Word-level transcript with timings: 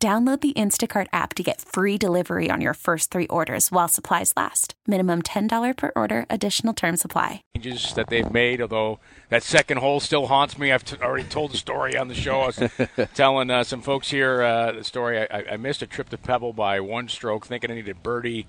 Download 0.00 0.40
the 0.40 0.52
Instacart 0.52 1.08
app 1.12 1.34
to 1.34 1.42
get 1.42 1.60
free 1.60 1.98
delivery 1.98 2.52
on 2.52 2.60
your 2.60 2.74
first 2.74 3.10
three 3.10 3.26
orders 3.26 3.72
while 3.72 3.88
supplies 3.88 4.32
last. 4.36 4.74
Minimum 4.86 5.22
$10 5.22 5.76
per 5.76 5.90
order, 5.96 6.24
additional 6.30 6.72
term 6.72 6.96
supply. 6.96 7.42
Changes 7.56 7.94
that 7.94 8.06
they've 8.08 8.30
made, 8.32 8.60
although 8.60 9.00
that 9.28 9.42
second 9.42 9.78
hole 9.78 9.98
still 9.98 10.28
haunts 10.28 10.56
me. 10.56 10.70
I've 10.70 10.84
t- 10.84 10.96
already 11.02 11.24
told 11.24 11.50
the 11.50 11.56
story 11.56 11.96
on 11.96 12.06
the 12.06 12.14
show. 12.14 12.42
I 12.42 12.46
was 12.46 13.08
telling 13.14 13.50
uh, 13.50 13.64
some 13.64 13.82
folks 13.82 14.08
here 14.08 14.40
uh, 14.40 14.70
the 14.70 14.84
story. 14.84 15.18
I-, 15.18 15.54
I 15.54 15.56
missed 15.56 15.82
a 15.82 15.86
trip 15.88 16.10
to 16.10 16.16
Pebble 16.16 16.52
by 16.52 16.78
one 16.78 17.08
stroke, 17.08 17.46
thinking 17.46 17.72
I 17.72 17.74
needed 17.74 18.00
birdie. 18.00 18.46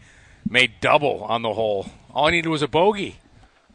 Made 0.47 0.73
double 0.81 1.23
on 1.23 1.41
the 1.41 1.53
hole. 1.53 1.87
All 2.13 2.27
I 2.27 2.31
needed 2.31 2.49
was 2.49 2.61
a 2.61 2.67
bogey. 2.67 3.15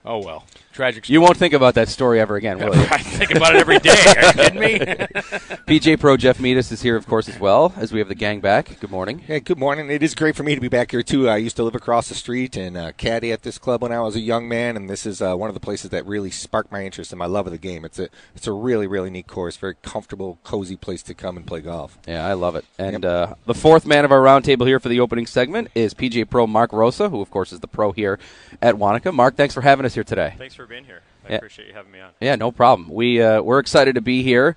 Oh 0.04 0.18
well, 0.18 0.44
tragic. 0.74 1.04
Story. 1.04 1.14
You 1.14 1.20
won't 1.20 1.36
think 1.36 1.54
about 1.54 1.74
that 1.74 1.88
story 1.88 2.20
ever 2.20 2.36
again, 2.36 2.58
will 2.58 2.74
you? 2.74 2.82
I 2.90 2.98
think 2.98 3.34
about 3.34 3.54
it 3.54 3.60
every 3.60 3.78
day. 3.78 3.90
Are 3.90 4.26
you 4.26 4.32
kidding 4.32 4.60
me? 4.60 4.78
PGA 5.66 5.98
Pro 5.98 6.16
Jeff 6.16 6.40
Metis 6.40 6.70
is 6.72 6.82
here, 6.82 6.96
of 6.96 7.06
course, 7.06 7.28
as 7.28 7.38
well 7.38 7.72
as 7.76 7.92
we 7.92 8.00
have 8.00 8.08
the 8.08 8.14
gang 8.14 8.40
back. 8.40 8.78
Good 8.80 8.90
morning. 8.90 9.20
Hey, 9.20 9.40
good 9.40 9.58
morning. 9.58 9.90
It 9.90 10.02
is 10.02 10.14
great 10.14 10.36
for 10.36 10.42
me 10.42 10.54
to 10.54 10.60
be 10.60 10.68
back 10.68 10.90
here 10.90 11.02
too. 11.02 11.28
I 11.28 11.36
used 11.36 11.56
to 11.56 11.62
live 11.62 11.74
across 11.74 12.08
the 12.08 12.14
street 12.14 12.56
and 12.56 12.76
uh, 12.76 12.92
caddy 12.92 13.32
at 13.32 13.42
this 13.42 13.56
club 13.56 13.82
when 13.82 13.92
I 13.92 14.00
was 14.00 14.16
a 14.16 14.20
young 14.20 14.48
man, 14.48 14.76
and 14.76 14.90
this 14.90 15.06
is 15.06 15.22
uh, 15.22 15.34
one 15.36 15.48
of 15.48 15.54
the 15.54 15.60
places 15.60 15.90
that 15.90 16.04
really 16.04 16.30
sparked 16.30 16.72
my 16.72 16.84
interest 16.84 17.12
and 17.12 17.18
my 17.18 17.26
love 17.26 17.46
of 17.46 17.52
the 17.52 17.58
game. 17.58 17.84
It's 17.84 17.98
a 17.98 18.08
it's 18.34 18.46
a 18.46 18.52
really 18.52 18.86
really 18.86 19.10
neat 19.10 19.26
course, 19.26 19.56
very 19.56 19.76
comfortable, 19.82 20.38
cozy 20.42 20.76
place 20.76 21.02
to 21.04 21.14
come 21.14 21.36
and 21.36 21.46
play 21.46 21.60
golf. 21.60 21.98
Yeah, 22.06 22.26
I 22.26 22.32
love 22.32 22.56
it. 22.56 22.64
And 22.78 23.04
yep. 23.04 23.30
uh, 23.30 23.34
the 23.46 23.54
fourth 23.54 23.86
man 23.86 24.04
of 24.04 24.12
our 24.12 24.20
roundtable 24.20 24.66
here 24.66 24.80
for 24.80 24.88
the 24.88 25.00
opening 25.00 25.26
segment 25.26 25.68
is 25.74 25.94
PGA 25.94 26.28
Pro 26.28 26.46
Mark 26.46 26.72
Rosa, 26.72 27.08
who 27.08 27.20
of 27.20 27.30
course 27.30 27.52
is 27.52 27.60
the 27.60 27.68
pro 27.68 27.92
here 27.92 28.18
at 28.60 28.74
Wanakah. 28.74 29.14
Mark, 29.14 29.36
thanks 29.36 29.54
for 29.54 29.60
having 29.60 29.86
us 29.86 29.94
here 29.94 30.04
today. 30.04 30.34
Thanks 30.36 30.54
for 30.54 30.63
being 30.66 30.84
here. 30.84 31.02
I 31.26 31.30
yeah. 31.30 31.36
appreciate 31.36 31.68
you 31.68 31.74
having 31.74 31.92
me 31.92 32.00
on. 32.00 32.10
Yeah, 32.20 32.36
no 32.36 32.52
problem. 32.52 32.88
We 32.88 33.22
uh, 33.22 33.42
we're 33.42 33.58
excited 33.58 33.94
to 33.94 34.00
be 34.00 34.22
here. 34.22 34.56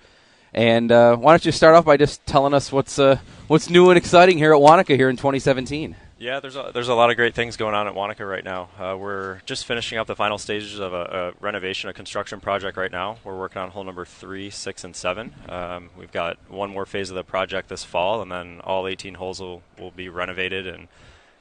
And 0.54 0.92
uh, 0.92 1.18
why 1.18 1.34
don't 1.34 1.46
you 1.46 1.52
start 1.52 1.76
off 1.76 1.86
by 1.86 1.98
just 1.98 2.26
telling 2.26 2.54
us 2.54 2.72
what's 2.72 2.98
uh, 2.98 3.20
what's 3.48 3.70
new 3.70 3.90
and 3.90 3.98
exciting 3.98 4.38
here 4.38 4.54
at 4.54 4.60
Wanakah 4.60 4.96
here 4.96 5.10
in 5.10 5.18
2017? 5.18 5.96
Yeah, 6.20 6.40
there's 6.40 6.56
a, 6.56 6.72
there's 6.74 6.88
a 6.88 6.96
lot 6.96 7.12
of 7.12 7.16
great 7.16 7.36
things 7.36 7.58
going 7.58 7.76
on 7.76 7.88
at 7.88 7.94
Wanakah 7.94 8.28
right 8.28 8.44
now. 8.44 8.70
Uh, 8.80 8.98
we're 8.98 9.40
just 9.46 9.68
finishing 9.68 10.00
up 10.00 10.08
the 10.08 10.16
final 10.16 10.40
stages 10.40 10.80
of 10.80 10.92
a, 10.92 11.34
a, 11.38 11.44
renovation, 11.44 11.92
a 11.92 11.94
construction 11.94 12.40
project 12.40 12.76
right 12.76 12.92
now. 12.92 13.18
We're 13.24 13.38
working 13.38 13.62
on 13.62 13.70
hole 13.70 13.84
number 13.84 14.04
three, 14.04 14.50
six, 14.50 14.84
and 14.84 14.96
seven. 14.96 15.36
Um, 15.48 15.92
we've 15.96 16.12
got 16.12 16.38
one 16.50 16.72
more 16.72 16.88
phase 16.88 17.12
of 17.12 17.16
the 17.16 17.24
project 17.24 17.70
this 17.70 17.84
fall, 17.84 18.24
and 18.24 18.32
then 18.32 18.62
all 18.64 18.88
18 18.88 19.14
holes 19.14 19.40
will, 19.40 19.62
will 19.78 19.92
be 19.92 20.10
renovated, 20.10 20.66
and, 20.66 20.88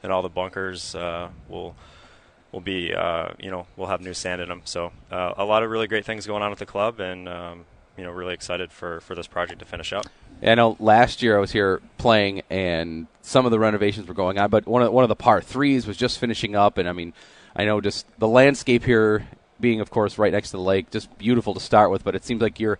and 0.03 0.13
all 0.13 0.21
the 0.21 0.29
bunkers 0.29 0.95
uh, 0.95 1.31
will 1.49 1.75
will 2.57 2.63
be, 2.63 2.95
uh, 2.95 3.29
you 3.39 3.51
know, 3.51 3.67
we'll 3.77 3.89
have 3.89 4.01
new 4.01 4.15
sand 4.15 4.41
in 4.41 4.49
them. 4.49 4.63
So 4.65 4.91
uh, 5.13 5.35
a 5.37 5.45
lot 5.45 5.63
of 5.63 5.71
really 5.71 5.87
great 5.87 6.07
things 6.07 6.27
going 6.27 6.43
on 6.43 6.53
at 6.53 6.59
the 6.59 6.65
club, 6.65 7.01
and 7.01 7.29
um, 7.29 7.67
you 7.99 8.05
know, 8.05 8.11
really 8.11 8.33
excited 8.33 8.73
for 8.73 9.01
for 9.03 9.15
this 9.15 9.27
project 9.27 9.59
to 9.59 9.67
finish 9.67 9.93
up. 9.93 10.07
Yeah, 10.41 10.53
I 10.53 10.55
know 10.55 10.75
last 10.81 11.23
year 11.23 11.37
I 11.37 11.41
was 11.41 11.53
here 11.53 11.83
playing, 11.99 12.41
and 12.49 13.09
some 13.21 13.45
of 13.45 13.51
the 13.51 13.59
renovations 13.59 14.09
were 14.09 14.15
going 14.15 14.39
on, 14.39 14.49
but 14.49 14.67
one 14.67 14.81
of 14.81 14.91
one 14.91 15.05
of 15.05 15.09
the 15.09 15.17
par 15.17 15.43
threes 15.43 15.87
was 15.87 15.99
just 15.99 16.19
finishing 16.19 16.57
up, 16.57 16.79
and 16.79 16.89
I 16.89 16.93
mean, 16.93 17.13
I 17.55 17.67
know 17.67 17.83
just 17.83 18.07
the 18.19 18.29
landscape 18.29 18.85
here 18.85 19.29
being, 19.61 19.83
of 19.83 19.91
course, 19.91 20.17
right 20.17 20.33
next 20.33 20.53
to 20.53 20.57
the 20.57 20.63
lake, 20.63 20.91
just 20.91 21.19
beautiful 21.19 21.53
to 21.53 21.61
start 21.61 21.91
with. 21.91 22.05
But 22.05 22.15
it 22.15 22.25
seems 22.25 22.41
like 22.41 22.59
you're 22.59 22.79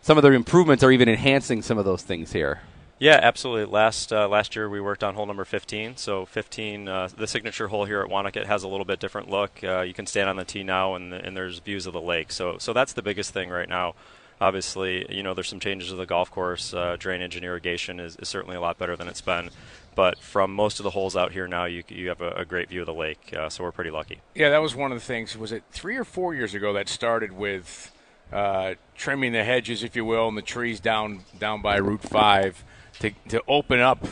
some 0.00 0.18
of 0.18 0.22
the 0.22 0.32
improvements 0.32 0.82
are 0.82 0.90
even 0.90 1.08
enhancing 1.08 1.62
some 1.62 1.78
of 1.78 1.84
those 1.84 2.02
things 2.02 2.32
here. 2.32 2.60
Yeah, 3.02 3.18
absolutely. 3.20 3.64
Last 3.64 4.12
uh, 4.12 4.28
last 4.28 4.54
year 4.54 4.68
we 4.68 4.80
worked 4.80 5.02
on 5.02 5.16
hole 5.16 5.26
number 5.26 5.44
15. 5.44 5.96
So 5.96 6.24
15, 6.24 6.86
uh, 6.86 7.08
the 7.16 7.26
signature 7.26 7.66
hole 7.66 7.84
here 7.84 8.00
at 8.00 8.08
Wanakah 8.08 8.46
has 8.46 8.62
a 8.62 8.68
little 8.68 8.84
bit 8.84 9.00
different 9.00 9.28
look. 9.28 9.58
Uh, 9.64 9.80
you 9.80 9.92
can 9.92 10.06
stand 10.06 10.28
on 10.28 10.36
the 10.36 10.44
tee 10.44 10.62
now, 10.62 10.94
and, 10.94 11.12
and 11.12 11.36
there's 11.36 11.58
views 11.58 11.88
of 11.88 11.94
the 11.94 12.00
lake. 12.00 12.30
So 12.30 12.58
so 12.58 12.72
that's 12.72 12.92
the 12.92 13.02
biggest 13.02 13.32
thing 13.32 13.50
right 13.50 13.68
now. 13.68 13.96
Obviously, 14.40 15.04
you 15.12 15.24
know, 15.24 15.34
there's 15.34 15.48
some 15.48 15.58
changes 15.58 15.88
to 15.88 15.96
the 15.96 16.06
golf 16.06 16.30
course. 16.30 16.72
Uh, 16.72 16.94
drainage 16.96 17.34
and 17.34 17.44
irrigation 17.44 17.98
is, 17.98 18.14
is, 18.16 18.28
certainly 18.28 18.54
a 18.54 18.60
lot 18.60 18.78
better 18.78 18.94
than 18.94 19.08
it's 19.08 19.20
been. 19.20 19.50
But 19.96 20.20
from 20.20 20.54
most 20.54 20.78
of 20.78 20.84
the 20.84 20.90
holes 20.90 21.16
out 21.16 21.32
here 21.32 21.48
now, 21.48 21.64
you 21.64 21.82
you 21.88 22.08
have 22.08 22.20
a, 22.20 22.30
a 22.30 22.44
great 22.44 22.68
view 22.68 22.82
of 22.82 22.86
the 22.86 22.94
lake. 22.94 23.34
Uh, 23.36 23.48
so 23.48 23.64
we're 23.64 23.72
pretty 23.72 23.90
lucky. 23.90 24.20
Yeah, 24.36 24.50
that 24.50 24.62
was 24.62 24.76
one 24.76 24.92
of 24.92 24.98
the 25.00 25.04
things. 25.04 25.36
Was 25.36 25.50
it 25.50 25.64
three 25.72 25.96
or 25.96 26.04
four 26.04 26.36
years 26.36 26.54
ago 26.54 26.72
that 26.74 26.88
started 26.88 27.32
with 27.32 27.90
uh, 28.32 28.74
trimming 28.94 29.32
the 29.32 29.42
hedges, 29.42 29.82
if 29.82 29.96
you 29.96 30.04
will, 30.04 30.28
and 30.28 30.38
the 30.38 30.42
trees 30.42 30.78
down 30.78 31.24
down 31.40 31.62
by 31.62 31.78
Route 31.78 32.02
Five? 32.02 32.62
To, 33.00 33.10
to 33.28 33.42
open 33.48 33.80
up 33.80 34.06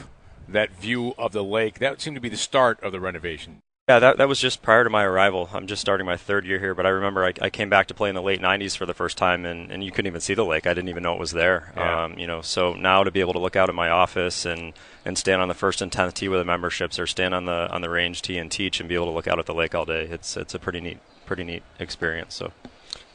that 0.49 0.71
view 0.81 1.15
of 1.19 1.33
the 1.33 1.45
lake. 1.45 1.79
That 1.79 2.01
seemed 2.01 2.17
to 2.17 2.21
be 2.21 2.29
the 2.29 2.37
start 2.37 2.83
of 2.83 2.93
the 2.93 3.01
renovation. 3.01 3.63
Yeah, 3.89 3.99
that, 3.99 4.19
that 4.19 4.29
was 4.29 4.39
just 4.39 4.63
prior 4.63 4.85
to 4.85 4.91
my 4.91 5.03
arrival. 5.03 5.49
I'm 5.53 5.67
just 5.67 5.81
starting 5.81 6.07
my 6.07 6.17
third 6.17 6.47
year 6.47 6.61
here, 6.61 6.77
but 6.77 6.87
I 6.87 6.91
remember 6.91 7.25
I, 7.25 7.33
I 7.41 7.51
came 7.51 7.69
back 7.69 7.89
to 7.89 7.95
play 7.95 8.09
in 8.09 8.15
the 8.15 8.23
late 8.23 8.41
90s 8.41 8.77
for 8.77 8.87
the 8.87 8.95
first 8.95 9.19
time, 9.19 9.45
and, 9.45 9.73
and 9.73 9.83
you 9.83 9.91
couldn't 9.91 10.07
even 10.07 10.21
see 10.21 10.35
the 10.35 10.45
lake. 10.45 10.69
I 10.69 10.75
didn't 10.75 10.91
even 10.91 11.03
know 11.03 11.15
it 11.15 11.19
was 11.19 11.33
there. 11.33 11.73
Yeah. 11.77 12.05
Um, 12.05 12.17
you 12.17 12.29
know, 12.29 12.41
so 12.41 12.75
now 12.75 13.03
to 13.03 13.11
be 13.11 13.19
able 13.19 13.33
to 13.33 13.41
look 13.41 13.57
out 13.57 13.69
at 13.69 13.75
my 13.75 13.89
office 13.89 14.45
and, 14.45 14.75
and 15.05 15.19
stand 15.19 15.43
on 15.43 15.49
the 15.49 15.55
first 15.55 15.83
and 15.83 15.91
tenth 15.91 16.15
tee 16.15 16.29
with 16.29 16.39
the 16.39 16.45
memberships, 16.45 17.01
or 17.01 17.09
stand 17.09 17.35
on 17.35 17.47
the 17.47 17.69
on 17.73 17.81
the 17.81 17.91
range 17.91 18.23
tee 18.23 18.39
and 18.39 18.53
teach, 18.53 18.79
and 18.79 18.89
be 18.89 18.95
able 18.95 19.07
to 19.07 19.13
look 19.13 19.27
out 19.27 19.41
at 19.41 19.47
the 19.47 19.55
lake 19.55 19.75
all 19.75 19.85
day, 19.85 20.05
it's 20.05 20.37
it's 20.37 20.55
a 20.55 20.61
pretty 20.61 20.81
neat 20.81 21.01
pretty 21.27 21.43
neat 21.43 21.65
experience. 21.81 22.35
So. 22.35 22.53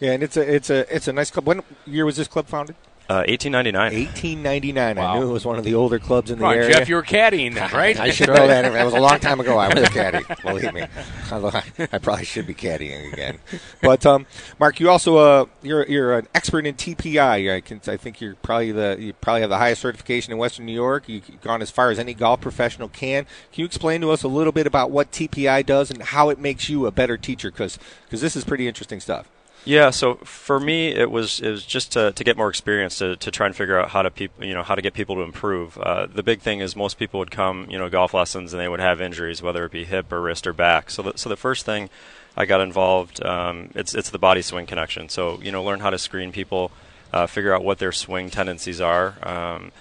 Yeah, 0.01 0.11
and 0.11 0.23
it's 0.23 0.35
a 0.35 0.55
it's 0.55 0.69
a 0.69 0.93
it's 0.93 1.07
a 1.07 1.13
nice 1.13 1.31
club. 1.31 1.47
When 1.47 1.61
year 1.85 2.03
was 2.03 2.17
this 2.17 2.27
club 2.27 2.47
founded? 2.47 2.75
1899. 3.13 3.93
Uh, 3.93 4.05
1899. 4.05 4.95
Wow. 4.97 5.13
I 5.13 5.19
knew 5.19 5.29
it 5.29 5.31
was 5.31 5.45
one 5.45 5.57
of 5.57 5.63
the 5.63 5.75
older 5.75 5.99
clubs 5.99 6.31
in 6.31 6.39
the 6.39 6.45
on, 6.45 6.55
area. 6.55 6.73
Jeff, 6.73 6.89
you 6.89 6.95
were 6.95 7.03
caddying 7.03 7.53
then, 7.53 7.71
right? 7.73 7.99
I 7.99 8.09
should 8.09 8.27
know 8.27 8.47
that. 8.47 8.71
That 8.71 8.85
was 8.85 8.93
a 8.93 8.99
long 8.99 9.19
time 9.19 9.39
ago. 9.39 9.57
I 9.57 9.73
was 9.73 9.83
a 9.83 9.91
caddy. 9.91 10.25
Believe 10.41 10.73
me. 10.73 10.85
I 11.31 11.99
probably 11.99 12.25
should 12.25 12.47
be 12.47 12.55
caddying 12.55 13.13
again. 13.13 13.39
But 13.81 14.05
um, 14.05 14.25
Mark, 14.59 14.79
you 14.79 14.89
also 14.89 15.17
uh, 15.17 15.45
you're 15.61 15.85
you're 15.87 16.17
an 16.17 16.27
expert 16.33 16.65
in 16.65 16.75
TPI. 16.75 17.55
I 17.55 17.61
can 17.61 17.81
I 17.87 17.97
think 17.97 18.21
you're 18.21 18.35
probably 18.35 18.71
the 18.71 18.97
you 18.99 19.13
probably 19.13 19.41
have 19.41 19.49
the 19.49 19.57
highest 19.57 19.81
certification 19.81 20.31
in 20.31 20.39
Western 20.39 20.65
New 20.65 20.73
York. 20.73 21.07
You've 21.07 21.41
gone 21.41 21.61
as 21.61 21.69
far 21.69 21.91
as 21.91 21.99
any 21.99 22.13
golf 22.13 22.41
professional 22.41 22.89
can. 22.89 23.25
Can 23.51 23.61
you 23.61 23.65
explain 23.65 24.01
to 24.01 24.11
us 24.11 24.23
a 24.23 24.27
little 24.27 24.53
bit 24.53 24.65
about 24.65 24.91
what 24.91 25.11
TPI 25.11 25.65
does 25.65 25.91
and 25.91 26.01
how 26.01 26.29
it 26.29 26.39
makes 26.39 26.69
you 26.69 26.85
a 26.85 26.91
better 26.91 27.17
teacher? 27.17 27.51
Because 27.51 27.77
Because 28.05 28.21
this 28.21 28.35
is 28.35 28.43
pretty 28.43 28.67
interesting 28.67 28.99
stuff. 28.99 29.29
Yeah, 29.65 29.89
so 29.89 30.15
for 30.15 30.59
me, 30.59 30.89
it 30.89 31.09
was 31.09 31.39
it 31.39 31.49
was 31.49 31.65
just 31.65 31.93
to, 31.93 32.11
to 32.11 32.23
get 32.23 32.37
more 32.37 32.49
experience 32.49 32.99
to, 32.99 33.15
to 33.15 33.31
try 33.31 33.47
and 33.47 33.55
figure 33.55 33.79
out 33.79 33.89
how 33.89 34.03
to 34.03 34.11
people 34.11 34.45
you 34.45 34.53
know 34.53 34.61
how 34.61 34.75
to 34.75 34.81
get 34.81 34.93
people 34.93 35.15
to 35.15 35.21
improve. 35.21 35.77
Uh, 35.79 36.05
the 36.05 36.21
big 36.21 36.41
thing 36.41 36.59
is 36.59 36.75
most 36.75 36.99
people 36.99 37.19
would 37.19 37.31
come 37.31 37.67
you 37.69 37.79
know 37.79 37.89
golf 37.89 38.13
lessons 38.13 38.53
and 38.53 38.61
they 38.61 38.67
would 38.67 38.79
have 38.79 39.01
injuries, 39.01 39.41
whether 39.41 39.65
it 39.65 39.71
be 39.71 39.83
hip 39.83 40.11
or 40.11 40.21
wrist 40.21 40.45
or 40.45 40.53
back. 40.53 40.91
So 40.91 41.01
the, 41.01 41.17
so 41.17 41.29
the 41.29 41.35
first 41.35 41.65
thing 41.65 41.89
I 42.37 42.45
got 42.45 42.61
involved, 42.61 43.25
um, 43.25 43.71
it's 43.73 43.95
it's 43.95 44.11
the 44.11 44.19
body 44.19 44.43
swing 44.43 44.67
connection. 44.67 45.09
So 45.09 45.41
you 45.41 45.51
know 45.51 45.63
learn 45.63 45.79
how 45.79 45.89
to 45.89 45.97
screen 45.97 46.31
people, 46.31 46.71
uh, 47.11 47.25
figure 47.25 47.53
out 47.53 47.63
what 47.63 47.79
their 47.79 47.91
swing 47.91 48.29
tendencies 48.29 48.79
are. 48.79 49.15
Um, 49.23 49.71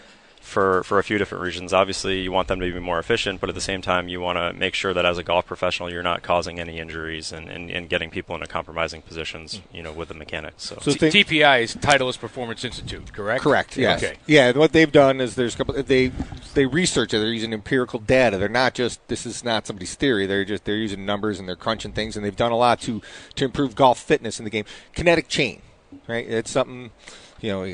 for, 0.44 0.84
for 0.84 0.98
a 0.98 1.02
few 1.02 1.16
different 1.16 1.42
reasons. 1.42 1.72
Obviously, 1.72 2.20
you 2.20 2.30
want 2.30 2.48
them 2.48 2.60
to 2.60 2.72
be 2.72 2.78
more 2.78 2.98
efficient, 2.98 3.40
but 3.40 3.48
at 3.48 3.54
the 3.54 3.60
same 3.60 3.80
time, 3.80 4.08
you 4.08 4.20
want 4.20 4.36
to 4.36 4.52
make 4.52 4.74
sure 4.74 4.92
that 4.92 5.06
as 5.06 5.16
a 5.16 5.22
golf 5.22 5.46
professional, 5.46 5.90
you're 5.90 6.02
not 6.02 6.22
causing 6.22 6.60
any 6.60 6.78
injuries 6.78 7.32
and, 7.32 7.48
and, 7.48 7.70
and 7.70 7.88
getting 7.88 8.10
people 8.10 8.34
into 8.34 8.46
compromising 8.46 9.00
positions, 9.00 9.62
you 9.72 9.82
know, 9.82 9.90
with 9.90 10.08
the 10.08 10.14
mechanics. 10.14 10.64
So, 10.64 10.78
so 10.82 10.92
T- 10.92 11.24
TPI 11.24 11.62
is 11.62 11.74
Titleist 11.74 12.20
Performance 12.20 12.62
Institute, 12.62 13.12
correct? 13.12 13.42
Correct. 13.42 13.76
Yes. 13.76 14.02
Okay. 14.02 14.16
Yeah. 14.26 14.52
What 14.52 14.72
they've 14.72 14.92
done 14.92 15.20
is 15.20 15.34
there's 15.34 15.54
a 15.54 15.58
couple. 15.58 15.82
They 15.82 16.12
they 16.52 16.66
research 16.66 17.14
it. 17.14 17.18
They're 17.18 17.32
using 17.32 17.54
empirical 17.54 17.98
data. 17.98 18.36
They're 18.36 18.48
not 18.48 18.74
just 18.74 19.06
this 19.08 19.24
is 19.24 19.44
not 19.44 19.66
somebody's 19.66 19.94
theory. 19.94 20.26
They're 20.26 20.44
just 20.44 20.66
they're 20.66 20.76
using 20.76 21.06
numbers 21.06 21.38
and 21.38 21.48
they're 21.48 21.56
crunching 21.56 21.92
things, 21.92 22.16
and 22.16 22.24
they've 22.24 22.36
done 22.36 22.52
a 22.52 22.56
lot 22.56 22.80
to 22.82 23.00
to 23.36 23.44
improve 23.44 23.74
golf 23.74 23.98
fitness 23.98 24.38
in 24.38 24.44
the 24.44 24.50
game. 24.50 24.66
Kinetic 24.92 25.28
chain, 25.28 25.62
right? 26.06 26.28
It's 26.28 26.50
something 26.50 26.90
you 27.40 27.50
know, 27.50 27.64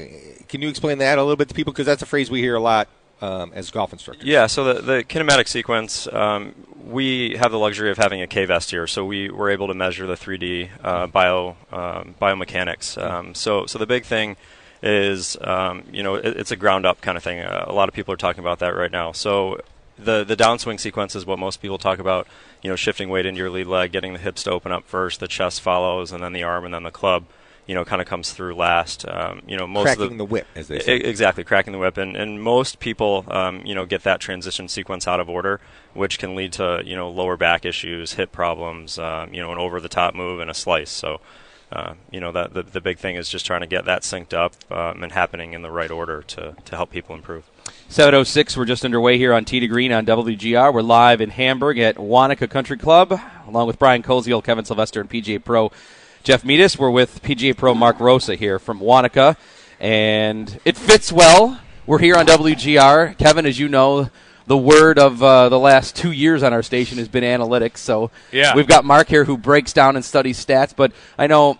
can 0.48 0.62
you 0.62 0.68
explain 0.68 0.98
that 0.98 1.18
a 1.18 1.22
little 1.22 1.36
bit 1.36 1.48
to 1.48 1.54
people? 1.54 1.72
Because 1.72 1.86
that's 1.86 2.02
a 2.02 2.06
phrase 2.06 2.30
we 2.30 2.40
hear 2.40 2.54
a 2.54 2.60
lot 2.60 2.88
um, 3.20 3.52
as 3.54 3.70
golf 3.70 3.92
instructors. 3.92 4.26
Yeah, 4.26 4.46
so 4.46 4.64
the, 4.64 4.80
the 4.80 5.04
kinematic 5.04 5.48
sequence, 5.48 6.06
um, 6.12 6.54
we 6.84 7.36
have 7.36 7.52
the 7.52 7.58
luxury 7.58 7.90
of 7.90 7.98
having 7.98 8.22
a 8.22 8.26
K-Vest 8.26 8.70
here, 8.70 8.86
so 8.86 9.04
we 9.04 9.30
were 9.30 9.50
able 9.50 9.68
to 9.68 9.74
measure 9.74 10.06
the 10.06 10.14
3D 10.14 10.70
uh, 10.82 11.06
bio 11.06 11.56
um, 11.70 12.14
biomechanics. 12.20 13.00
Um, 13.00 13.34
so, 13.34 13.66
so 13.66 13.78
the 13.78 13.86
big 13.86 14.04
thing 14.04 14.36
is, 14.82 15.36
um, 15.42 15.84
you 15.92 16.02
know, 16.02 16.14
it, 16.14 16.36
it's 16.36 16.50
a 16.50 16.56
ground 16.56 16.86
up 16.86 17.00
kind 17.00 17.16
of 17.16 17.22
thing. 17.22 17.40
Uh, 17.40 17.66
a 17.66 17.72
lot 17.72 17.88
of 17.88 17.94
people 17.94 18.14
are 18.14 18.18
talking 18.18 18.40
about 18.40 18.60
that 18.60 18.74
right 18.74 18.90
now. 18.90 19.12
So 19.12 19.60
the 19.98 20.24
the 20.24 20.36
downswing 20.36 20.80
sequence 20.80 21.14
is 21.14 21.26
what 21.26 21.38
most 21.38 21.60
people 21.60 21.78
talk 21.78 21.98
about. 21.98 22.26
You 22.62 22.70
know, 22.70 22.76
shifting 22.76 23.08
weight 23.08 23.26
into 23.26 23.38
your 23.38 23.50
lead 23.50 23.66
leg, 23.66 23.92
getting 23.92 24.12
the 24.12 24.18
hips 24.18 24.42
to 24.44 24.50
open 24.50 24.72
up 24.72 24.84
first, 24.84 25.20
the 25.20 25.28
chest 25.28 25.60
follows, 25.60 26.12
and 26.12 26.22
then 26.22 26.32
the 26.32 26.42
arm, 26.42 26.64
and 26.64 26.74
then 26.74 26.82
the 26.82 26.90
club 26.90 27.24
you 27.66 27.74
know, 27.74 27.84
kind 27.84 28.02
of 28.02 28.08
comes 28.08 28.32
through 28.32 28.54
last. 28.54 29.06
Um, 29.08 29.42
you 29.46 29.56
know, 29.56 29.66
most 29.66 29.84
cracking 29.84 30.12
of 30.12 30.18
the, 30.18 30.24
whip, 30.24 30.46
as 30.54 30.68
they 30.68 30.80
say. 30.80 30.96
Exactly, 30.96 31.44
cracking 31.44 31.72
the 31.72 31.78
whip, 31.78 31.96
and, 31.96 32.16
and 32.16 32.42
most 32.42 32.80
people, 32.80 33.24
um, 33.28 33.64
you 33.64 33.74
know, 33.74 33.86
get 33.86 34.02
that 34.02 34.20
transition 34.20 34.68
sequence 34.68 35.06
out 35.06 35.20
of 35.20 35.28
order, 35.28 35.60
which 35.94 36.18
can 36.18 36.34
lead 36.34 36.52
to 36.54 36.82
you 36.84 36.96
know 36.96 37.08
lower 37.08 37.36
back 37.36 37.64
issues, 37.64 38.14
hip 38.14 38.32
problems, 38.32 38.98
um, 38.98 39.32
you 39.32 39.40
know, 39.40 39.52
an 39.52 39.58
over 39.58 39.80
the 39.80 39.88
top 39.88 40.14
move 40.14 40.40
and 40.40 40.50
a 40.50 40.54
slice. 40.54 40.90
So, 40.90 41.20
uh, 41.70 41.94
you 42.10 42.18
know, 42.18 42.32
that 42.32 42.54
the, 42.54 42.62
the 42.62 42.80
big 42.80 42.98
thing 42.98 43.16
is 43.16 43.28
just 43.28 43.46
trying 43.46 43.60
to 43.60 43.66
get 43.66 43.84
that 43.84 44.02
synced 44.02 44.34
up 44.34 44.54
um, 44.72 45.02
and 45.02 45.12
happening 45.12 45.52
in 45.52 45.62
the 45.62 45.70
right 45.70 45.90
order 45.90 46.22
to 46.22 46.56
to 46.64 46.76
help 46.76 46.90
people 46.90 47.14
improve. 47.14 47.48
706, 47.88 48.56
we're 48.56 48.64
just 48.64 48.84
underway 48.84 49.18
here 49.18 49.32
on 49.32 49.44
Tee 49.44 49.60
to 49.60 49.66
Green 49.66 49.92
on 49.92 50.06
WGR. 50.06 50.72
We're 50.72 50.82
live 50.82 51.20
in 51.20 51.30
Hamburg 51.30 51.78
at 51.78 51.96
Wanakah 51.96 52.48
Country 52.50 52.78
Club, 52.78 53.20
along 53.46 53.66
with 53.66 53.78
Brian 53.78 54.02
Koziel, 54.02 54.42
Kevin 54.42 54.64
Sylvester, 54.64 55.00
and 55.00 55.10
PGA 55.10 55.44
Pro 55.44 55.70
Jeff 56.22 56.42
Meadis. 56.42 56.78
We're 56.78 56.90
with 56.90 57.22
PGA 57.22 57.56
Pro 57.56 57.74
Mark 57.74 57.98
Rosa 58.00 58.34
here 58.34 58.58
from 58.58 58.80
Wanakah, 58.80 59.36
and 59.78 60.60
it 60.64 60.76
fits 60.76 61.10
well. 61.12 61.60
We're 61.86 61.98
here 61.98 62.16
on 62.16 62.26
WGR. 62.26 63.16
Kevin, 63.18 63.46
as 63.46 63.58
you 63.58 63.68
know, 63.68 64.10
the 64.46 64.56
word 64.56 64.98
of 64.98 65.22
uh, 65.22 65.48
the 65.48 65.58
last 65.58 65.96
two 65.96 66.12
years 66.12 66.42
on 66.42 66.52
our 66.52 66.62
station 66.62 66.98
has 66.98 67.08
been 67.08 67.24
analytics. 67.24 67.78
So 67.78 68.10
Yeah. 68.32 68.54
we've 68.54 68.66
got 68.66 68.84
Mark 68.84 69.08
here 69.08 69.24
who 69.24 69.36
breaks 69.38 69.72
down 69.72 69.96
and 69.96 70.04
studies 70.04 70.44
stats, 70.44 70.74
but 70.76 70.92
I 71.18 71.26
know 71.26 71.58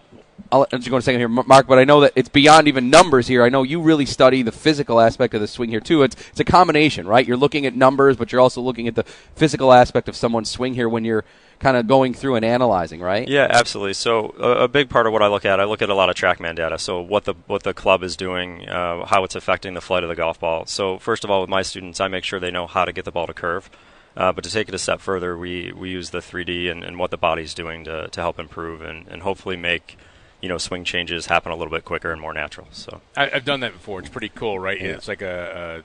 I'll 0.50 0.66
let 0.72 0.84
you 0.84 0.90
go 0.90 0.96
in 0.96 1.00
a 1.00 1.02
second 1.02 1.20
here, 1.20 1.28
Mark. 1.28 1.66
But 1.66 1.78
I 1.78 1.84
know 1.84 2.00
that 2.00 2.12
it's 2.16 2.28
beyond 2.28 2.68
even 2.68 2.90
numbers 2.90 3.26
here. 3.26 3.44
I 3.44 3.48
know 3.48 3.62
you 3.62 3.80
really 3.80 4.06
study 4.06 4.42
the 4.42 4.52
physical 4.52 5.00
aspect 5.00 5.34
of 5.34 5.40
the 5.40 5.48
swing 5.48 5.70
here 5.70 5.80
too. 5.80 6.02
It's 6.02 6.16
it's 6.30 6.40
a 6.40 6.44
combination, 6.44 7.06
right? 7.06 7.26
You're 7.26 7.36
looking 7.36 7.66
at 7.66 7.74
numbers, 7.74 8.16
but 8.16 8.32
you're 8.32 8.40
also 8.40 8.60
looking 8.60 8.88
at 8.88 8.94
the 8.94 9.04
physical 9.34 9.72
aspect 9.72 10.08
of 10.08 10.16
someone's 10.16 10.50
swing 10.50 10.74
here 10.74 10.88
when 10.88 11.04
you're 11.04 11.24
kind 11.58 11.76
of 11.76 11.86
going 11.86 12.14
through 12.14 12.36
and 12.36 12.44
analyzing, 12.44 13.00
right? 13.00 13.28
Yeah, 13.28 13.46
absolutely. 13.50 13.92
So 13.94 14.34
a, 14.38 14.64
a 14.64 14.68
big 14.68 14.88
part 14.88 15.06
of 15.06 15.12
what 15.12 15.22
I 15.22 15.28
look 15.28 15.44
at, 15.44 15.60
I 15.60 15.64
look 15.64 15.82
at 15.82 15.90
a 15.90 15.94
lot 15.94 16.08
of 16.08 16.16
TrackMan 16.16 16.56
data. 16.56 16.78
So 16.78 17.00
what 17.00 17.24
the 17.24 17.34
what 17.46 17.62
the 17.62 17.74
club 17.74 18.02
is 18.02 18.16
doing, 18.16 18.68
uh, 18.68 19.06
how 19.06 19.24
it's 19.24 19.34
affecting 19.34 19.74
the 19.74 19.80
flight 19.80 20.02
of 20.02 20.08
the 20.08 20.16
golf 20.16 20.40
ball. 20.40 20.66
So 20.66 20.98
first 20.98 21.24
of 21.24 21.30
all, 21.30 21.40
with 21.42 21.50
my 21.50 21.62
students, 21.62 22.00
I 22.00 22.08
make 22.08 22.24
sure 22.24 22.40
they 22.40 22.50
know 22.50 22.66
how 22.66 22.84
to 22.84 22.92
get 22.92 23.04
the 23.04 23.12
ball 23.12 23.26
to 23.26 23.34
curve. 23.34 23.70
Uh, 24.16 24.32
but 24.32 24.42
to 24.42 24.50
take 24.50 24.68
it 24.68 24.74
a 24.74 24.78
step 24.78 25.00
further, 25.00 25.36
we, 25.36 25.72
we 25.72 25.88
use 25.88 26.10
the 26.10 26.18
3D 26.18 26.70
and, 26.70 26.82
and 26.82 26.98
what 26.98 27.10
the 27.10 27.16
body's 27.16 27.54
doing 27.54 27.84
to, 27.84 28.08
to 28.08 28.20
help 28.20 28.38
improve 28.38 28.80
and, 28.80 29.06
and 29.08 29.22
hopefully 29.22 29.56
make 29.56 29.96
you 30.42 30.48
know 30.48 30.58
swing 30.58 30.84
changes 30.84 31.26
happen 31.26 31.52
a 31.52 31.56
little 31.56 31.72
bit 31.72 31.84
quicker 31.84 32.12
and 32.12 32.20
more 32.20 32.32
natural. 32.32 32.66
So 32.72 33.00
I, 33.16 33.30
I've 33.30 33.44
done 33.44 33.60
that 33.60 33.72
before. 33.72 34.00
It's 34.00 34.08
pretty 34.08 34.30
cool, 34.30 34.58
right? 34.58 34.80
It's 34.80 35.08
like 35.08 35.22
a 35.22 35.82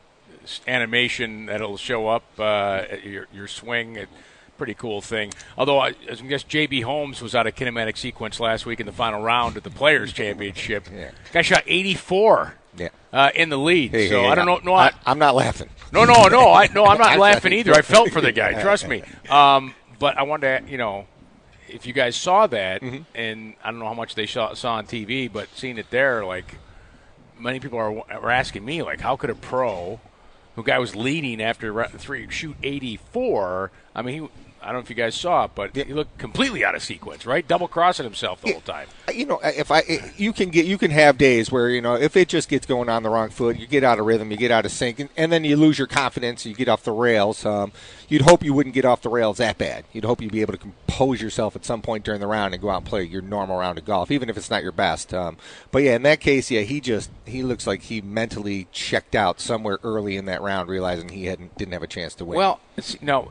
animation 0.67 1.47
that'll 1.47 1.77
show 1.77 2.07
up 2.07 2.23
uh, 2.39 2.83
at 2.89 3.03
your 3.03 3.27
your 3.33 3.47
swing. 3.47 3.95
It, 3.95 4.09
pretty 4.57 4.73
cool 4.73 5.01
thing. 5.01 5.33
Although 5.57 5.79
I, 5.79 5.87
I 6.09 6.15
guess 6.15 6.43
JB 6.45 6.83
Holmes 6.83 7.21
was 7.21 7.35
out 7.35 7.45
of 7.45 7.55
kinematic 7.55 7.97
sequence 7.97 8.39
last 8.39 8.65
week 8.65 8.79
in 8.79 8.85
the 8.85 8.93
final 8.93 9.21
round 9.21 9.57
at 9.57 9.63
the 9.65 9.69
Players 9.69 10.13
Championship. 10.13 10.87
Yeah. 10.95 11.11
Guy 11.33 11.41
shot 11.41 11.63
84 11.67 12.53
Yeah. 12.77 12.87
uh, 13.11 13.31
in 13.35 13.49
the 13.49 13.57
lead. 13.57 13.91
Hey, 13.91 14.07
so 14.07 14.21
hey, 14.21 14.29
I 14.29 14.35
don't 14.35 14.45
know. 14.45 14.59
No, 14.63 14.73
I, 14.73 14.87
I, 14.87 14.91
I'm 15.07 15.19
not 15.19 15.35
laughing. 15.35 15.67
no, 15.91 16.05
no, 16.05 16.27
no. 16.29 16.53
I 16.53 16.67
no, 16.67 16.85
I'm 16.85 16.97
not 16.97 17.19
laughing 17.19 17.51
either. 17.51 17.73
I 17.73 17.81
felt 17.81 18.11
for 18.11 18.21
the 18.21 18.31
guy. 18.31 18.53
Trust 18.61 18.87
me. 18.87 19.03
Um, 19.29 19.75
but 19.99 20.17
I 20.17 20.23
wanted 20.23 20.65
to, 20.67 20.71
you 20.71 20.77
know, 20.77 21.05
if 21.67 21.85
you 21.85 21.93
guys 21.93 22.15
saw 22.15 22.47
that, 22.47 22.81
Mm-hmm. 22.81 23.03
and 23.15 23.55
I 23.63 23.71
don't 23.71 23.79
know 23.79 23.87
how 23.87 23.93
much 23.93 24.15
they 24.15 24.25
saw, 24.25 24.53
saw 24.53 24.75
on 24.75 24.85
TV, 24.85 25.31
but 25.31 25.49
seeing 25.55 25.77
it 25.77 25.89
there, 25.89 26.23
like 26.25 26.57
many 27.39 27.59
people 27.59 27.77
are, 27.79 27.99
are 28.11 28.29
asking 28.31 28.63
me, 28.63 28.81
like, 28.81 29.01
how 29.01 29.15
could 29.15 29.29
a 29.29 29.35
pro, 29.35 29.99
who 30.55 30.63
guy 30.63 30.79
was 30.79 30.95
leading 30.95 31.41
after 31.41 31.85
three, 31.97 32.29
shoot 32.29 32.55
84? 32.63 33.71
I 33.93 34.01
mean, 34.01 34.23
he. 34.23 34.29
I 34.65 34.69
don't 34.69 34.77
know 34.77 34.79
if 34.79 34.89
you 34.89 34.95
guys 34.95 35.13
saw 35.13 35.45
it, 35.45 35.51
but 35.53 35.75
he 35.75 35.93
looked 35.93 36.17
completely 36.17 36.65
out 36.65 36.73
of 36.73 36.81
sequence, 36.81 37.27
right? 37.27 37.47
Double 37.47 37.67
crossing 37.67 38.03
himself 38.03 38.41
the 38.41 38.51
whole 38.51 38.61
time. 38.61 38.87
you 39.13 39.27
know, 39.27 39.39
if 39.43 39.69
I 39.69 39.83
you 40.17 40.33
can 40.33 40.49
get 40.49 40.65
you 40.65 40.79
can 40.79 40.89
have 40.89 41.19
days 41.19 41.51
where 41.51 41.69
you 41.69 41.81
know 41.81 41.93
if 41.93 42.17
it 42.17 42.27
just 42.27 42.49
gets 42.49 42.65
going 42.65 42.89
on 42.89 43.03
the 43.03 43.09
wrong 43.09 43.29
foot, 43.29 43.59
you 43.59 43.67
get 43.67 43.83
out 43.83 43.99
of 43.99 44.07
rhythm, 44.07 44.31
you 44.31 44.37
get 44.37 44.49
out 44.49 44.65
of 44.65 44.71
sync, 44.71 44.99
and, 44.99 45.09
and 45.15 45.31
then 45.31 45.43
you 45.43 45.55
lose 45.55 45.77
your 45.77 45.87
confidence, 45.87 46.47
you 46.47 46.55
get 46.55 46.67
off 46.67 46.83
the 46.83 46.91
rails. 46.91 47.45
Um, 47.45 47.73
you'd 48.09 48.23
hope 48.23 48.43
you 48.43 48.55
wouldn't 48.55 48.73
get 48.73 48.85
off 48.85 49.03
the 49.03 49.09
rails 49.09 49.37
that 49.37 49.59
bad. 49.59 49.85
You'd 49.93 50.05
hope 50.05 50.19
you'd 50.19 50.31
be 50.31 50.41
able 50.41 50.53
to 50.53 50.59
compose 50.59 51.21
yourself 51.21 51.55
at 51.55 51.63
some 51.63 51.83
point 51.83 52.03
during 52.03 52.19
the 52.19 52.27
round 52.27 52.55
and 52.55 52.61
go 52.61 52.71
out 52.71 52.77
and 52.77 52.85
play 52.87 53.03
your 53.03 53.21
normal 53.21 53.59
round 53.59 53.77
of 53.77 53.85
golf, 53.85 54.09
even 54.09 54.29
if 54.31 54.37
it's 54.37 54.49
not 54.49 54.63
your 54.63 54.71
best. 54.71 55.13
Um, 55.13 55.37
but 55.69 55.83
yeah, 55.83 55.95
in 55.95 56.01
that 56.03 56.19
case, 56.19 56.49
yeah, 56.49 56.61
he 56.61 56.81
just 56.81 57.11
he 57.25 57.43
looks 57.43 57.67
like 57.67 57.83
he 57.83 58.01
mentally 58.01 58.67
checked 58.71 59.13
out 59.13 59.39
somewhere 59.39 59.77
early 59.83 60.17
in 60.17 60.25
that 60.25 60.41
round, 60.41 60.69
realizing 60.69 61.09
he 61.09 61.25
hadn't 61.25 61.55
didn't 61.55 61.73
have 61.73 61.83
a 61.83 61.87
chance 61.87 62.15
to 62.15 62.25
win. 62.25 62.39
Well, 62.39 62.59
no, 62.99 63.29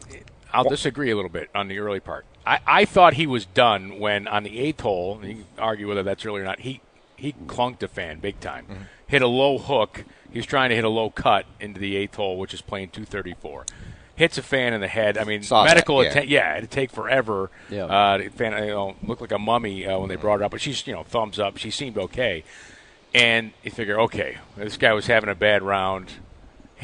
I'll 0.54 0.68
disagree 0.68 1.10
a 1.10 1.16
little 1.16 1.30
bit 1.30 1.50
on 1.54 1.68
the 1.68 1.78
early 1.78 2.00
part. 2.00 2.24
I, 2.46 2.60
I 2.66 2.84
thought 2.84 3.14
he 3.14 3.26
was 3.26 3.46
done 3.46 3.98
when 3.98 4.28
on 4.28 4.42
the 4.42 4.58
eighth 4.58 4.80
hole. 4.80 5.18
And 5.20 5.28
you 5.28 5.34
can 5.36 5.46
argue 5.58 5.88
whether 5.88 6.02
that's 6.02 6.24
early 6.24 6.40
or 6.40 6.44
not. 6.44 6.60
He 6.60 6.80
he 7.16 7.32
clunked 7.46 7.82
a 7.82 7.88
fan 7.88 8.20
big 8.20 8.40
time. 8.40 8.66
Mm-hmm. 8.66 8.82
Hit 9.06 9.22
a 9.22 9.28
low 9.28 9.58
hook. 9.58 10.04
He 10.30 10.38
was 10.38 10.46
trying 10.46 10.70
to 10.70 10.76
hit 10.76 10.84
a 10.84 10.88
low 10.88 11.10
cut 11.10 11.46
into 11.60 11.78
the 11.78 11.96
eighth 11.96 12.16
hole, 12.16 12.38
which 12.38 12.52
is 12.52 12.60
playing 12.60 12.90
234. 12.90 13.66
Hits 14.16 14.38
a 14.38 14.42
fan 14.42 14.72
in 14.72 14.80
the 14.80 14.88
head. 14.88 15.18
I 15.18 15.24
mean, 15.24 15.42
Saw 15.42 15.64
that, 15.64 15.70
medical 15.70 16.02
yeah. 16.02 16.10
attention. 16.10 16.30
Yeah, 16.30 16.56
it'd 16.56 16.70
take 16.70 16.90
forever. 16.90 17.50
Yeah. 17.70 17.84
Uh, 17.86 18.18
the 18.18 18.28
fan 18.28 18.52
you 18.64 18.70
know, 18.70 18.96
looked 19.02 19.20
like 19.20 19.32
a 19.32 19.38
mummy 19.38 19.86
uh, 19.86 19.98
when 19.98 20.08
they 20.08 20.16
brought 20.16 20.38
her 20.38 20.44
up, 20.44 20.52
but 20.52 20.60
she's 20.60 20.86
you 20.86 20.92
know 20.92 21.02
thumbs 21.02 21.38
up. 21.38 21.56
She 21.56 21.70
seemed 21.70 21.98
okay, 21.98 22.44
and 23.14 23.52
you 23.62 23.70
figure, 23.70 24.00
okay, 24.02 24.38
this 24.56 24.76
guy 24.76 24.92
was 24.92 25.06
having 25.06 25.30
a 25.30 25.34
bad 25.34 25.62
round 25.62 26.12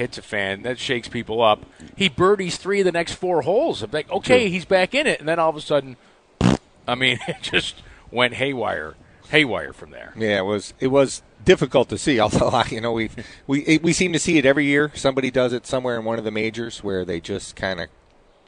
hits 0.00 0.16
a 0.16 0.22
fan. 0.22 0.62
That 0.62 0.78
shakes 0.78 1.08
people 1.08 1.42
up. 1.42 1.66
He 1.94 2.08
birdies 2.08 2.56
three 2.56 2.80
of 2.80 2.86
the 2.86 2.92
next 2.92 3.14
four 3.14 3.42
holes. 3.42 3.82
I'm 3.82 3.90
like, 3.90 4.10
okay, 4.10 4.48
he's 4.48 4.64
back 4.64 4.94
in 4.94 5.06
it. 5.06 5.20
And 5.20 5.28
then 5.28 5.38
all 5.38 5.50
of 5.50 5.56
a 5.56 5.60
sudden, 5.60 5.96
I 6.88 6.94
mean, 6.94 7.18
it 7.28 7.42
just 7.42 7.82
went 8.10 8.34
haywire, 8.34 8.94
haywire 9.28 9.74
from 9.74 9.90
there. 9.90 10.14
Yeah, 10.16 10.38
it 10.38 10.44
was 10.44 10.74
it 10.80 10.88
was 10.88 11.22
difficult 11.44 11.90
to 11.90 11.98
see. 11.98 12.18
Although 12.20 12.62
you 12.70 12.80
know 12.80 12.92
we 12.92 13.10
we 13.46 13.78
we 13.82 13.92
seem 13.92 14.12
to 14.14 14.18
see 14.18 14.38
it 14.38 14.46
every 14.46 14.64
year. 14.64 14.90
Somebody 14.94 15.30
does 15.30 15.52
it 15.52 15.66
somewhere 15.66 15.98
in 15.98 16.04
one 16.04 16.18
of 16.18 16.24
the 16.24 16.30
majors 16.30 16.82
where 16.82 17.04
they 17.04 17.20
just 17.20 17.54
kind 17.54 17.80
of 17.80 17.88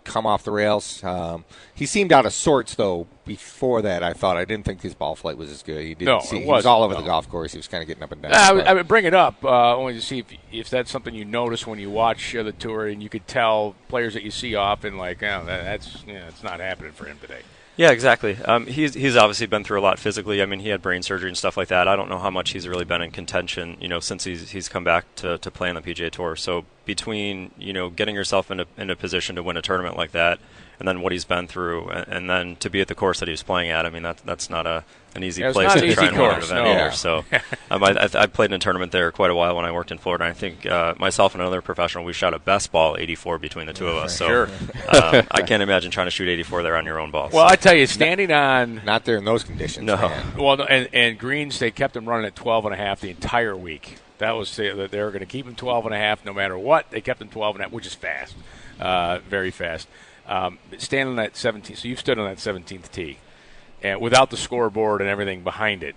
come 0.04 0.26
off 0.26 0.44
the 0.44 0.50
rails. 0.50 1.02
Um, 1.04 1.44
he 1.74 1.86
seemed 1.86 2.12
out 2.12 2.26
of 2.26 2.32
sorts 2.32 2.74
though. 2.74 3.06
Before 3.24 3.82
that, 3.82 4.02
I 4.02 4.14
thought 4.14 4.36
I 4.36 4.44
didn't 4.44 4.64
think 4.64 4.82
his 4.82 4.94
ball 4.94 5.14
flight 5.14 5.36
was 5.38 5.48
as 5.50 5.62
good. 5.62 5.80
He 5.84 5.94
didn't 5.94 6.06
No, 6.06 6.20
see. 6.20 6.38
it 6.38 6.42
he 6.42 6.46
was 6.48 6.66
all 6.66 6.82
over 6.82 6.94
no. 6.94 7.00
the 7.00 7.06
golf 7.06 7.28
course. 7.28 7.52
He 7.52 7.58
was 7.58 7.68
kind 7.68 7.80
of 7.80 7.86
getting 7.86 8.02
up 8.02 8.10
and 8.10 8.20
down. 8.20 8.32
I 8.34 8.52
would, 8.52 8.66
I 8.66 8.72
would 8.74 8.88
bring 8.88 9.04
it 9.04 9.14
up 9.14 9.44
uh, 9.44 9.76
only 9.76 9.92
to 9.94 10.00
see 10.00 10.18
if 10.18 10.26
if 10.50 10.68
that's 10.70 10.90
something 10.90 11.14
you 11.14 11.24
notice 11.24 11.64
when 11.66 11.78
you 11.78 11.88
watch 11.88 12.34
uh, 12.34 12.42
the 12.42 12.50
tour, 12.52 12.88
and 12.88 13.00
you 13.02 13.08
could 13.08 13.28
tell 13.28 13.76
players 13.88 14.14
that 14.14 14.24
you 14.24 14.32
see 14.32 14.56
often, 14.56 14.98
like, 14.98 15.22
oh, 15.22 15.44
that, 15.46 15.62
that's 15.64 16.02
yeah, 16.06 16.26
it's 16.26 16.42
not 16.42 16.58
happening 16.58 16.92
for 16.92 17.04
him 17.06 17.18
today. 17.20 17.42
Yeah, 17.76 17.90
exactly. 17.90 18.36
Um, 18.36 18.66
he's 18.66 18.92
he's 18.92 19.16
obviously 19.16 19.46
been 19.46 19.64
through 19.64 19.80
a 19.80 19.82
lot 19.82 19.98
physically. 19.98 20.42
I 20.42 20.46
mean, 20.46 20.60
he 20.60 20.68
had 20.68 20.82
brain 20.82 21.02
surgery 21.02 21.28
and 21.30 21.36
stuff 21.36 21.56
like 21.56 21.68
that. 21.68 21.88
I 21.88 21.96
don't 21.96 22.10
know 22.10 22.18
how 22.18 22.30
much 22.30 22.50
he's 22.50 22.68
really 22.68 22.84
been 22.84 23.00
in 23.00 23.10
contention, 23.10 23.78
you 23.80 23.88
know, 23.88 23.98
since 23.98 24.24
he's 24.24 24.50
he's 24.50 24.68
come 24.68 24.84
back 24.84 25.06
to, 25.16 25.38
to 25.38 25.50
play 25.50 25.70
on 25.70 25.76
the 25.76 25.80
PGA 25.80 26.10
Tour. 26.10 26.36
So 26.36 26.66
between 26.84 27.50
you 27.56 27.72
know 27.72 27.88
getting 27.88 28.14
yourself 28.14 28.50
in 28.50 28.60
a 28.60 28.66
in 28.76 28.90
a 28.90 28.96
position 28.96 29.36
to 29.36 29.42
win 29.42 29.56
a 29.56 29.62
tournament 29.62 29.96
like 29.96 30.12
that, 30.12 30.38
and 30.82 30.88
then 30.88 31.00
what 31.00 31.12
he's 31.12 31.24
been 31.24 31.46
through, 31.46 31.90
and, 31.90 32.08
and 32.08 32.28
then 32.30 32.56
to 32.56 32.68
be 32.68 32.80
at 32.80 32.88
the 32.88 32.94
course 32.96 33.20
that 33.20 33.28
he 33.28 33.30
was 33.32 33.44
playing 33.44 33.70
at, 33.70 33.86
I 33.86 33.90
mean, 33.90 34.02
that's 34.02 34.20
that's 34.22 34.50
not 34.50 34.66
a 34.66 34.82
an 35.14 35.22
easy 35.22 35.42
Yeah, 35.42 35.48
it's 35.50 35.56
place 35.56 35.72
to 35.74 35.78
an 35.86 35.92
try 35.92 36.04
easy 36.06 36.06
and 36.08 36.16
win 36.16 36.24
an 36.26 36.32
course, 36.34 36.50
event 36.50 36.64
no. 36.64 36.72
either. 36.72 36.90
So 36.90 37.24
um, 37.70 37.84
I, 37.84 37.90
I, 37.90 38.08
I 38.22 38.26
played 38.26 38.50
in 38.50 38.54
a 38.54 38.58
tournament 38.58 38.90
there 38.90 39.12
quite 39.12 39.30
a 39.30 39.34
while 39.34 39.54
when 39.54 39.64
I 39.64 39.70
worked 39.70 39.92
in 39.92 39.98
Florida. 39.98 40.24
I 40.24 40.32
think 40.32 40.66
uh, 40.66 40.94
myself 40.98 41.34
and 41.34 41.42
another 41.42 41.62
professional, 41.62 42.02
we 42.04 42.12
shot 42.14 42.34
a 42.34 42.38
best 42.40 42.72
ball 42.72 42.96
84 42.98 43.38
between 43.38 43.66
the 43.66 43.72
two 43.74 43.86
of 43.86 43.96
us. 43.96 44.16
So 44.16 44.26
Sure. 44.26 44.46
um, 44.88 45.26
I 45.30 45.42
can't 45.42 45.62
imagine 45.62 45.90
trying 45.92 46.06
to 46.06 46.10
shoot 46.10 46.28
84 46.28 46.62
there 46.64 46.76
on 46.76 46.84
your 46.86 46.98
own 46.98 47.10
ball. 47.12 47.28
Well, 47.32 47.46
So- 47.46 47.52
I 47.52 47.56
tell 47.56 47.74
you, 47.74 47.86
standing 47.86 48.32
on 48.32 48.80
not 48.84 49.04
there 49.04 49.18
in 49.18 49.24
those 49.24 49.44
conditions. 49.44 49.86
No. 49.86 49.96
man. 49.96 50.36
Well, 50.36 50.60
and, 50.62 50.88
and 50.92 51.18
greens 51.18 51.58
they 51.60 51.70
kept 51.70 51.94
him 51.94 52.08
running 52.08 52.26
at 52.26 52.34
12 52.34 52.64
and 52.64 52.74
a 52.74 52.78
half 52.78 53.00
the 53.00 53.10
entire 53.10 53.54
week. 53.56 53.98
That 54.18 54.32
was 54.32 54.54
that 54.56 54.88
they 54.90 55.00
were 55.02 55.10
going 55.10 55.20
to 55.20 55.26
keep 55.26 55.46
him 55.46 55.54
12 55.56 55.84
and 55.86 55.94
a 55.94 55.98
half 55.98 56.24
no 56.24 56.32
matter 56.32 56.56
what. 56.56 56.90
They 56.90 57.00
kept 57.02 57.20
him 57.20 57.28
12 57.28 57.56
and 57.56 57.60
a 57.60 57.64
half, 57.66 57.72
which 57.72 57.86
is 57.86 57.94
fast, 57.94 58.34
uh, 58.80 59.18
very 59.28 59.50
fast. 59.50 59.88
Um, 60.32 60.58
standing 60.78 61.08
on 61.08 61.16
that 61.16 61.36
17, 61.36 61.76
so 61.76 61.88
you've 61.88 62.00
stood 62.00 62.18
on 62.18 62.24
that 62.26 62.38
17th 62.38 62.90
tee, 62.90 63.18
and 63.82 64.00
without 64.00 64.30
the 64.30 64.38
scoreboard 64.38 65.02
and 65.02 65.10
everything 65.10 65.42
behind 65.42 65.82
it, 65.82 65.94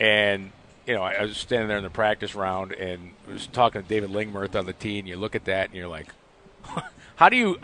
and 0.00 0.52
you 0.86 0.94
know 0.94 1.02
I, 1.02 1.12
I 1.12 1.22
was 1.24 1.36
standing 1.36 1.68
there 1.68 1.76
in 1.76 1.84
the 1.84 1.90
practice 1.90 2.34
round 2.34 2.72
and 2.72 3.10
was 3.28 3.46
talking 3.46 3.82
to 3.82 3.86
David 3.86 4.08
Lingmerth 4.08 4.58
on 4.58 4.64
the 4.64 4.72
tee, 4.72 4.98
and 5.00 5.06
you 5.06 5.16
look 5.16 5.34
at 5.34 5.44
that 5.44 5.66
and 5.66 5.74
you're 5.74 5.88
like, 5.88 6.06
how 7.16 7.28
do 7.28 7.36
you 7.36 7.58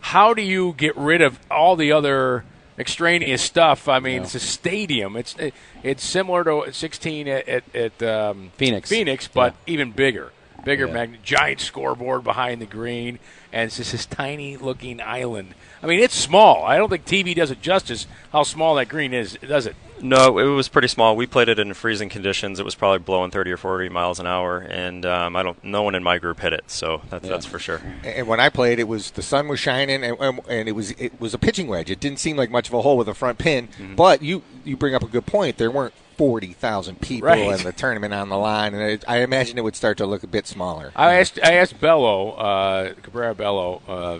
how 0.00 0.32
do 0.32 0.40
you 0.40 0.72
get 0.78 0.96
rid 0.96 1.20
of 1.20 1.38
all 1.50 1.76
the 1.76 1.92
other 1.92 2.44
extraneous 2.78 3.42
stuff? 3.42 3.86
I 3.86 3.98
mean, 3.98 4.22
it's 4.22 4.34
a 4.34 4.40
stadium. 4.40 5.14
It's 5.14 5.34
it, 5.36 5.52
it's 5.82 6.02
similar 6.02 6.42
to 6.44 6.72
16 6.72 7.28
at, 7.28 7.48
at, 7.48 7.76
at 7.76 8.02
um, 8.02 8.50
Phoenix. 8.56 8.88
Phoenix, 8.88 9.28
but 9.28 9.54
even 9.66 9.92
bigger, 9.92 10.32
bigger, 10.66 10.86
Yeah. 10.86 10.92
magn- 10.92 11.18
giant 11.24 11.60
scoreboard 11.60 12.22
behind 12.24 12.60
the 12.60 12.66
green, 12.66 13.18
and 13.52 13.68
it's 13.68 13.78
just 13.78 13.92
this 13.92 14.04
tiny 14.04 14.58
looking 14.58 15.00
island. 15.00 15.54
I 15.82 15.86
mean, 15.86 16.00
it's 16.00 16.14
small. 16.14 16.64
I 16.64 16.76
don't 16.76 16.90
think 16.90 17.06
TV 17.06 17.34
does 17.34 17.50
it 17.50 17.62
justice 17.62 18.06
how 18.32 18.42
small 18.42 18.74
that 18.74 18.88
green 18.88 19.14
is, 19.14 19.38
does 19.46 19.66
it? 19.66 19.76
No, 20.02 20.38
it 20.38 20.44
was 20.44 20.68
pretty 20.68 20.88
small. 20.88 21.16
We 21.16 21.26
played 21.26 21.48
it 21.48 21.58
in 21.58 21.72
freezing 21.72 22.10
conditions. 22.10 22.60
It 22.60 22.66
was 22.66 22.74
probably 22.74 22.98
blowing 22.98 23.30
30 23.30 23.50
or 23.52 23.56
40 23.56 23.88
miles 23.88 24.20
an 24.20 24.26
hour, 24.26 24.58
and 24.58 25.06
um, 25.06 25.34
I 25.36 25.42
don't. 25.42 25.62
No 25.64 25.82
one 25.84 25.94
in 25.94 26.02
my 26.02 26.18
group 26.18 26.40
hit 26.40 26.52
it, 26.52 26.64
so 26.70 27.00
that's 27.08 27.26
that's 27.26 27.46
for 27.46 27.58
sure. 27.58 27.80
And 28.04 28.26
when 28.28 28.38
I 28.38 28.50
played, 28.50 28.78
it 28.78 28.88
was 28.88 29.12
the 29.12 29.22
sun 29.22 29.48
was 29.48 29.58
shining, 29.58 30.04
and, 30.04 30.18
and, 30.20 30.40
and 30.50 30.68
it 30.68 30.72
was 30.72 30.90
it 30.92 31.18
was 31.18 31.32
a 31.32 31.38
pitching 31.38 31.66
wedge. 31.66 31.90
It 31.90 31.98
didn't 31.98 32.18
seem 32.18 32.36
like 32.36 32.50
much 32.50 32.68
of 32.68 32.74
a 32.74 32.82
hole 32.82 32.98
with 32.98 33.08
a 33.08 33.14
front 33.14 33.38
pin, 33.38 33.68
Mm-hmm. 33.68 33.94
but 33.94 34.20
you 34.20 34.42
you 34.64 34.76
bring 34.76 34.94
up 34.94 35.02
a 35.02 35.06
good 35.08 35.24
point. 35.24 35.56
There 35.56 35.70
weren't 35.70 35.94
forty 36.16 36.52
thousand 36.52 37.00
people 37.00 37.28
Right. 37.28 37.40
and 37.40 37.60
the 37.60 37.72
tournament 37.72 38.14
on 38.14 38.28
the 38.28 38.38
line, 38.38 38.74
and 38.74 38.82
it, 38.82 39.04
I 39.06 39.18
imagine 39.18 39.58
it 39.58 39.64
would 39.64 39.76
start 39.76 39.98
to 39.98 40.06
look 40.06 40.22
a 40.22 40.26
bit 40.26 40.46
smaller. 40.46 40.92
I 40.96 41.14
asked 41.14 41.38
I 41.42 41.54
asked 41.54 41.80
Bello, 41.80 42.30
uh, 42.32 42.94
Cabrera 43.02 43.34
Bello, 43.34 43.82
uh, 43.88 44.18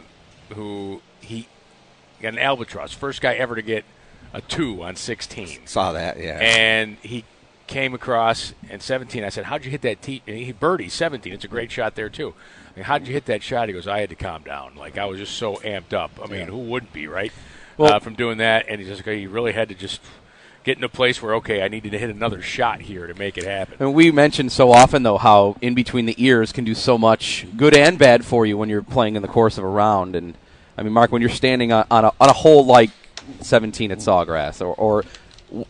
who 0.54 1.00
he 1.20 1.48
got 2.22 2.32
an 2.34 2.38
albatross, 2.38 2.92
first 2.92 3.20
guy 3.20 3.34
ever 3.34 3.54
to 3.54 3.62
get 3.62 3.84
a 4.34 4.40
two 4.40 4.82
on 4.82 4.96
16, 4.96 5.66
Saw 5.66 5.92
that, 5.92 6.18
yeah. 6.18 6.38
and 6.40 6.96
he 7.00 7.24
came 7.66 7.94
across 7.94 8.52
and 8.70 8.80
17. 8.82 9.24
I 9.24 9.28
said, 9.28 9.44
"How'd 9.44 9.64
you 9.64 9.70
hit 9.70 9.82
that 9.82 10.02
tee?" 10.02 10.22
He 10.26 10.52
birdie 10.52 10.88
17. 10.88 11.32
It's 11.32 11.44
a 11.44 11.48
great 11.48 11.70
shot 11.72 11.94
there 11.94 12.08
too. 12.08 12.34
I 12.74 12.78
mean, 12.78 12.84
How'd 12.84 13.06
you 13.06 13.12
hit 13.12 13.24
that 13.26 13.42
shot? 13.42 13.68
He 13.68 13.72
goes, 13.74 13.88
"I 13.88 14.00
had 14.00 14.10
to 14.10 14.14
calm 14.14 14.42
down. 14.42 14.74
Like 14.76 14.98
I 14.98 15.06
was 15.06 15.18
just 15.18 15.36
so 15.36 15.56
amped 15.56 15.92
up. 15.94 16.10
I 16.22 16.26
mean, 16.26 16.46
who 16.48 16.58
wouldn't 16.58 16.92
be 16.92 17.08
right 17.08 17.32
Well- 17.78 17.94
uh, 17.94 17.98
from 18.00 18.14
doing 18.14 18.38
that?" 18.38 18.66
And 18.68 18.80
he 18.80 18.86
just 18.86 19.02
he 19.04 19.26
really 19.26 19.52
had 19.52 19.68
to 19.70 19.74
just 19.74 20.00
get 20.66 20.76
in 20.76 20.84
a 20.84 20.88
place 20.88 21.22
where 21.22 21.32
okay, 21.36 21.62
I 21.62 21.68
needed 21.68 21.92
to 21.92 21.98
hit 21.98 22.10
another 22.10 22.42
shot 22.42 22.80
here 22.82 23.06
to 23.06 23.14
make 23.14 23.38
it 23.38 23.44
happen. 23.44 23.76
And 23.78 23.94
we 23.94 24.10
mentioned 24.10 24.50
so 24.50 24.72
often, 24.72 25.04
though, 25.04 25.16
how 25.16 25.56
in 25.62 25.74
between 25.74 26.06
the 26.06 26.14
ears 26.18 26.50
can 26.50 26.64
do 26.64 26.74
so 26.74 26.98
much 26.98 27.46
good 27.56 27.74
and 27.74 27.96
bad 27.96 28.24
for 28.24 28.44
you 28.44 28.58
when 28.58 28.68
you're 28.68 28.82
playing 28.82 29.14
in 29.14 29.22
the 29.22 29.28
course 29.28 29.58
of 29.58 29.64
a 29.64 29.68
round. 29.68 30.16
And 30.16 30.34
I 30.76 30.82
mean, 30.82 30.92
Mark, 30.92 31.12
when 31.12 31.22
you're 31.22 31.30
standing 31.30 31.70
on, 31.72 31.86
on, 31.88 32.06
a, 32.06 32.12
on 32.20 32.28
a 32.28 32.32
hole 32.32 32.66
like 32.66 32.90
17 33.40 33.92
at 33.92 33.98
Sawgrass, 33.98 34.60
or, 34.60 34.74
or 34.74 35.04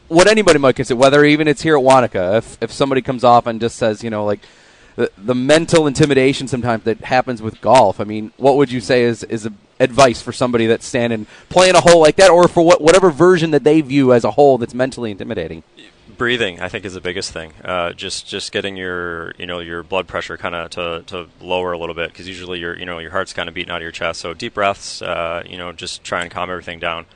what 0.08 0.28
anybody 0.28 0.58
might 0.58 0.76
consider, 0.76 0.98
whether 0.98 1.22
even 1.26 1.46
it's 1.46 1.60
here 1.60 1.76
at 1.76 1.84
Wanakah, 1.84 2.38
if 2.38 2.62
if 2.62 2.72
somebody 2.72 3.02
comes 3.02 3.22
off 3.22 3.46
and 3.46 3.60
just 3.60 3.76
says, 3.76 4.02
you 4.02 4.08
know, 4.08 4.24
like 4.24 4.40
the, 4.96 5.10
the 5.18 5.34
mental 5.34 5.86
intimidation 5.86 6.48
sometimes 6.48 6.84
that 6.84 7.02
happens 7.02 7.42
with 7.42 7.60
golf. 7.60 8.00
I 8.00 8.04
mean, 8.04 8.32
what 8.38 8.56
would 8.56 8.72
you 8.72 8.80
say 8.80 9.02
is 9.02 9.24
is 9.24 9.44
a, 9.44 9.52
advice 9.80 10.22
for 10.22 10.32
somebody 10.32 10.66
that's 10.66 10.86
standing 10.86 11.26
playing 11.48 11.74
a 11.74 11.80
hole 11.80 12.00
like 12.00 12.16
that, 12.16 12.30
or 12.30 12.48
for 12.48 12.64
what, 12.64 12.80
whatever 12.80 13.10
version 13.10 13.50
that 13.50 13.64
they 13.64 13.80
view 13.80 14.12
as 14.12 14.24
a 14.24 14.32
hole 14.32 14.58
that's 14.58 14.74
mentally 14.74 15.10
intimidating? 15.10 15.62
breathing 16.16 16.60
i 16.60 16.68
think 16.68 16.84
is 16.84 16.94
the 16.94 17.00
biggest 17.00 17.32
thing. 17.32 17.52
Uh, 17.64 17.92
just 17.92 18.26
just 18.26 18.52
getting 18.52 18.76
your 18.76 19.32
you 19.38 19.46
know 19.46 19.58
your 19.58 19.82
blood 19.82 20.06
pressure 20.06 20.36
kind 20.36 20.54
of 20.54 20.70
to, 20.70 21.02
to 21.06 21.26
lower 21.40 21.72
a 21.72 21.78
little 21.78 21.94
bit 21.94 22.10
because 22.10 22.26
usually 22.26 22.58
your 22.58 22.78
you 22.78 22.86
know 22.86 22.98
your 22.98 23.10
heart's 23.10 23.32
kind 23.32 23.48
of 23.48 23.54
beating 23.54 23.70
out 23.70 23.76
of 23.76 23.82
your 23.82 23.90
chest. 23.90 24.20
So 24.20 24.32
deep 24.32 24.54
breaths 24.54 25.02
uh, 25.02 25.42
you 25.46 25.58
know 25.58 25.72
just 25.72 26.04
try 26.04 26.22
and 26.22 26.30
calm 26.30 26.50
everything 26.50 26.78
down 26.78 27.06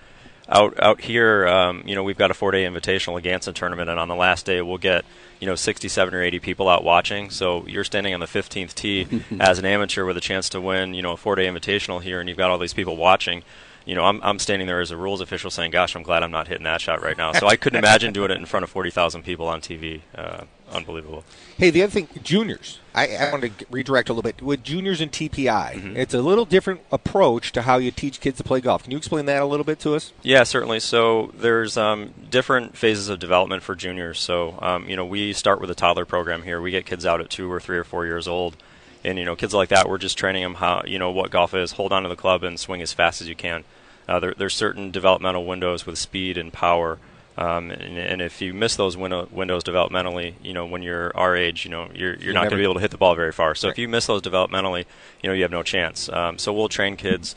out 0.50 0.80
out 0.82 1.00
here 1.00 1.46
um, 1.46 1.82
you 1.86 1.94
know 1.94 2.02
we've 2.02 2.18
got 2.18 2.30
a 2.30 2.34
four 2.34 2.50
day 2.50 2.64
invitational 2.64 3.16
against 3.16 3.48
a 3.48 3.52
Ganson 3.52 3.54
tournament 3.54 3.88
and 3.88 3.98
on 3.98 4.08
the 4.08 4.14
last 4.14 4.46
day 4.46 4.60
we'll 4.60 4.78
get 4.78 5.04
you 5.38 5.46
know 5.46 5.54
67 5.54 6.14
or 6.14 6.22
80 6.22 6.40
people 6.40 6.68
out 6.68 6.84
watching 6.84 7.30
so 7.30 7.66
you're 7.66 7.84
standing 7.84 8.12
on 8.14 8.20
the 8.20 8.26
15th 8.26 8.74
tee 8.74 9.06
as 9.40 9.58
an 9.58 9.64
amateur 9.64 10.04
with 10.04 10.16
a 10.16 10.20
chance 10.20 10.48
to 10.50 10.60
win 10.60 10.94
you 10.94 11.02
know 11.02 11.12
a 11.12 11.16
four 11.16 11.36
day 11.36 11.46
invitational 11.46 12.02
here 12.02 12.20
and 12.20 12.28
you've 12.28 12.38
got 12.38 12.50
all 12.50 12.58
these 12.58 12.74
people 12.74 12.96
watching 12.96 13.42
you 13.86 13.94
know, 13.94 14.04
I'm, 14.04 14.20
I'm 14.22 14.38
standing 14.38 14.68
there 14.68 14.80
as 14.80 14.90
a 14.90 14.96
rules 14.96 15.20
official 15.20 15.50
saying, 15.50 15.70
"Gosh, 15.70 15.96
I'm 15.96 16.02
glad 16.02 16.22
I'm 16.22 16.30
not 16.30 16.48
hitting 16.48 16.64
that 16.64 16.80
shot 16.80 17.02
right 17.02 17.16
now." 17.16 17.32
So 17.32 17.46
I 17.46 17.56
couldn't 17.56 17.78
imagine 17.84 18.12
doing 18.12 18.30
it 18.30 18.36
in 18.36 18.46
front 18.46 18.62
of 18.64 18.70
40,000 18.70 19.22
people 19.22 19.48
on 19.48 19.60
TV. 19.60 20.02
Uh, 20.14 20.42
unbelievable. 20.70 21.24
Hey, 21.56 21.70
the 21.70 21.82
other 21.82 21.90
thing, 21.90 22.08
juniors. 22.22 22.78
I, 22.94 23.16
I 23.16 23.30
want 23.30 23.44
to 23.44 23.66
redirect 23.70 24.08
a 24.08 24.12
little 24.12 24.28
bit 24.28 24.42
with 24.42 24.62
juniors 24.64 25.00
and 25.00 25.12
TPI. 25.12 25.74
Mm-hmm. 25.74 25.96
It's 25.96 26.14
a 26.14 26.22
little 26.22 26.44
different 26.44 26.80
approach 26.90 27.52
to 27.52 27.62
how 27.62 27.78
you 27.78 27.90
teach 27.90 28.20
kids 28.20 28.38
to 28.38 28.44
play 28.44 28.60
golf. 28.60 28.82
Can 28.82 28.90
you 28.92 28.98
explain 28.98 29.26
that 29.26 29.42
a 29.42 29.46
little 29.46 29.64
bit 29.64 29.78
to 29.80 29.94
us? 29.94 30.12
Yeah, 30.22 30.42
certainly. 30.42 30.80
So 30.80 31.32
there's 31.34 31.76
um, 31.76 32.14
different 32.30 32.76
phases 32.76 33.08
of 33.08 33.18
development 33.18 33.62
for 33.62 33.74
juniors. 33.74 34.18
So 34.18 34.58
um, 34.60 34.88
you 34.88 34.96
know, 34.96 35.04
we 35.04 35.32
start 35.32 35.60
with 35.60 35.70
a 35.70 35.74
toddler 35.74 36.04
program 36.04 36.42
here. 36.42 36.60
We 36.60 36.70
get 36.70 36.86
kids 36.86 37.06
out 37.06 37.20
at 37.20 37.30
two 37.30 37.50
or 37.50 37.60
three 37.60 37.78
or 37.78 37.84
four 37.84 38.06
years 38.06 38.26
old, 38.26 38.56
and 39.04 39.18
you 39.18 39.24
know, 39.24 39.36
kids 39.36 39.54
like 39.54 39.68
that, 39.68 39.88
we're 39.88 39.98
just 39.98 40.18
training 40.18 40.42
them 40.42 40.54
how 40.54 40.82
you 40.86 40.98
know 40.98 41.10
what 41.10 41.30
golf 41.30 41.54
is. 41.54 41.72
Hold 41.72 41.92
on 41.92 42.02
to 42.02 42.08
the 42.08 42.16
club 42.16 42.42
and 42.42 42.58
swing 42.58 42.82
as 42.82 42.92
fast 42.92 43.20
as 43.20 43.28
you 43.28 43.36
can. 43.36 43.64
Uh, 44.08 44.18
there, 44.18 44.34
there's 44.36 44.54
certain 44.54 44.90
developmental 44.90 45.44
windows 45.44 45.86
with 45.86 45.96
speed 45.96 46.36
and 46.36 46.52
power. 46.52 46.98
Um, 47.40 47.70
and, 47.70 47.96
and 47.98 48.20
if 48.22 48.42
you 48.42 48.52
miss 48.52 48.76
those 48.76 48.96
window, 48.98 49.26
windows 49.32 49.64
developmentally, 49.64 50.34
you 50.42 50.52
know 50.52 50.66
when 50.66 50.82
you're 50.82 51.16
our 51.16 51.34
age, 51.34 51.64
you 51.64 51.70
know 51.70 51.88
you're, 51.94 52.14
you're 52.16 52.34
not 52.34 52.40
going 52.42 52.50
to 52.50 52.56
be 52.56 52.64
able 52.64 52.74
to 52.74 52.80
hit 52.80 52.90
the 52.90 52.98
ball 52.98 53.14
very 53.14 53.32
far. 53.32 53.54
So 53.54 53.68
Right. 53.68 53.72
if 53.72 53.78
you 53.78 53.88
miss 53.88 54.06
those 54.06 54.20
developmentally, 54.20 54.84
you 55.22 55.28
know 55.28 55.32
you 55.34 55.42
have 55.42 55.50
no 55.50 55.62
chance. 55.62 56.08
Um, 56.10 56.38
so 56.38 56.52
we'll 56.52 56.68
train 56.68 56.96
kids 56.96 57.34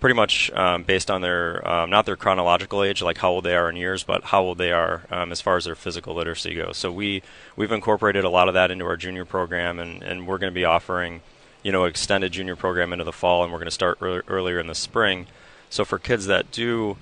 pretty 0.00 0.14
much 0.14 0.50
um, 0.50 0.82
based 0.82 1.08
on 1.10 1.20
their 1.20 1.66
um, 1.66 1.88
not 1.88 2.04
their 2.04 2.16
chronological 2.16 2.82
age, 2.82 3.00
like 3.00 3.18
how 3.18 3.30
old 3.30 3.44
they 3.44 3.54
are 3.54 3.70
in 3.70 3.76
years, 3.76 4.02
but 4.02 4.24
how 4.24 4.42
old 4.42 4.58
they 4.58 4.72
are 4.72 5.02
um, 5.10 5.30
as 5.30 5.40
far 5.40 5.56
as 5.56 5.64
their 5.66 5.76
physical 5.76 6.14
literacy 6.14 6.54
goes. 6.54 6.76
So 6.76 6.90
we 6.90 7.22
we've 7.54 7.72
incorporated 7.72 8.24
a 8.24 8.30
lot 8.30 8.48
of 8.48 8.54
that 8.54 8.70
into 8.72 8.84
our 8.86 8.96
junior 8.96 9.24
program, 9.24 9.78
and, 9.78 10.02
and 10.02 10.26
we're 10.26 10.38
going 10.38 10.52
to 10.52 10.54
be 10.54 10.64
offering 10.64 11.22
you 11.62 11.70
know 11.70 11.84
extended 11.84 12.32
junior 12.32 12.56
program 12.56 12.92
into 12.92 13.04
the 13.04 13.12
fall, 13.12 13.44
and 13.44 13.52
we're 13.52 13.60
going 13.60 13.66
to 13.66 13.70
start 13.70 13.98
ear- 14.02 14.24
earlier 14.26 14.58
in 14.58 14.66
the 14.66 14.74
spring. 14.74 15.26
So 15.70 15.84
for 15.84 15.98
kids 15.98 16.26
that 16.26 16.50
do 16.50 16.96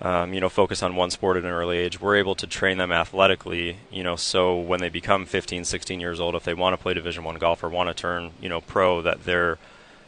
um, 0.00 0.32
you 0.32 0.40
know, 0.40 0.48
focus 0.48 0.82
on 0.82 0.94
one 0.94 1.10
sport 1.10 1.36
at 1.36 1.44
an 1.44 1.50
early 1.50 1.78
age, 1.78 2.00
we're 2.00 2.16
able 2.16 2.36
to 2.36 2.46
train 2.46 2.78
them 2.78 2.92
athletically, 2.92 3.78
you 3.90 4.04
know, 4.04 4.14
so 4.14 4.56
when 4.56 4.80
they 4.80 4.88
become 4.88 5.26
15, 5.26 5.64
16 5.64 6.00
years 6.00 6.20
old, 6.20 6.36
if 6.36 6.44
they 6.44 6.54
want 6.54 6.74
to 6.74 6.82
play 6.82 6.94
Division 6.94 7.24
One 7.24 7.36
golf 7.36 7.64
or 7.64 7.68
want 7.68 7.88
to 7.88 7.94
turn, 7.94 8.30
you 8.40 8.48
know, 8.48 8.60
pro, 8.60 9.02
that 9.02 9.24
they're, 9.24 9.58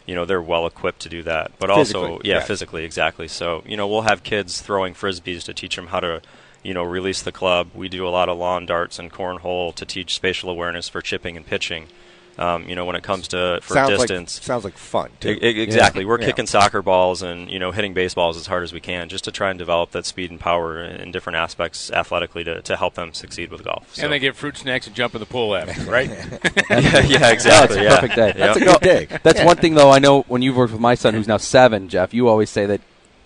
you 0.07 0.15
know, 0.15 0.25
they're 0.25 0.41
well 0.41 0.67
equipped 0.67 1.01
to 1.01 1.09
do 1.09 1.25
that. 1.25 1.51
But 1.59 1.71
also, 1.71 2.21
yeah, 2.23 2.37
yeah. 2.37 2.41
physically, 2.41 2.85
exactly. 2.85 3.27
So, 3.27 3.65
you 3.67 3.77
know, 3.77 3.89
we'll 3.89 4.03
have 4.03 4.23
kids 4.23 4.61
throwing 4.61 4.95
frisbees 4.95 5.43
to 5.45 5.55
teach 5.55 5.75
them 5.75 5.89
how 5.89 5.99
to, 6.01 6.23
you 6.63 6.73
know, 6.73 6.85
release 6.85 7.23
the 7.23 7.33
club. 7.33 7.71
We 7.75 7.89
do 7.89 8.07
a 8.07 8.11
lot 8.11 8.29
of 8.29 8.39
lawn 8.39 8.67
darts 8.67 9.01
and 9.01 9.13
cornhole 9.13 9.75
to 9.75 9.85
teach 9.85 10.15
spatial 10.15 10.51
awareness 10.51 10.89
for 10.89 11.03
chipping 11.03 11.37
and 11.37 11.45
pitching. 11.45 11.89
Um, 12.41 12.67
you 12.67 12.75
know, 12.75 12.87
when 12.87 12.97
it 12.97 13.03
comes 13.03 13.29
to 13.29 13.61
for 13.63 13.75
sounds 13.75 13.91
distance, 13.99 14.39
like 14.39 14.45
sounds 14.47 14.65
like 14.65 14.79
fun. 14.79 15.11
Too. 15.21 15.39
I- 15.43 15.47
I- 15.47 15.49
exactly. 15.51 16.07
We're 16.07 16.19
Yeah. 16.19 16.29
kicking 16.29 16.47
soccer 16.47 16.81
balls 16.81 17.21
and 17.21 17.51
you 17.51 17.59
know 17.59 17.71
hitting 17.71 17.93
baseballs 17.93 18.39
as 18.39 18.47
hard 18.47 18.63
as 18.63 18.73
we 18.73 18.81
can, 18.81 19.11
just 19.11 19.25
to 19.25 19.31
try 19.31 19.51
and 19.51 19.59
develop 19.59 19.91
that 19.91 20.07
speed 20.07 20.31
and 20.31 20.41
power 20.41 20.83
in 20.83 21.13
different 21.13 21.37
aspects 21.37 21.91
athletically 21.93 22.43
to, 22.45 22.63
to 22.63 22.77
help 22.79 22.95
them 22.95 23.13
succeed 23.13 23.51
with 23.51 23.63
golf. 23.63 23.95
So. 23.95 24.05
And 24.05 24.13
they 24.13 24.19
get 24.19 24.37
fruit 24.37 24.57
snacks 24.57 24.87
and 24.87 24.97
jump 24.97 25.15
in 25.15 25.21
the 25.21 25.27
pool 25.27 25.55
after, 25.55 25.83
right? 25.91 26.09
yeah, 26.71 27.01
yeah, 27.01 27.31
exactly. 27.31 27.81
a 27.81 27.83
yeah. 27.83 28.01
perfect 28.01 28.15
day. 28.17 28.27
Yep. 28.29 28.37
That's 28.39 28.57
a 28.57 28.65
good 28.65 28.81
day. 28.81 29.19
That's 29.23 29.45
one 29.45 29.57
thing, 29.59 29.75
though. 29.75 29.91
I 29.91 29.99
know 29.99 30.23
when 30.23 30.41
you've 30.41 30.57
worked 30.57 30.73
with 30.73 30.81
my 30.81 30.95
son, 30.95 31.13
who's 31.13 31.29
now 31.29 31.37
seven, 31.37 31.91
Jeff. 31.91 32.15
You 32.15 32.29
always 32.29 32.49
say 32.49 32.65
that, 32.65 32.81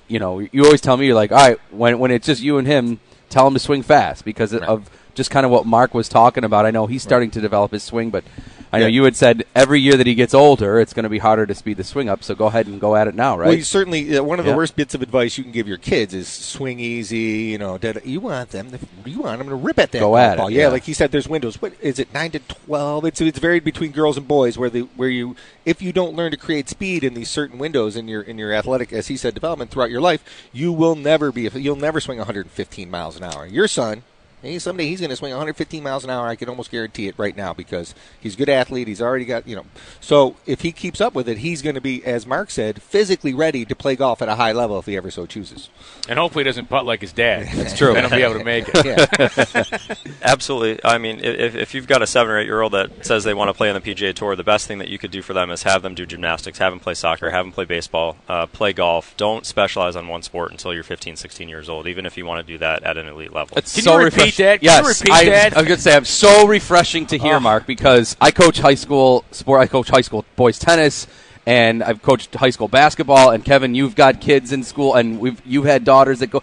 you 0.09 0.19
know, 0.19 0.41
you 0.41 0.65
always 0.65 0.81
tell 0.81 0.97
me 0.97 1.07
you're 1.07 1.15
like, 1.15 1.31
all 1.31 1.39
right, 1.39 1.59
when 1.71 2.01
when 2.01 2.11
it's 2.11 2.27
just 2.27 2.43
you 2.43 2.59
and 2.59 2.67
him, 2.67 2.99
tell 3.31 3.47
him 3.47 3.55
to 3.55 3.61
swing 3.61 3.85
fast 3.85 4.25
because 4.25 4.53
of 4.53 4.91
just 5.15 5.31
kind 5.31 5.47
of 5.47 5.53
what 5.53 5.67
Mark 5.67 5.95
was 5.95 6.09
talking 6.09 6.43
about. 6.43 6.67
I 6.67 6.73
know 6.73 6.89
he's 6.89 7.03
starting 7.05 7.31
to 7.31 7.41
develop 7.41 7.71
his 7.71 7.85
swing, 7.85 8.11
but 8.11 8.25
I 8.75 8.79
know 8.81 8.87
Yeah. 8.87 8.93
you 8.93 9.05
had 9.05 9.17
said 9.17 9.45
every 9.55 9.81
year 9.81 9.97
that 9.97 10.07
he 10.07 10.15
gets 10.15 10.35
older, 10.35 10.81
it's 10.81 10.93
going 10.93 11.05
to 11.05 11.09
be 11.09 11.19
harder 11.19 11.47
to 11.47 11.55
speed 11.55 11.77
the 11.77 11.85
swing 11.85 12.09
up. 12.09 12.23
So 12.25 12.35
go 12.35 12.47
ahead 12.47 12.67
and 12.67 12.81
go 12.81 12.97
at 12.97 13.07
it 13.09 13.15
now, 13.15 13.39
right? 13.39 13.47
Well, 13.47 13.57
you 13.57 13.63
certainly 13.65 14.17
uh, 14.17 14.23
one 14.23 14.39
of 14.39 14.45
the 14.45 14.51
Yeah. 14.51 14.57
worst 14.57 14.77
bits 14.77 14.95
of 14.95 15.03
advice 15.03 15.39
you 15.39 15.45
can 15.45 15.53
give 15.53 15.69
your 15.69 15.77
kids 15.79 16.13
is 16.15 16.29
swing 16.29 16.81
easy. 16.81 17.17
You 17.53 17.59
know, 17.59 17.79
you 18.05 18.21
want 18.21 18.51
them, 18.51 18.71
to, 18.73 18.79
you 19.05 19.21
want 19.21 19.39
them 19.39 19.49
to 19.49 19.55
rip 19.55 19.79
at 19.79 19.93
that 19.93 20.01
Go 20.01 20.17
at 20.17 20.39
it. 20.39 20.51
Yeah, 20.51 20.63
yeah. 20.63 20.69
like 20.69 20.85
he 20.85 20.93
said, 20.93 21.13
there's 21.13 21.29
windows. 21.29 21.61
What 21.63 21.73
is 21.81 21.99
it? 21.99 22.13
Nine 22.13 22.31
to 22.33 22.39
twelve. 22.41 23.05
It's 23.05 23.21
it's 23.21 23.39
varied 23.39 23.65
between 23.65 23.93
girls 23.93 24.17
and 24.17 24.27
boys. 24.29 24.59
Where 24.59 24.71
the 24.71 24.83
where 24.97 25.09
you 25.09 25.37
if 25.65 25.81
you 25.81 25.93
don't 25.93 26.15
learn 26.17 26.31
to 26.33 26.37
create 26.37 26.69
speed 26.69 27.05
in 27.05 27.15
these 27.15 27.31
certain 27.31 27.59
windows 27.59 27.97
in 27.97 28.09
your 28.09 28.23
in 28.23 28.39
your 28.39 28.53
athletic, 28.53 28.93
as 28.93 29.07
he 29.07 29.17
said, 29.17 29.35
development 29.35 29.71
throughout 29.71 29.91
your 29.91 30.01
life, 30.01 30.23
you 30.53 30.73
will 30.73 30.95
never 30.97 31.31
be. 31.33 31.49
You'll 31.55 31.77
never 31.77 32.01
swing 32.01 32.19
115 32.19 32.91
miles 32.91 33.17
an 33.17 33.25
hour. 33.25 33.47
Your 33.47 33.69
son. 33.69 34.03
Hey, 34.45 34.59
someday 34.59 34.87
he's 34.87 35.01
going 35.01 35.09
to 35.09 35.17
swing 35.17 35.31
115 35.33 35.83
miles 35.83 36.05
an 36.05 36.11
hour. 36.11 36.27
I 36.27 36.37
can 36.37 36.51
almost 36.51 36.71
guarantee 36.71 37.09
it 37.09 37.15
right 37.17 37.35
now 37.35 37.55
because 37.55 37.95
he's 38.21 38.35
a 38.35 38.37
good 38.37 38.51
athlete. 38.51 38.89
He's 38.89 39.01
already 39.01 39.25
got, 39.25 39.49
you 39.49 39.57
know. 39.57 39.65
So 40.01 40.37
if 40.45 40.61
he 40.61 40.71
keeps 40.71 41.01
up 41.01 41.15
with 41.15 41.31
it, 41.31 41.39
he's 41.39 41.63
going 41.63 41.77
to 41.77 41.81
be, 41.81 42.05
as 42.05 42.27
Mark 42.27 42.51
said, 42.51 42.83
physically 42.83 43.33
ready 43.33 43.65
to 43.65 43.75
play 43.75 43.97
golf 43.97 44.21
at 44.21 44.29
a 44.29 44.35
high 44.35 44.53
level 44.53 44.79
if 44.79 44.85
he 44.85 44.99
ever 44.99 45.11
so 45.11 45.25
chooses. 45.25 45.71
and 46.11 46.19
hopefully 46.19 46.45
he 46.45 46.49
doesn't 46.51 46.69
putt 46.69 46.85
like 46.85 47.01
his 47.01 47.13
dad. 47.15 47.49
That's 47.55 47.77
true. 47.77 47.95
Then 47.95 48.05
he'll 48.05 48.19
be 48.19 48.23
able 48.23 48.39
to 48.39 48.45
make 48.45 48.67
it. 48.69 48.75
Yeah. 48.85 49.97
Absolutely. 50.23 50.79
I 50.85 50.99
mean, 50.99 51.21
if, 51.25 51.55
if 51.55 51.75
you've 51.75 51.87
got 51.87 52.03
a 52.03 52.07
seven 52.07 52.33
or 52.33 52.39
eight 52.39 52.45
year 52.45 52.61
old 52.61 52.73
that 52.73 53.07
says 53.07 53.25
they 53.25 53.33
want 53.33 53.49
to 53.49 53.55
play 53.55 53.71
on 53.71 53.75
the 53.75 53.81
PGA 53.81 54.13
Tour, 54.13 54.37
the 54.37 54.45
best 54.45 54.67
thing 54.67 54.77
that 54.79 54.89
you 54.89 54.99
could 54.99 55.11
do 55.11 55.23
for 55.23 55.33
them 55.33 55.51
is 55.51 55.63
have 55.63 55.81
them 55.81 55.95
do 55.95 56.05
gymnastics, 56.05 56.59
have 56.59 56.73
them 56.73 56.81
play 56.81 56.93
soccer, 56.93 57.31
have 57.31 57.47
them 57.47 57.53
play 57.53 57.65
baseball, 57.65 58.19
uh, 58.29 58.45
play 58.47 58.75
golf. 58.75 59.17
Don't 59.17 59.47
specialize 59.47 59.97
on 59.97 60.09
one 60.09 60.23
sport 60.23 60.51
until 60.51 60.75
you're 60.75 60.83
15, 60.83 61.17
16 61.17 61.49
years 61.49 61.71
old, 61.71 61.87
even 61.87 62.05
if 62.05 62.19
you 62.19 62.27
want 62.27 62.47
to 62.47 62.53
do 62.53 62.59
that 62.59 62.83
at 62.83 62.99
an 62.99 63.07
elite 63.07 63.33
level. 63.33 63.57
It's 63.57 63.75
Can 63.75 63.85
so 63.85 63.99
you 63.99 64.11
repeat 64.39 64.45
that? 64.45 64.61
Can 64.61 64.65
you 64.65 64.89
Yes, 64.89 65.01
repeat 65.01 65.13
I, 65.13 65.25
that? 65.27 65.53
I 65.57 65.61
was 65.61 65.69
going 65.69 65.77
to 65.77 65.83
say 65.83 65.95
I'm 65.97 66.05
so 66.05 66.47
refreshing 66.47 67.07
to 67.07 67.19
hear, 67.19 67.37
Oh. 67.37 67.41
Mark, 67.41 67.67
because 67.67 68.17
I 68.21 68.31
coach 68.31 68.59
high 68.59 68.75
school 68.75 69.25
sport. 69.31 69.61
I 69.61 69.67
coach 69.67 69.89
high 69.89 70.01
school 70.03 70.25
boys 70.37 70.59
tennis, 70.59 71.07
and 71.47 71.83
I've 71.83 72.03
coached 72.03 72.35
high 72.35 72.51
school 72.51 72.69
basketball. 72.69 73.31
And 73.31 73.45
Kevin, 73.45 73.75
you've 73.75 73.95
got 73.95 74.21
kids 74.21 74.53
in 74.53 74.63
school, 74.63 74.95
and 74.95 75.19
we've 75.21 75.41
you've 75.47 75.67
had 75.67 75.85
daughters 75.85 76.19
that 76.21 76.29
go. 76.29 76.43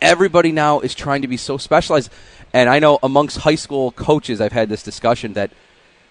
Everybody 0.00 0.52
now 0.52 0.80
is 0.80 0.94
trying 0.94 1.22
to 1.22 1.28
be 1.28 1.36
so 1.36 1.56
specialized, 1.56 2.10
and 2.52 2.68
I 2.68 2.78
know 2.78 2.98
amongst 3.02 3.38
high 3.38 3.54
school 3.54 3.90
coaches, 3.92 4.40
I've 4.40 4.52
had 4.52 4.68
this 4.68 4.82
discussion 4.82 5.32
that 5.32 5.50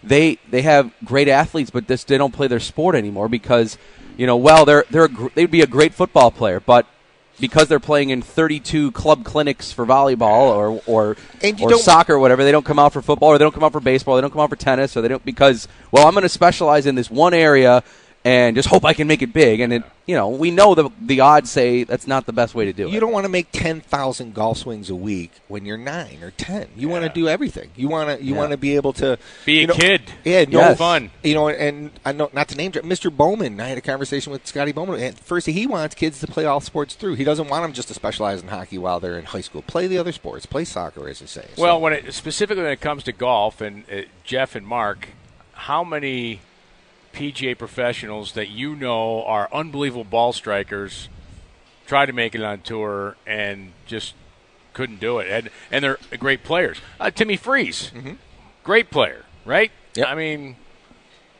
they 0.02 0.40
they 0.50 0.64
have 0.64 0.92
great 1.06 1.28
athletes, 1.28 1.70
but 1.70 1.88
this 1.88 2.04
they 2.04 2.18
don't 2.18 2.34
play 2.34 2.48
their 2.48 2.60
sport 2.60 2.96
anymore 2.96 3.30
because 3.30 3.78
you 4.18 4.26
know 4.26 4.36
well 4.36 4.66
they're 4.66 4.86
they're 4.90 5.06
a 5.06 5.30
they'd 5.36 5.52
be 5.52 5.62
a 5.62 5.68
great 5.68 5.94
football 5.94 6.32
player, 6.32 6.60
but 6.60 6.88
because 7.40 7.68
they're 7.68 7.80
playing 7.80 8.10
in 8.10 8.22
32 8.22 8.92
club 8.92 9.24
clinics 9.24 9.72
for 9.72 9.86
volleyball 9.86 10.56
or 10.56 10.82
or, 10.86 11.18
or 11.62 11.70
soccer 11.78 12.14
or 12.14 12.20
whatever, 12.20 12.44
they 12.44 12.52
don't 12.52 12.66
come 12.66 12.80
out 12.80 12.94
for 12.94 13.02
football 13.02 13.30
or 13.30 13.38
they 13.38 13.44
don't 13.44 13.54
come 13.54 13.64
out 13.64 13.72
for 13.72 13.80
baseball, 13.80 14.16
they 14.16 14.22
don't 14.22 14.32
come 14.32 14.42
out 14.42 14.50
for 14.50 14.56
tennis 14.56 14.96
or 14.96 15.02
they 15.02 15.08
don't 15.08 15.24
because 15.26 15.68
well 15.92 16.08
I'm 16.08 16.14
going 16.14 16.24
to 16.24 16.30
specialize 16.30 16.86
in 16.86 16.96
this 16.96 17.10
one 17.10 17.34
area 17.34 17.84
and 18.26 18.56
just 18.56 18.70
hope 18.70 18.86
I 18.86 18.94
can 18.94 19.08
make 19.08 19.22
it 19.22 19.34
big. 19.34 19.60
And 19.60 19.74
it, 19.74 19.84
you 20.06 20.16
know, 20.16 20.30
we 20.30 20.50
know 20.52 20.76
the 20.76 20.90
the 21.02 21.20
odds 21.22 21.50
say 21.52 21.84
that's 21.84 22.08
not 22.08 22.26
the 22.26 22.34
best 22.34 22.54
way 22.56 22.66
to 22.66 22.74
do 22.74 22.88
it. 22.88 22.92
You 22.94 23.00
don't 23.00 23.12
want 23.12 23.24
to 23.26 23.30
make 23.30 23.48
ten 23.52 23.82
thousand 23.82 24.34
golf 24.34 24.58
swings 24.60 24.90
a 24.90 24.96
week 24.96 25.32
when 25.48 25.66
you're 25.66 25.78
nine 25.78 26.20
or 26.22 26.32
ten. 26.32 26.68
You 26.76 26.90
want 26.90 27.04
to 27.04 27.10
do 27.10 27.28
everything. 27.28 27.70
You 27.76 27.88
want 27.90 28.18
to 28.20 28.24
you 28.24 28.34
Yeah. 28.34 28.40
want 28.40 28.52
to 28.52 28.58
be 28.58 28.76
able 28.76 28.94
to 28.94 29.18
Be 29.46 29.58
a 29.60 29.62
you 29.62 29.68
know- 29.68 29.74
kid. 29.76 30.02
Yeah, 30.24 30.46
no 30.46 30.60
Yes. 30.60 30.78
Fun. 30.78 31.12
You 31.24 31.34
know, 31.36 31.48
and 31.50 31.92
I 32.06 32.12
know 32.12 32.30
not 32.34 32.48
to 32.50 32.56
name 32.56 32.72
drop 32.72 32.86
Mr. 32.86 33.16
Bowman. 33.16 33.60
I 33.60 33.68
had 33.68 33.78
a 33.78 33.82
conversation 33.82 34.32
with 34.32 34.46
Scotty 34.48 34.72
Bowman. 34.72 35.00
And 35.02 35.18
first, 35.20 35.48
he 35.48 35.68
wants 35.68 35.96
kids 35.96 36.20
to 36.22 36.28
play 36.28 36.46
all 36.46 36.60
sports 36.62 36.96
through. 36.96 37.16
He 37.16 37.24
doesn't 37.24 37.48
want 37.50 37.64
them 37.64 37.74
just 37.74 37.88
to 37.90 37.94
specialize 37.94 38.42
in 38.42 38.48
hockey 38.50 38.78
while 38.78 39.00
they're 39.00 39.18
in 39.20 39.26
high 39.26 39.42
school. 39.42 39.62
Play 39.62 39.88
the 39.88 39.98
other 39.98 40.12
sports. 40.12 40.46
Play 40.46 40.66
soccer, 40.66 41.08
as 41.10 41.20
they 41.20 41.26
say. 41.26 41.46
So- 41.56 41.62
Well, 41.62 41.80
when 41.82 41.94
it, 41.94 42.14
specifically 42.14 42.64
when 42.64 42.72
it 42.74 42.82
comes 42.82 43.04
to 43.04 43.12
golf, 43.12 43.62
and 43.62 43.84
uh, 43.92 44.02
Jeff 44.24 44.56
and 44.56 44.66
Mark, 44.68 45.10
how 45.54 45.84
many 45.84 46.40
PGA 47.14 47.58
professionals 47.58 48.34
that 48.34 48.50
you 48.50 48.76
know 48.76 49.24
are 49.24 49.48
unbelievable 49.54 50.04
ball 50.04 50.34
strikers 50.34 51.10
try 51.86 52.06
to 52.06 52.14
make 52.14 52.36
it 52.36 52.42
on 52.44 52.62
tour 52.62 53.16
and 53.26 53.72
just 53.86 54.14
couldn't 54.74 55.00
do 55.00 55.20
it, 55.20 55.28
and 55.30 55.50
and 55.72 55.84
they're 55.84 56.00
great 56.20 56.44
players. 56.44 56.78
Uh, 57.00 57.12
Timmy 57.12 57.38
Freeze, 57.38 57.92
great 58.64 58.90
player, 58.90 59.26
right? 59.46 59.72
Yep. 59.96 60.08
I 60.08 60.16
mean, 60.16 60.56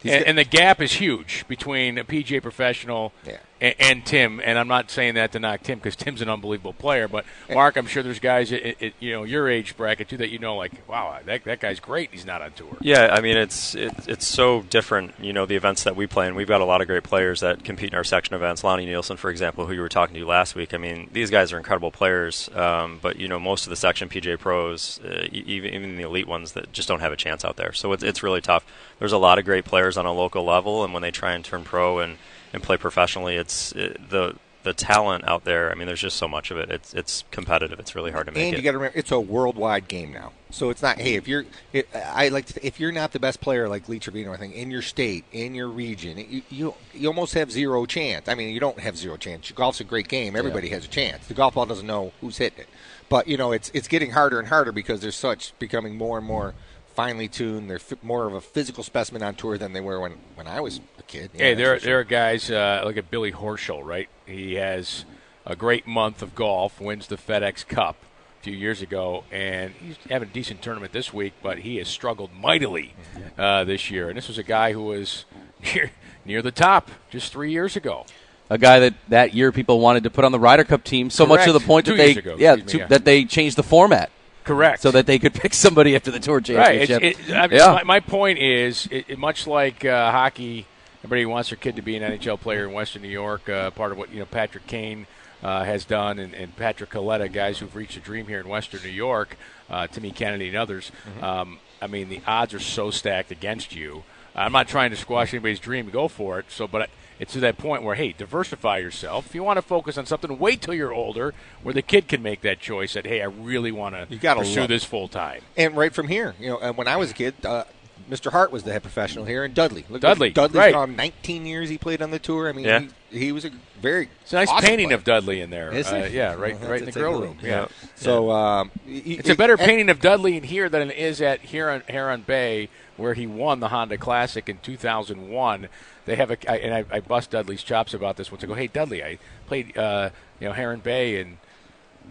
and, 0.04 0.24
and 0.26 0.38
the 0.38 0.44
gap 0.44 0.82
is 0.82 0.94
huge 0.94 1.46
between 1.48 1.98
a 1.98 2.04
PGA 2.04 2.42
professional 2.42 3.14
Yeah. 3.26 3.38
And, 3.64 3.76
and 3.80 4.06
Tim. 4.06 4.42
And 4.44 4.60
I'm 4.60 4.68
not 4.68 4.92
saying 4.92 5.16
that 5.16 5.32
to 5.32 5.40
knock 5.40 5.64
Tim 5.64 5.80
because 5.80 5.96
Tim's 5.96 6.22
an 6.22 6.30
unbelievable 6.30 6.74
player. 6.74 7.08
But 7.08 7.26
Mark, 7.52 7.78
I'm 7.78 7.88
sure 7.88 8.04
there's 8.04 8.20
guys 8.20 8.52
at, 8.52 8.82
at, 8.84 8.94
you 9.00 9.14
know 9.14 9.24
your 9.24 9.50
age 9.50 9.78
bracket 9.78 10.10
too 10.10 10.18
that 10.18 10.30
you 10.30 10.38
know 10.38 10.58
like, 10.58 10.88
wow, 10.88 11.18
that 11.26 11.46
that 11.46 11.62
guy's 11.62 11.80
great. 11.80 12.10
He's 12.12 12.26
not 12.26 12.42
on 12.42 12.52
tour. 12.52 12.78
Yeah, 12.82 13.08
I 13.12 13.22
mean 13.22 13.38
it's 13.38 13.74
it, 13.74 13.94
it's 14.06 14.28
so 14.28 14.64
different. 14.64 15.14
You 15.20 15.32
know 15.32 15.46
the 15.46 15.56
events 15.56 15.84
that 15.86 15.96
we 15.96 16.06
play, 16.06 16.28
and 16.28 16.36
we've 16.36 16.48
got 16.48 16.60
a 16.60 16.66
lot 16.66 16.82
of 16.82 16.88
great 16.88 17.04
players 17.04 17.40
that 17.40 17.64
compete 17.64 17.92
in 17.92 17.96
our 17.96 18.04
section 18.04 18.36
events. 18.36 18.64
Lonnie 18.66 18.86
Nielsen, 18.86 19.16
for 19.16 19.30
example, 19.30 19.66
who 19.66 19.74
you 19.74 19.82
were 19.82 19.90
talking 19.90 20.16
to 20.16 20.26
last 20.26 20.56
week. 20.56 20.74
I 20.74 20.78
mean 20.78 21.10
these 21.14 21.30
guys 21.30 21.54
are 21.54 21.58
incredible 21.58 21.92
players, 21.92 22.50
um, 22.56 23.00
but 23.02 23.16
you 23.18 23.30
know 23.30 23.40
most 23.40 23.66
of 23.66 23.70
the 23.70 23.78
section 23.78 24.10
PGA 24.10 24.38
pros, 24.38 25.00
uh, 25.06 25.28
even 25.32 25.74
even 25.74 25.96
the 25.96 26.04
elite 26.04 26.28
ones 26.28 26.52
that 26.52 26.74
just 26.74 26.90
don't 26.90 27.00
have 27.00 27.14
a 27.14 27.18
chance 27.18 27.46
out 27.46 27.56
there. 27.56 27.72
So 27.72 27.94
it's 27.94 28.04
it's 28.04 28.22
really 28.22 28.42
tough. 28.42 28.66
There's 29.00 29.14
a 29.14 29.18
lot 29.18 29.40
of 29.40 29.46
great 29.46 29.64
players 29.64 29.98
on 29.98 30.06
a 30.06 30.12
local 30.12 30.44
level, 30.44 30.84
and 30.84 30.94
when 30.94 31.02
they 31.02 31.12
try 31.12 31.32
and 31.32 31.46
turn 31.46 31.64
pro 31.64 32.00
and 32.00 32.18
and 32.54 32.64
play 32.64 32.78
professionally, 32.78 33.36
it's 33.36 33.72
it, 33.74 34.10
the 34.10 34.36
the 34.64 34.74
talent 34.74 35.28
out 35.28 35.44
there. 35.44 35.72
I 35.72 35.76
mean, 35.76 35.88
there's 35.88 36.00
just 36.00 36.16
so 36.16 36.28
much 36.28 36.50
of 36.50 36.58
it. 36.58 36.70
It's 36.72 36.94
it's 36.94 37.26
competitive. 37.32 37.80
It's 37.80 37.96
really 37.96 38.12
hard 38.12 38.28
to 38.28 38.32
make 38.32 38.46
and 38.46 38.58
you 38.58 38.64
got 38.64 38.72
to 38.72 38.78
remember, 38.78 38.98
it's 38.98 39.12
a 39.12 39.20
worldwide 39.20 39.88
game 39.88 40.12
now. 40.14 40.32
So 40.50 40.70
it's 40.70 40.82
not, 40.84 41.00
hey, 41.00 41.16
if 41.16 41.28
you're, 41.28 41.46
it, 41.74 41.90
I 41.96 42.30
like 42.30 42.46
to, 42.46 42.66
if 42.66 42.80
you're 42.80 42.92
not 42.92 43.12
the 43.12 43.20
best 43.20 43.42
player 43.42 43.68
like 43.68 43.90
Lee 43.90 43.98
Trevino, 43.98 44.32
I 44.32 44.38
think 44.38 44.54
in 44.54 44.70
your 44.70 44.84
state, 44.84 45.26
in 45.32 45.56
your 45.56 45.68
region, 45.68 46.18
you, 46.30 46.44
you 46.50 46.76
you 46.94 47.08
almost 47.08 47.34
have 47.34 47.52
zero 47.52 47.86
chance. 47.86 48.30
I 48.30 48.36
mean, 48.36 48.54
you 48.54 48.60
don't 48.60 48.80
have 48.80 48.96
zero 48.96 49.18
chance. 49.18 49.52
Golf's 49.52 49.82
a 49.82 49.84
great 49.84 50.08
game. 50.08 50.36
Everybody 50.36 50.70
has 50.70 50.86
a 50.86 50.90
chance. 50.90 51.28
The 51.28 51.34
golf 51.34 51.56
ball 51.56 51.66
doesn't 51.66 51.88
know 51.88 52.14
who's 52.22 52.38
hitting 52.38 52.60
it, 52.60 52.68
but 53.10 53.28
you 53.28 53.36
know, 53.36 53.52
it's 53.52 53.70
it's 53.74 53.88
getting 53.88 54.12
harder 54.12 54.40
and 54.40 54.48
harder 54.48 54.72
because 54.72 55.02
there's 55.02 55.16
such 55.16 55.58
becoming 55.60 55.98
more 55.98 56.18
and 56.18 56.28
more 56.28 56.54
finely 56.96 57.28
tuned. 57.28 57.70
They're 57.70 57.78
f- 57.78 57.94
more 58.04 58.26
of 58.26 58.34
a 58.34 58.42
physical 58.42 58.84
specimen 58.84 59.24
on 59.24 59.36
tour 59.36 59.58
than 59.58 59.74
they 59.74 59.82
were 59.82 60.00
when 60.00 60.14
when 60.36 60.48
I 60.48 60.62
was 60.62 60.80
a 61.00 61.04
kid. 61.04 61.32
Yeah, 61.34 61.40
Hey, 61.40 61.54
that's 61.54 61.58
there 61.66 61.80
for 61.80 61.86
there 61.86 62.00
are 62.00 62.04
guys 62.04 62.52
uh, 62.52 62.82
look 62.86 62.98
at 62.98 63.10
Billy 63.12 63.32
Horschel, 63.32 63.84
right? 63.84 64.10
He 64.26 64.56
has 64.56 65.06
a 65.46 65.56
great 65.56 65.86
month 65.88 66.22
of 66.22 66.36
golf, 66.36 66.80
wins 66.80 67.08
the 67.08 67.18
FedEx 67.18 67.68
Cup 67.68 67.98
a 68.40 68.44
few 68.44 68.54
years 68.54 68.82
ago, 68.82 69.24
and 69.32 69.72
he's 69.74 69.98
having 70.10 70.30
a 70.30 70.32
decent 70.32 70.62
tournament 70.62 70.92
this 70.94 71.14
week, 71.14 71.34
but 71.42 71.60
he 71.60 71.78
has 71.78 71.88
struggled 71.88 72.32
mightily 72.34 72.94
uh, 73.38 73.64
this 73.64 73.90
year. 73.92 74.08
And 74.10 74.18
this 74.18 74.28
was 74.28 74.38
a 74.38 74.44
guy 74.44 74.74
who 74.74 74.84
was 74.84 75.26
near, 75.74 75.92
near 76.26 76.42
the 76.42 76.52
top 76.52 76.90
just 77.10 77.32
three 77.32 77.52
years 77.52 77.76
ago. 77.76 78.06
a 78.50 78.58
guy 78.58 78.80
that 78.80 78.94
that 79.10 79.34
year 79.34 79.52
people 79.52 79.80
wanted 79.80 80.04
to 80.04 80.10
put 80.10 80.24
on 80.26 80.32
the 80.32 80.40
Ryder 80.40 80.64
Cup 80.66 80.84
team, 80.84 81.10
so 81.10 81.26
much 81.26 81.44
to 81.46 81.52
the 81.52 81.60
Correct. 81.60 81.68
point 81.68 81.86
Two 81.88 81.92
that 81.98 81.98
they 81.98 82.16
ago, 82.16 82.36
yeah, 82.38 82.54
excuse 82.54 82.66
me, 82.66 82.72
to- 82.72 82.78
yeah. 82.80 82.88
that 82.88 83.06
they 83.06 83.26
changed 83.26 83.56
the 83.58 83.64
format 83.64 84.12
Correct. 84.44 84.82
so 84.82 84.92
that 84.92 85.06
they 85.06 85.20
could 85.20 85.34
pick 85.42 85.54
somebody 85.54 85.96
after 85.96 86.12
the 86.12 86.20
tour 86.20 86.38
Right. 86.38 86.46
championship. 86.46 87.04
It's, 87.04 87.30
it, 87.30 87.36
I 87.36 87.48
mean, 87.48 87.60
yeah. 87.60 87.74
my, 87.74 87.84
my 87.84 88.00
point 88.00 88.40
is, 88.40 88.88
it, 88.92 89.06
it, 89.08 89.20
much 89.20 89.48
like 89.48 89.84
uh, 89.86 90.12
hockey, 90.12 90.66
everybody 91.04 91.26
wants 91.26 91.50
their 91.50 91.58
kid 91.58 91.76
to 91.78 91.82
be 91.82 91.96
an 91.96 92.04
NHL 92.18 92.40
player 92.40 92.68
in 92.68 92.74
Western 92.74 93.02
New 93.02 93.08
York. 93.10 93.48
Uh, 93.50 93.72
part 93.72 93.92
of 93.92 93.98
what 93.98 94.12
you 94.12 94.20
know 94.20 94.26
Patrick 94.26 94.68
Kane 94.68 95.08
uh, 95.42 95.64
has 95.64 95.86
done, 95.86 96.20
and, 96.20 96.34
and 96.34 96.56
Patrick 96.56 96.90
Kaleta, 96.92 97.32
guys 97.32 97.60
who've 97.60 97.76
reached 97.76 97.98
a 97.98 98.00
dream 98.00 98.28
here 98.28 98.40
in 98.40 98.48
Western 98.48 98.82
New 98.84 98.90
York, 98.90 99.38
uh, 99.70 99.88
Timmy 99.88 100.12
Kennedy 100.12 100.48
and 100.48 100.58
others. 100.58 100.92
Um, 101.22 101.60
I 101.82 101.88
mean, 101.88 102.10
the 102.10 102.22
odds 102.26 102.54
are 102.54 102.60
so 102.60 102.92
stacked 102.92 103.32
against 103.32 103.76
you. 103.76 104.04
I'm 104.36 104.52
not 104.54 104.68
trying 104.68 104.92
to 104.92 104.96
squash 104.98 105.34
anybody's 105.34 105.60
dream. 105.60 105.90
Go 105.90 106.08
for 106.08 106.40
it. 106.40 106.46
So, 106.50 106.68
but. 106.68 106.90
It's 107.24 107.32
to 107.34 107.40
that 107.40 107.58
point 107.58 107.84
where, 107.84 107.96
hey, 107.96 108.12
diversify 108.12 108.80
yourself. 108.80 109.28
If 109.28 109.34
you 109.34 109.44
want 109.44 109.56
to 109.56 109.62
focus 109.62 109.98
on 109.98 110.06
something, 110.06 110.38
wait 110.38 110.62
till 110.62 110.74
you're 110.74 110.92
older, 110.92 111.34
where 111.62 111.74
the 111.74 111.82
kid 111.82 112.10
can 112.10 112.22
make 112.22 112.42
that 112.42 112.60
choice. 112.60 112.96
That, 112.96 113.08
hey, 113.08 113.22
I 113.22 113.28
really 113.28 113.72
want 113.72 113.96
to 113.96 114.08
You 114.10 114.20
gotta 114.20 114.42
pursue 114.42 114.68
this 114.68 114.84
full 114.84 115.08
time. 115.08 115.42
And 115.56 115.78
right 115.78 115.94
from 115.94 116.10
here, 116.10 116.36
you 116.38 116.50
know, 116.50 116.58
and 116.60 116.76
when 116.76 116.90
I 116.90 116.98
was 116.98 117.12
a 117.12 117.14
kid, 117.14 117.36
uh, 117.46 117.64
Mr. 118.10 118.30
Hart 118.34 118.52
was 118.52 118.64
the 118.64 118.74
head 118.74 118.82
professional 118.84 119.24
here, 119.24 119.46
and 119.46 119.54
Dudley. 119.54 119.86
Look, 119.90 120.02
Dudley, 120.02 120.32
Dudley's 120.32 120.58
right. 120.58 120.74
gone 120.74 120.98
19 120.98 121.46
years. 121.46 121.70
He 121.70 121.78
played 121.78 122.02
on 122.02 122.12
the 122.12 122.20
tour. 122.20 122.50
I 122.50 122.52
mean, 122.52 122.66
Yeah. 122.66 122.88
he, 123.10 123.20
he 123.20 123.32
was 123.32 123.46
a 123.46 123.52
very. 123.80 124.10
It's 124.24 124.34
a 124.34 124.36
nice 124.36 124.50
awesome 124.50 124.68
painting 124.68 124.88
player. 124.88 124.98
of 124.98 125.04
Dudley 125.06 125.40
in 125.40 125.50
there. 125.50 125.72
Uh, 125.72 125.76
it? 125.76 126.12
yeah, 126.12 126.34
right, 126.34 126.58
I'll 126.62 126.70
right 126.70 126.80
in 126.82 126.86
the 126.86 126.92
grill 126.92 127.22
room. 127.22 127.38
look. 127.38 127.42
Yeah. 127.42 127.68
So 127.96 128.32
um, 128.32 128.72
It's 128.86 129.30
a 129.30 129.36
better 129.36 129.56
painting 129.56 129.90
of 129.90 130.02
Dudley 130.02 130.36
in 130.36 130.44
here 130.44 130.68
than 130.68 130.92
it 130.92 130.98
is 130.98 131.22
at 131.22 131.40
Heron, 131.40 131.84
Heron 131.88 132.24
Bay, 132.24 132.68
where 132.98 133.14
he 133.14 133.26
won 133.26 133.62
the 133.62 133.70
Honda 133.70 133.98
Classic 133.98 134.50
in 134.50 134.58
2001. 134.58 135.70
They 136.06 136.16
have 136.16 136.32
a, 136.32 136.52
I, 136.52 136.58
and 136.58 136.74
I, 136.74 136.98
I 136.98 137.00
bust 137.00 137.32
Dudley's 137.32 137.64
chops 137.64 137.94
about 137.94 138.18
this 138.18 138.32
once. 138.32 138.44
I 138.44 138.48
go, 138.48 138.54
hey 138.54 138.68
Dudley, 138.68 139.04
I 139.04 139.20
played, 139.48 139.78
uh, 139.78 140.10
you 140.40 140.48
know, 140.48 140.54
Heron 140.54 140.82
Bay 140.82 141.22
and 141.22 141.38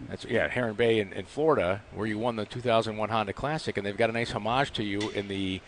that's 0.09 0.25
yeah, 0.25 0.47
Heron 0.47 0.75
Bay 0.75 0.99
in, 0.99 1.13
in 1.13 1.25
Florida, 1.25 1.81
where 1.93 2.07
you 2.07 2.17
won 2.17 2.35
the 2.35 2.45
2001 2.45 3.09
Honda 3.09 3.33
Classic, 3.33 3.77
and 3.77 3.85
they've 3.85 3.97
got 3.97 4.09
a 4.09 4.13
nice 4.13 4.31
homage 4.31 4.71
to 4.73 4.83
you 4.83 5.09
in 5.11 5.27
the 5.27 5.61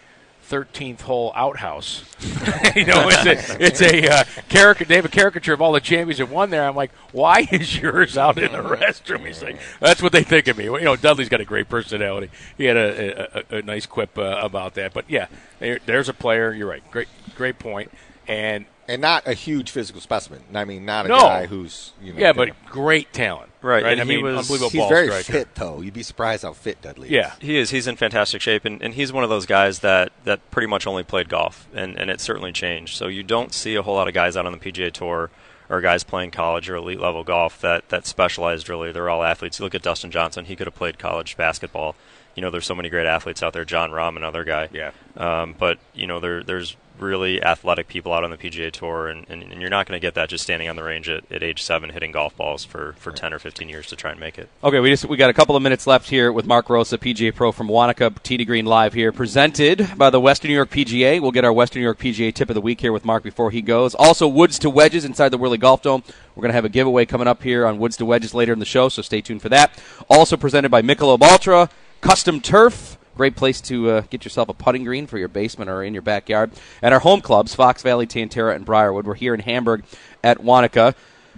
13th 0.49 1.01
hole 1.01 1.31
outhouse. 1.35 2.03
you 2.75 2.85
know, 2.85 3.07
it's 3.09 3.49
a, 3.49 3.63
it's 3.63 3.81
a 3.81 4.07
uh, 4.07 4.23
caricature. 4.47 4.87
They 4.87 4.95
have 4.95 5.05
a 5.05 5.09
caricature 5.09 5.53
of 5.53 5.61
all 5.61 5.71
the 5.71 5.79
champions 5.79 6.19
that 6.19 6.29
won 6.29 6.51
there. 6.51 6.67
I'm 6.67 6.75
like, 6.75 6.91
why 7.11 7.47
is 7.51 7.77
yours 7.77 8.17
out 8.17 8.37
in 8.37 8.51
the 8.51 8.59
restroom? 8.59 9.25
He's 9.25 9.41
like, 9.41 9.59
that's 9.79 10.01
what 10.01 10.11
they 10.11 10.23
think 10.23 10.47
of 10.47 10.57
me. 10.57 10.69
Well, 10.69 10.79
you 10.79 10.85
know, 10.85 10.95
Dudley's 10.95 11.29
got 11.29 11.41
a 11.41 11.45
great 11.45 11.67
personality. 11.67 12.29
He 12.57 12.65
had 12.65 12.77
a, 12.77 13.39
a, 13.53 13.57
a, 13.57 13.61
nice 13.63 13.85
quip 13.85 14.17
uh, 14.17 14.39
about 14.41 14.75
that. 14.75 14.93
But 14.93 15.05
yeah, 15.09 15.27
there, 15.59 15.79
there's 15.85 16.09
a 16.09 16.13
player. 16.13 16.53
You're 16.53 16.69
right. 16.69 16.83
Great, 16.91 17.07
great 17.35 17.57
point. 17.57 17.91
And 18.27 18.65
and 18.87 19.01
not 19.01 19.27
a 19.27 19.33
huge 19.33 19.71
physical 19.71 19.99
specimen. 19.99 20.41
I 20.53 20.63
mean, 20.63 20.85
not 20.85 21.05
a 21.05 21.09
No. 21.09 21.19
guy 21.19 21.47
who's 21.47 21.91
you 22.01 22.13
know. 22.13 22.19
yeah, 22.19 22.33
gonna- 22.33 22.53
but 22.53 22.71
great 22.71 23.11
talent. 23.13 23.51
Right, 23.63 23.83
Right. 23.83 23.93
and 23.93 24.01
I 24.01 24.03
he 24.03 24.09
mean, 24.17 24.23
was- 24.23 24.37
unbelievable 24.37 24.69
he's 24.69 24.79
ball 24.79 24.89
very 24.89 25.07
striker. 25.07 25.31
fit 25.39 25.55
though. 25.55 25.81
You'd 25.81 25.93
be 25.95 26.03
surprised 26.03 26.43
how 26.43 26.53
fit 26.53 26.81
Dudley. 26.83 27.07
Is. 27.07 27.11
Yeah. 27.11 27.27
is. 27.33 27.33
He 27.41 27.57
is. 27.57 27.69
He's 27.71 27.87
in 27.87 27.95
fantastic 27.95 28.41
shape, 28.43 28.63
and, 28.63 28.81
and 28.83 28.93
he's 28.93 29.11
one 29.11 29.23
of 29.23 29.31
those 29.31 29.47
guys 29.47 29.79
that, 29.79 30.11
that 30.25 30.51
pretty 30.51 30.67
much 30.67 30.85
only 30.85 31.03
played 31.03 31.29
golf, 31.29 31.67
and, 31.73 31.97
and 31.99 32.11
it 32.11 32.21
certainly 32.21 32.51
changed. 32.51 32.95
So 32.95 33.07
you 33.07 33.23
don't 33.23 33.53
see 33.55 33.73
a 33.73 33.81
whole 33.81 33.95
lot 33.95 34.07
of 34.07 34.13
guys 34.13 34.37
out 34.37 34.45
on 34.45 34.51
the 34.51 34.59
PGA 34.59 34.91
Tour 34.93 35.31
or 35.67 35.81
guys 35.81 36.03
playing 36.03 36.29
college 36.29 36.69
or 36.69 36.75
elite 36.75 36.99
level 36.99 37.23
golf 37.23 37.59
that, 37.61 37.89
that 37.89 38.05
specialized 38.05 38.69
really. 38.69 38.91
They're 38.91 39.09
all 39.09 39.23
athletes. 39.23 39.57
You 39.57 39.63
look 39.65 39.73
at 39.73 39.81
Dustin 39.81 40.11
Johnson, 40.11 40.45
he 40.45 40.55
could 40.55 40.67
have 40.67 40.75
played 40.75 40.99
college 40.99 41.35
basketball. 41.37 41.95
You 42.35 42.43
know, 42.43 42.51
there's 42.51 42.67
so 42.67 42.75
many 42.75 42.89
great 42.89 43.07
athletes 43.07 43.41
out 43.41 43.53
there. 43.53 43.65
Jon 43.65 43.89
Rahm, 43.89 44.15
another 44.15 44.43
guy. 44.43 44.69
Yeah. 44.71 44.91
Um, 45.17 45.55
but, 45.57 45.79
you 45.95 46.05
know, 46.05 46.19
there, 46.19 46.43
there's 46.43 46.75
really 46.99 47.41
athletic 47.43 47.87
people 47.87 48.13
out 48.13 48.23
on 48.23 48.31
the 48.31 48.37
PGA 48.37 48.71
Tour, 48.71 49.07
and, 49.07 49.25
and, 49.29 49.43
and 49.43 49.61
you're 49.61 49.69
not 49.69 49.87
going 49.87 49.99
to 49.99 50.05
get 50.05 50.13
that 50.15 50.29
just 50.29 50.43
standing 50.43 50.69
on 50.69 50.75
the 50.75 50.83
range 50.83 51.09
at, 51.09 51.29
at 51.31 51.43
age 51.43 51.61
seven 51.61 51.89
hitting 51.89 52.11
golf 52.11 52.35
balls 52.35 52.65
for, 52.65 52.93
for 52.93 53.11
10 53.11 53.33
or 53.33 53.39
15 53.39 53.69
years 53.69 53.87
to 53.87 53.95
try 53.95 54.11
and 54.11 54.19
make 54.19 54.37
it. 54.37 54.49
Okay, 54.63 54.79
we 54.79 54.89
just 54.89 55.05
we 55.05 55.17
got 55.17 55.29
a 55.29 55.33
couple 55.33 55.55
of 55.55 55.63
minutes 55.63 55.87
left 55.87 56.09
here 56.09 56.31
with 56.31 56.45
Mark 56.45 56.69
Rosa, 56.69 56.97
PGA 56.97 57.33
Pro 57.33 57.51
from 57.51 57.67
Wanakah, 57.67 58.21
Tee 58.23 58.37
to 58.37 58.45
Green 58.45 58.65
live 58.65 58.93
here, 58.93 59.11
presented 59.11 59.97
by 59.97 60.09
the 60.09 60.19
Western 60.19 60.49
New 60.49 60.55
York 60.55 60.69
PGA. 60.69 61.21
We'll 61.21 61.31
get 61.31 61.45
our 61.45 61.53
Western 61.53 61.81
New 61.81 61.85
York 61.85 61.99
PGA 61.99 62.33
tip 62.33 62.49
of 62.49 62.55
the 62.55 62.61
week 62.61 62.81
here 62.81 62.91
with 62.91 63.05
Mark 63.05 63.23
before 63.23 63.51
he 63.51 63.61
goes. 63.61 63.95
Also, 63.95 64.27
Woods 64.27 64.59
to 64.59 64.69
Wedges 64.69 65.05
inside 65.05 65.29
the 65.29 65.37
Whirly 65.37 65.57
Golf 65.57 65.81
Dome. 65.81 66.03
We're 66.35 66.41
going 66.41 66.49
to 66.49 66.55
have 66.55 66.65
a 66.65 66.69
giveaway 66.69 67.05
coming 67.05 67.27
up 67.27 67.43
here 67.43 67.65
on 67.65 67.79
Woods 67.79 67.97
to 67.97 68.05
Wedges 68.05 68.33
later 68.33 68.53
in 68.53 68.59
the 68.59 68.65
show, 68.65 68.89
so 68.89 69.01
stay 69.01 69.21
tuned 69.21 69.41
for 69.41 69.49
that. 69.49 69.71
Also 70.09 70.35
presented 70.37 70.69
by 70.69 70.81
Michelob 70.81 71.21
Ultra, 71.21 71.69
Custom 72.01 72.41
Turf. 72.41 72.97
Great 73.15 73.37
place 73.37 73.61
to 73.61 73.89
uh, 73.89 74.01
get 74.09 74.25
yourself 74.25 74.49
a 74.49 74.53
putting 74.53 74.83
green 74.83 75.07
for 75.07 75.17
your 75.17 75.29
basement 75.29 75.69
or 75.69 75.83
in 75.83 75.93
your 75.93 76.01
backyard. 76.01 76.51
And 76.81 76.93
our 76.93 76.99
home 76.99 77.21
clubs, 77.21 77.55
Fox 77.55 77.81
Valley, 77.81 78.05
Tan 78.05 78.27
Tara, 78.27 78.53
and 78.53 78.65
Briarwood. 78.65 79.07
We're 79.07 79.15
here 79.15 79.33
in 79.33 79.39
Hamburg 79.39 79.83
at 80.21 80.39
Wanakah. 80.39 80.95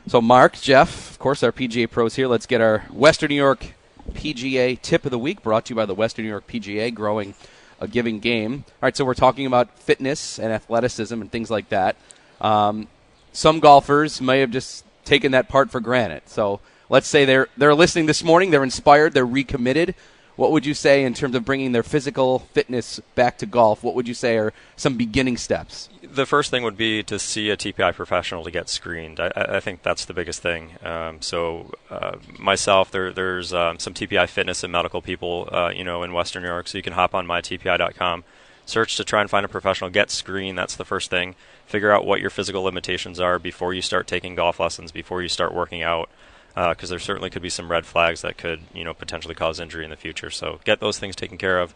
So, 0.08 0.20
Mark, 0.20 0.54
Jeff, 0.60 1.12
of 1.12 1.20
course, 1.20 1.44
our 1.44 1.52
PGA 1.52 1.90
pros 1.90 2.16
here. 2.16 2.28
Let's 2.28 2.48
get 2.48 2.62
our 2.62 2.80
Western 2.92 3.30
New 3.30 3.36
York 3.36 3.74
PGA 4.14 4.82
tip 4.82 5.06
of 5.06 5.12
the 5.12 5.20
week 5.20 5.44
brought 5.44 5.66
to 5.66 5.72
you 5.72 5.76
by 5.76 5.86
the 5.86 5.94
Western 5.94 6.26
New 6.26 6.32
York 6.32 6.48
PGA, 6.48 6.92
growing 6.92 7.36
a 7.80 7.88
giving 7.88 8.20
game. 8.20 8.64
All 8.68 8.74
right, 8.82 8.98
so 8.98 9.06
we're 9.06 9.14
talking 9.14 9.46
about 9.46 9.78
fitness 9.78 10.40
and 10.40 10.52
athleticism 10.52 11.22
and 11.22 11.32
things 11.32 11.52
like 11.52 11.70
that. 11.70 11.96
Um, 12.42 12.88
some 13.34 13.60
golfers 13.60 14.20
may 14.20 14.40
have 14.40 14.50
just 14.50 14.84
taken 15.06 15.32
that 15.34 15.48
part 15.48 15.70
for 15.70 15.80
granted. 15.80 16.24
So 16.26 16.60
let's 16.90 17.08
say 17.08 17.26
they're 17.26 17.50
they're 17.56 17.76
listening 17.76 18.08
this 18.08 18.24
morning, 18.24 18.50
they're 18.50 18.64
inspired, 18.64 19.14
they're 19.14 19.26
recommitted. 19.26 19.94
What 20.38 20.52
would 20.52 20.66
you 20.66 20.76
say 20.76 21.04
in 21.04 21.14
terms 21.16 21.36
of 21.36 21.44
bringing 21.44 21.72
their 21.72 21.84
physical 21.84 22.40
fitness 22.40 23.02
back 23.16 23.40
to 23.40 23.46
golf? 23.46 23.84
What 23.84 23.96
would 23.96 24.08
you 24.08 24.14
say 24.14 24.38
are 24.38 24.54
some 24.76 24.96
beginning 24.96 25.36
steps? 25.36 25.90
The 26.04 26.28
first 26.28 26.52
thing 26.52 26.64
would 26.64 26.78
be 26.78 27.04
to 27.04 27.18
see 27.20 27.50
a 27.50 27.58
TPI 27.58 27.94
professional 27.96 28.44
to 28.44 28.52
get 28.52 28.70
screened. 28.70 29.20
I, 29.20 29.32
I 29.36 29.60
think 29.60 29.82
that's 29.82 30.06
the 30.06 30.14
biggest 30.14 30.42
thing. 30.42 30.74
Um, 30.84 31.22
so 31.24 31.72
uh, 31.90 32.18
myself, 32.38 32.92
there, 32.92 33.12
there's 33.12 33.52
um, 33.52 33.80
some 33.80 33.96
TPI 33.96 34.30
fitness 34.30 34.64
and 34.64 34.72
medical 34.72 35.02
people, 35.02 35.50
uh, 35.52 35.72
you 35.76 35.84
know, 35.84 36.04
in 36.04 36.14
Western 36.14 36.44
New 36.44 36.50
York. 36.50 36.68
So 36.68 36.78
you 36.78 36.84
can 36.84 36.94
hop 36.94 37.16
on 37.16 37.26
mytpi.com, 37.26 38.24
search 38.68 38.96
to 38.98 39.04
try 39.04 39.22
and 39.22 39.30
find 39.30 39.44
a 39.44 39.50
professional, 39.50 39.90
get 39.90 40.12
screened. 40.12 40.58
That's 40.58 40.76
the 40.76 40.86
first 40.86 41.10
thing. 41.10 41.34
Figure 41.66 41.92
out 41.92 42.06
what 42.06 42.22
your 42.22 42.30
physical 42.30 42.62
limitations 42.62 43.20
are 43.20 43.40
before 43.40 43.74
you 43.74 43.82
start 43.82 44.06
taking 44.06 44.36
golf 44.36 44.60
lessons, 44.60 44.92
before 44.92 45.24
you 45.24 45.30
start 45.30 45.52
working 45.52 45.82
out 45.82 46.10
because 46.58 46.90
uh, 46.90 46.94
there 46.94 47.00
certainly 47.00 47.30
could 47.30 47.44
be 47.44 47.50
some 47.50 47.70
red 47.70 47.86
flags 47.86 48.22
that 48.22 48.38
could 48.38 48.62
you 48.74 48.84
know 48.84 48.94
potentially 48.94 49.36
cause 49.36 49.60
injury 49.60 49.84
in 49.84 49.92
the 49.92 49.96
future. 49.96 50.32
So 50.32 50.60
get 50.64 50.80
those 50.80 50.98
things 50.98 51.16
taken 51.16 51.38
care 51.38 51.60
of. 51.60 51.76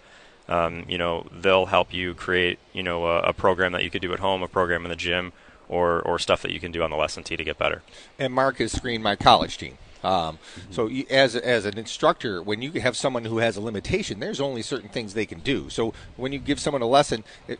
Um, 0.50 0.86
you 0.88 0.98
know 0.98 1.28
they'll 1.32 1.67
help 1.67 1.94
you 1.94 2.15
create 2.15 2.58
you 2.74 2.82
know 2.82 3.06
a, 3.06 3.20
a, 3.20 3.34
program 3.34 3.74
that 3.74 3.84
you 3.84 3.91
could 3.91 4.02
do 4.02 4.12
at 4.12 4.20
home, 4.20 4.41
a 4.41 4.48
program 4.48 4.84
in 4.84 4.89
the 4.89 4.96
gym, 4.96 5.34
or 5.70 6.02
or 6.02 6.17
stuff 6.17 6.41
that 6.41 6.52
you 6.52 6.60
can 6.60 6.72
do 6.72 6.82
on 6.82 6.89
the 6.89 6.98
lesson 6.98 7.24
tee 7.24 7.38
to 7.38 7.44
get 7.44 7.60
better. 7.60 7.84
And 8.17 8.34
Mark 8.34 8.58
has 8.58 8.72
screened 8.72 9.04
my 9.04 9.15
college 9.15 9.58
team. 9.60 9.78
Um, 10.04 10.39
mm-hmm. 10.56 10.74
So, 10.74 10.88
you, 10.88 11.06
as 11.12 11.36
as 11.36 11.65
an 11.65 11.78
instructor, 11.78 12.41
when 12.41 12.63
you 12.63 12.72
have 12.82 12.98
someone 12.98 13.26
who 13.26 13.38
has 13.38 13.56
a 13.56 13.62
limitation, 13.62 14.20
there's 14.20 14.41
only 14.41 14.63
certain 14.63 14.89
things 14.89 15.13
they 15.13 15.28
can 15.28 15.41
do. 15.41 15.70
So, 15.70 15.94
when 16.17 16.32
you 16.34 16.39
give 16.39 16.60
someone 16.60 16.82
a 16.82 16.88
lesson, 16.88 17.24
it, 17.48 17.60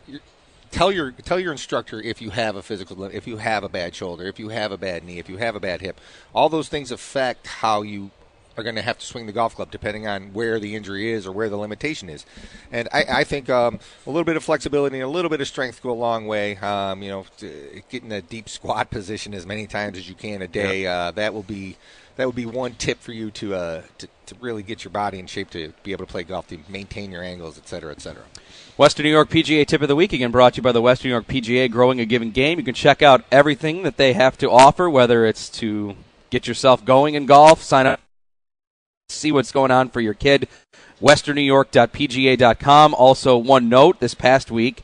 tell 0.72 0.90
your 0.90 1.12
tell 1.12 1.38
your 1.38 1.52
instructor 1.52 2.00
if 2.00 2.20
you 2.20 2.30
have 2.30 2.56
a 2.56 2.62
physical 2.62 3.04
if 3.04 3.28
you 3.28 3.36
have 3.36 3.62
a 3.62 3.68
bad 3.68 3.94
shoulder 3.94 4.26
if 4.26 4.40
you 4.40 4.48
have 4.48 4.72
a 4.72 4.78
bad 4.78 5.04
knee 5.04 5.18
if 5.18 5.28
you 5.28 5.36
have 5.36 5.54
a 5.54 5.60
bad 5.60 5.80
hip. 5.80 6.00
All 6.34 6.48
those 6.48 6.68
things 6.68 6.90
affect 6.90 7.46
how 7.46 7.82
you 7.82 8.10
are 8.56 8.62
going 8.62 8.74
to 8.74 8.82
have 8.82 8.98
to 8.98 9.06
swing 9.06 9.26
the 9.26 9.32
golf 9.32 9.54
club 9.54 9.70
depending 9.70 10.06
on 10.06 10.32
where 10.32 10.58
the 10.58 10.74
injury 10.74 11.10
is 11.10 11.26
or 11.26 11.32
where 11.32 11.48
the 11.48 11.56
limitation 11.56 12.08
is. 12.08 12.26
And 12.70 12.88
i, 12.92 13.04
I 13.08 13.24
think 13.24 13.48
um, 13.48 13.78
a 14.06 14.10
little 14.10 14.24
bit 14.24 14.36
of 14.36 14.42
flexibility 14.42 14.96
and 14.96 15.04
a 15.04 15.08
little 15.08 15.30
bit 15.30 15.40
of 15.40 15.46
strength 15.46 15.82
go 15.82 15.90
a 15.90 15.92
long 15.92 16.26
way 16.26 16.56
um, 16.56 17.02
you 17.02 17.10
know 17.10 17.26
getting 17.88 18.10
a 18.10 18.22
deep 18.22 18.48
squat 18.48 18.90
position 18.98 19.34
as 19.34 19.46
many 19.46 19.66
times 19.66 19.98
as 19.98 20.08
you 20.08 20.14
can 20.14 20.42
a 20.42 20.48
day 20.48 20.86
uh, 20.86 21.10
that 21.12 21.34
will 21.34 21.44
be 21.44 21.76
that 22.16 22.26
would 22.26 22.36
be 22.36 22.46
one 22.46 22.74
tip 22.74 23.00
for 23.00 23.12
you 23.12 23.30
to, 23.32 23.54
uh, 23.54 23.82
to, 23.98 24.08
to 24.26 24.34
really 24.40 24.62
get 24.62 24.84
your 24.84 24.90
body 24.90 25.18
in 25.18 25.26
shape 25.26 25.50
to 25.50 25.72
be 25.82 25.92
able 25.92 26.06
to 26.06 26.10
play 26.10 26.22
golf, 26.22 26.46
to 26.48 26.58
maintain 26.68 27.10
your 27.10 27.22
angles, 27.22 27.58
et 27.58 27.66
cetera, 27.68 27.92
et 27.92 28.00
cetera. 28.00 28.22
Western 28.76 29.04
New 29.04 29.10
York 29.10 29.28
PGA 29.28 29.66
Tip 29.66 29.82
of 29.82 29.88
the 29.88 29.96
Week, 29.96 30.12
again 30.12 30.30
brought 30.30 30.54
to 30.54 30.58
you 30.58 30.62
by 30.62 30.72
the 30.72 30.82
Western 30.82 31.08
New 31.10 31.14
York 31.14 31.26
PGA 31.26 31.70
Growing 31.70 32.00
a 32.00 32.04
Giving 32.04 32.30
Game. 32.30 32.58
You 32.58 32.64
can 32.64 32.74
check 32.74 33.02
out 33.02 33.24
everything 33.30 33.82
that 33.82 33.96
they 33.96 34.12
have 34.14 34.36
to 34.38 34.50
offer, 34.50 34.88
whether 34.88 35.26
it's 35.26 35.48
to 35.50 35.96
get 36.30 36.46
yourself 36.46 36.84
going 36.84 37.14
in 37.14 37.26
golf, 37.26 37.62
sign 37.62 37.86
up, 37.86 38.00
see 39.08 39.30
what's 39.32 39.52
going 39.52 39.70
on 39.70 39.88
for 39.88 40.00
your 40.00 40.14
kid. 40.14 40.48
WesternNewYork.pga.com. 41.00 42.94
Also, 42.94 43.36
one 43.36 43.68
note 43.68 44.00
this 44.00 44.14
past 44.14 44.50
week, 44.50 44.82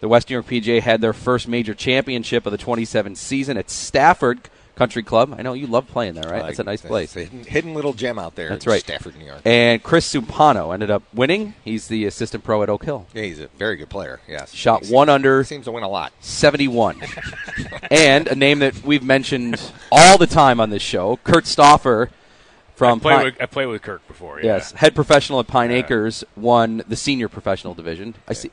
the 0.00 0.08
Western 0.08 0.34
New 0.34 0.42
York 0.42 0.64
PGA 0.64 0.82
had 0.82 1.00
their 1.00 1.12
first 1.12 1.46
major 1.46 1.72
championship 1.74 2.44
of 2.44 2.52
the 2.52 2.58
27 2.58 3.14
season 3.14 3.56
at 3.56 3.70
Stafford 3.70 4.50
Country 4.74 5.02
Club. 5.02 5.34
I 5.36 5.42
know 5.42 5.52
you 5.52 5.66
love 5.66 5.86
playing 5.86 6.14
there, 6.14 6.30
right? 6.30 6.42
That's 6.44 6.58
a 6.58 6.64
nice 6.64 6.80
place. 6.80 7.12
Hidden, 7.12 7.44
hidden, 7.44 7.74
little 7.74 7.92
gem 7.92 8.18
out 8.18 8.34
there. 8.34 8.48
That's 8.48 8.66
right. 8.66 8.80
Stafford, 8.80 9.16
New 9.16 9.26
York. 9.26 9.42
And 9.44 9.82
Chris 9.82 10.12
Supano 10.12 10.72
ended 10.72 10.90
up 10.90 11.02
winning. 11.12 11.54
He's 11.64 11.88
the 11.88 12.06
assistant 12.06 12.42
pro 12.42 12.62
at 12.62 12.70
Oak 12.70 12.84
Hill. 12.84 13.06
Yeah, 13.14 13.22
he's 13.22 13.40
a 13.40 13.48
very 13.58 13.76
good 13.76 13.90
player. 13.90 14.20
Yes. 14.26 14.52
Shot 14.52 14.86
one 14.86 15.08
under. 15.08 15.44
Seems 15.44 15.66
to 15.66 15.72
win 15.72 15.82
a 15.82 15.88
lot. 15.88 16.12
71. 16.20 17.02
and 17.90 18.28
a 18.28 18.34
name 18.34 18.60
that 18.60 18.82
we've 18.82 19.04
mentioned 19.04 19.60
all 19.90 20.16
the 20.16 20.26
time 20.26 20.60
on 20.60 20.70
this 20.70 20.82
show, 20.82 21.18
Kurt 21.18 21.46
Stauffer 21.46 22.10
from 22.74 22.98
I 22.98 23.02
played, 23.02 23.14
Pine- 23.14 23.24
with, 23.24 23.42
I 23.42 23.46
played 23.46 23.66
with 23.66 23.82
Kirk 23.82 24.06
before. 24.08 24.40
Yeah. 24.40 24.54
Yes, 24.54 24.72
head 24.72 24.94
professional 24.94 25.38
at 25.40 25.46
Pine 25.46 25.70
yeah. 25.70 25.78
Acres 25.78 26.24
won 26.34 26.82
the 26.88 26.96
senior 26.96 27.28
professional 27.28 27.74
division. 27.74 28.14
I 28.26 28.32
see. 28.32 28.50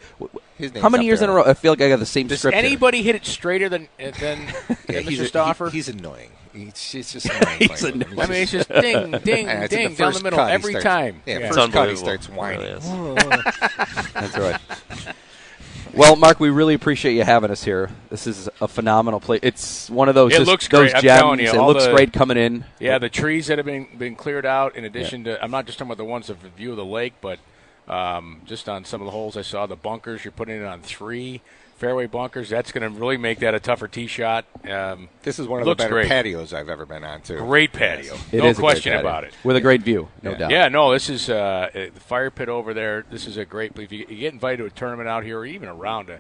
How 0.82 0.90
many 0.90 1.06
years 1.06 1.20
there. 1.20 1.30
in 1.30 1.34
a 1.34 1.38
row? 1.38 1.44
I 1.46 1.54
feel 1.54 1.72
like 1.72 1.82
I 1.82 1.90
got 1.90 2.00
the 2.00 2.06
same 2.06 2.28
Does 2.28 2.40
script. 2.40 2.58
anybody 2.58 2.98
here. 2.98 3.14
hit 3.14 3.16
it 3.16 3.26
straighter 3.26 3.70
than 3.70 3.88
uh, 4.00 4.12
than, 4.20 4.46
than 4.68 4.78
yeah, 4.90 5.02
Mr. 5.02 5.28
Stauffer? 5.28 5.70
He, 5.70 5.78
he's 5.78 5.90
annoying. 5.90 6.32
He's, 6.54 6.92
he's 6.92 7.14
just 7.14 7.26
annoying. 7.30 7.58
he's 7.60 7.84
annoying. 7.84 8.20
I 8.20 8.26
mean, 8.28 8.42
it's 8.42 8.52
just 8.52 8.70
ding, 8.70 9.12
ding, 9.24 9.46
yeah, 9.46 9.68
ding 9.68 9.96
down 9.96 10.14
the 10.14 10.24
middle 10.24 10.40
every 10.40 10.74
starts, 10.74 10.84
time. 10.84 11.22
Yeah, 11.26 11.40
yeah. 11.40 11.52
first 11.52 11.72
cut 11.72 11.90
he 11.90 11.96
starts 11.96 12.28
whining. 12.30 12.60
Really 12.62 12.82
That's 14.14 14.38
right. 14.38 14.60
Well, 15.94 16.16
Mark, 16.16 16.40
we 16.40 16.50
really 16.50 16.76
appreciate 16.76 17.14
you 17.14 17.24
having 17.24 17.50
us 17.50 17.64
here. 17.64 17.90
This 18.10 18.28
is 18.28 18.48
a 18.62 18.68
phenomenal 18.68 19.20
place. 19.20 19.40
It's 19.42 19.90
one 19.90 20.08
of 20.08 20.16
those. 20.16 20.34
It 20.34 20.46
looks 20.46 20.68
great. 20.68 20.94
I'm 20.94 21.02
gems. 21.02 21.42
You, 21.42 21.50
it 21.50 21.56
looks 21.56 21.86
the, 21.86 21.92
great 21.92 22.14
coming 22.14 22.38
in. 22.38 22.66
Yeah, 22.80 23.00
the 23.00 23.10
trees 23.10 23.48
that 23.48 23.58
have 23.58 23.66
been 23.66 23.88
been 23.98 24.16
cleared 24.16 24.46
out. 24.46 24.76
In 24.76 24.86
addition 24.86 25.26
yeah. 25.26 25.38
to, 25.38 25.44
I'm 25.44 25.52
not 25.52 25.66
just 25.66 25.80
talking 25.80 25.90
about 25.90 25.98
the 25.98 26.06
ones 26.06 26.28
that 26.28 26.38
view 26.38 26.72
of 26.72 26.78
the 26.78 26.86
lake, 26.86 27.14
but 27.22 27.40
um, 27.90 28.42
just 28.46 28.70
on 28.70 28.86
some 28.86 29.02
of 29.02 29.06
the 29.06 29.12
holes 29.12 29.36
I 29.36 29.42
saw, 29.42 29.66
the 29.66 29.76
bunkers. 29.76 30.24
You're 30.24 30.32
putting 30.32 30.62
it 30.62 30.66
on 30.66 30.82
three 30.82 31.42
fairway 31.78 32.06
bunkers. 32.08 32.50
That's 32.50 32.72
going 32.72 32.84
to 32.92 33.00
really 33.00 33.18
make 33.18 33.40
that 33.40 33.56
a 33.56 33.60
tougher 33.60 33.88
tee 33.88 34.08
shot. 34.08 34.46
Um, 34.70 35.10
this 35.24 35.40
is 35.40 35.48
one 35.48 35.62
of 35.62 35.66
the 35.66 35.76
better 35.76 35.94
great. 35.94 36.10
patios 36.10 36.54
I've 36.54 36.70
ever 36.70 36.86
been 36.86 37.04
on, 37.04 37.22
too. 37.22 37.38
Great 37.38 37.72
patio. 37.72 38.16
Yes. 38.32 38.44
no 38.44 38.54
question 38.54 38.94
about 38.94 39.24
it. 39.24 39.34
With 39.44 39.56
a 39.56 39.62
great 39.62 39.82
view, 39.82 40.10
no 40.22 40.32
yeah. 40.32 40.38
doubt. 40.38 40.52
Yeah, 40.52 40.68
no, 40.68 40.92
this 40.92 41.10
is 41.10 41.30
uh, 41.30 41.70
the 41.74 42.00
fire 42.00 42.30
pit 42.30 42.50
over 42.50 42.74
there. 42.74 43.06
This 43.10 43.26
is 43.26 43.38
a 43.38 43.46
great. 43.46 43.78
If 43.80 43.92
you, 43.92 44.06
you 44.10 44.18
get 44.18 44.34
invited 44.34 44.58
to 44.58 44.66
a 44.66 44.70
tournament 44.70 45.10
out 45.10 45.24
here 45.24 45.40
or 45.40 45.46
even 45.46 45.70
around 45.70 46.10
a 46.10 46.20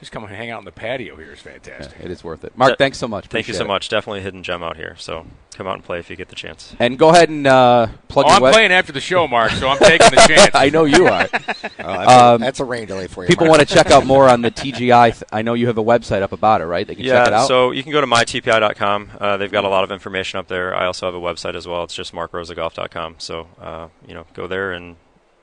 just 0.00 0.12
come 0.12 0.24
and 0.24 0.34
hang 0.34 0.50
out 0.50 0.58
in 0.58 0.64
the 0.64 0.72
patio 0.72 1.14
here 1.14 1.30
is 1.30 1.40
fantastic. 1.40 1.98
Yeah, 1.98 2.06
it 2.06 2.10
is 2.10 2.24
worth 2.24 2.42
it. 2.42 2.56
Mark, 2.56 2.78
thanks 2.78 2.96
so 2.96 3.06
much. 3.06 3.26
Thank 3.26 3.48
you 3.48 3.54
so 3.54 3.64
it. 3.64 3.68
much. 3.68 3.90
Definitely 3.90 4.20
a 4.20 4.22
hidden 4.22 4.42
gem 4.42 4.62
out 4.62 4.76
here. 4.76 4.96
So 4.98 5.26
come 5.54 5.66
out 5.66 5.74
and 5.74 5.84
play 5.84 5.98
if 5.98 6.08
you 6.08 6.16
get 6.16 6.28
the 6.28 6.34
chance. 6.34 6.74
And 6.78 6.98
go 6.98 7.10
ahead 7.10 7.28
and 7.28 7.46
uh, 7.46 7.88
plug. 8.08 8.24
Oh, 8.26 8.30
I'm 8.30 8.42
web- 8.42 8.54
playing 8.54 8.72
after 8.72 8.92
the 8.92 9.00
show, 9.00 9.28
Mark. 9.28 9.52
So 9.52 9.68
I'm 9.68 9.76
taking 9.78 10.08
the 10.08 10.16
chance. 10.26 10.54
I 10.54 10.70
know 10.70 10.86
you 10.86 11.06
are. 11.06 11.28
oh, 11.32 11.38
that's, 11.52 12.12
um, 12.12 12.34
a, 12.34 12.38
that's, 12.38 12.60
a, 12.60 12.64
rain 12.64 12.86
delay 12.86 13.08
for 13.08 13.24
you. 13.24 13.28
People 13.28 13.46
want 13.46 13.60
to 13.60 13.66
check 13.66 13.90
out 13.90 14.06
more 14.06 14.26
on 14.26 14.40
the 14.40 14.50
TGI. 14.50 15.22
I 15.30 15.42
know 15.42 15.52
you 15.52 15.66
have 15.66 15.76
a 15.76 15.84
website 15.84 16.22
up 16.22 16.32
about 16.32 16.62
it, 16.62 16.64
right? 16.64 16.86
They 16.86 16.94
can 16.94 17.04
yeah, 17.04 17.18
check 17.18 17.26
it 17.26 17.32
out. 17.34 17.48
So 17.48 17.70
you 17.70 17.82
can 17.82 17.92
go 17.92 18.00
to 18.00 18.06
mytpi.com. 18.06 19.10
Uh, 19.20 19.36
they've 19.36 19.52
got 19.52 19.64
a 19.64 19.68
lot 19.68 19.84
of 19.84 19.92
information 19.92 20.38
up 20.38 20.48
there. 20.48 20.74
I 20.74 20.86
also 20.86 21.04
have 21.04 21.14
a 21.14 21.20
website 21.20 21.54
as 21.54 21.68
well. 21.68 21.84
It's 21.84 21.94
just 21.94 22.14
markrosagolf.com. 22.14 23.16
So 23.18 23.48
uh, 23.60 23.88
you 24.08 24.14
know, 24.14 24.24
go 24.32 24.46
there 24.46 24.72
and 24.72 24.96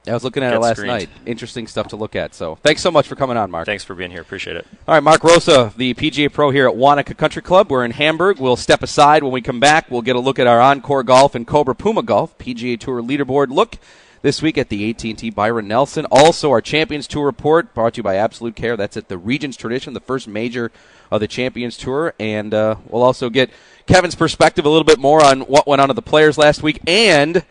I 0.08 0.14
was 0.14 0.24
looking 0.24 0.44
at 0.44 0.54
it 0.54 0.60
last 0.60 0.78
screened. 0.78 0.94
night. 0.94 1.10
Interesting 1.26 1.68
stuff 1.68 1.88
to 1.90 1.96
look 1.96 2.16
at. 2.16 2.34
So 2.34 2.56
thanks 2.56 2.82
so 2.82 2.92
much 2.92 3.08
for 3.08 3.16
coming 3.16 3.38
on, 3.38 3.52
Mark. 3.52 3.66
Thanks 3.66 3.84
for 3.84 3.96
being 3.96 4.12
here. 4.12 4.22
Appreciate 4.22 4.56
it. 4.56 4.68
All 4.88 4.94
right, 4.94 5.04
Mark 5.04 5.24
Rosa, 5.24 5.74
the 5.76 5.94
PGA 5.94 6.32
Pro 6.32 6.52
here 6.52 6.68
at 6.68 6.76
Wanakah 6.76 7.18
Country 7.18 7.42
Club. 7.42 7.70
We're 7.70 7.86
in 7.86 7.92
Hamburg. 7.92 8.40
We'll 8.40 8.56
step 8.56 8.84
aside 8.84 9.24
when 9.24 9.32
we 9.32 9.42
come 9.42 9.60
back. 9.60 9.92
We'll 9.92 10.02
get 10.02 10.16
a 10.16 10.20
look 10.20 10.40
at 10.40 10.48
our 10.48 10.62
Encore 10.62 11.04
Golf 11.04 11.36
and 11.36 11.46
Cobra 11.46 11.76
Puma 11.76 12.04
Golf 12.04 12.38
PGA 12.38 12.80
Tour 12.80 13.02
leaderboard 13.02 13.50
look 13.50 13.78
this 14.22 14.42
week 14.42 14.58
at 14.58 14.70
the 14.70 14.90
AT&T 14.90 15.30
Byron 15.32 15.68
Nelson. 15.68 16.06
Also, 16.12 16.50
our 16.52 16.62
Champions 16.62 17.08
Tour 17.08 17.26
report 17.26 17.74
brought 17.74 17.94
to 17.94 17.98
you 18.00 18.04
by 18.04 18.16
Absolute 18.16 18.56
Care. 18.56 18.76
That's 18.76 18.98
at 18.98 19.08
the 19.08 19.18
Regions 19.18 19.56
Tradition, 19.56 19.94
the 19.94 20.00
first 20.00 20.28
major 20.28 20.72
of 21.12 21.20
the 21.22 21.28
Champions 21.28 21.78
Tour, 21.78 22.14
and 22.20 22.54
uh, 22.54 22.76
we'll 22.90 23.04
also 23.04 23.30
get 23.30 23.50
Kevin's 23.86 24.16
perspective 24.16 24.66
a 24.66 24.70
little 24.70 24.84
bit 24.84 25.00
more 25.00 25.24
on 25.24 25.42
what 25.42 25.68
went 25.68 25.82
on 25.82 25.88
to 25.88 25.94
the 25.94 26.02
players 26.02 26.38
last 26.38 26.62
week 26.62 26.82
and 26.86 27.46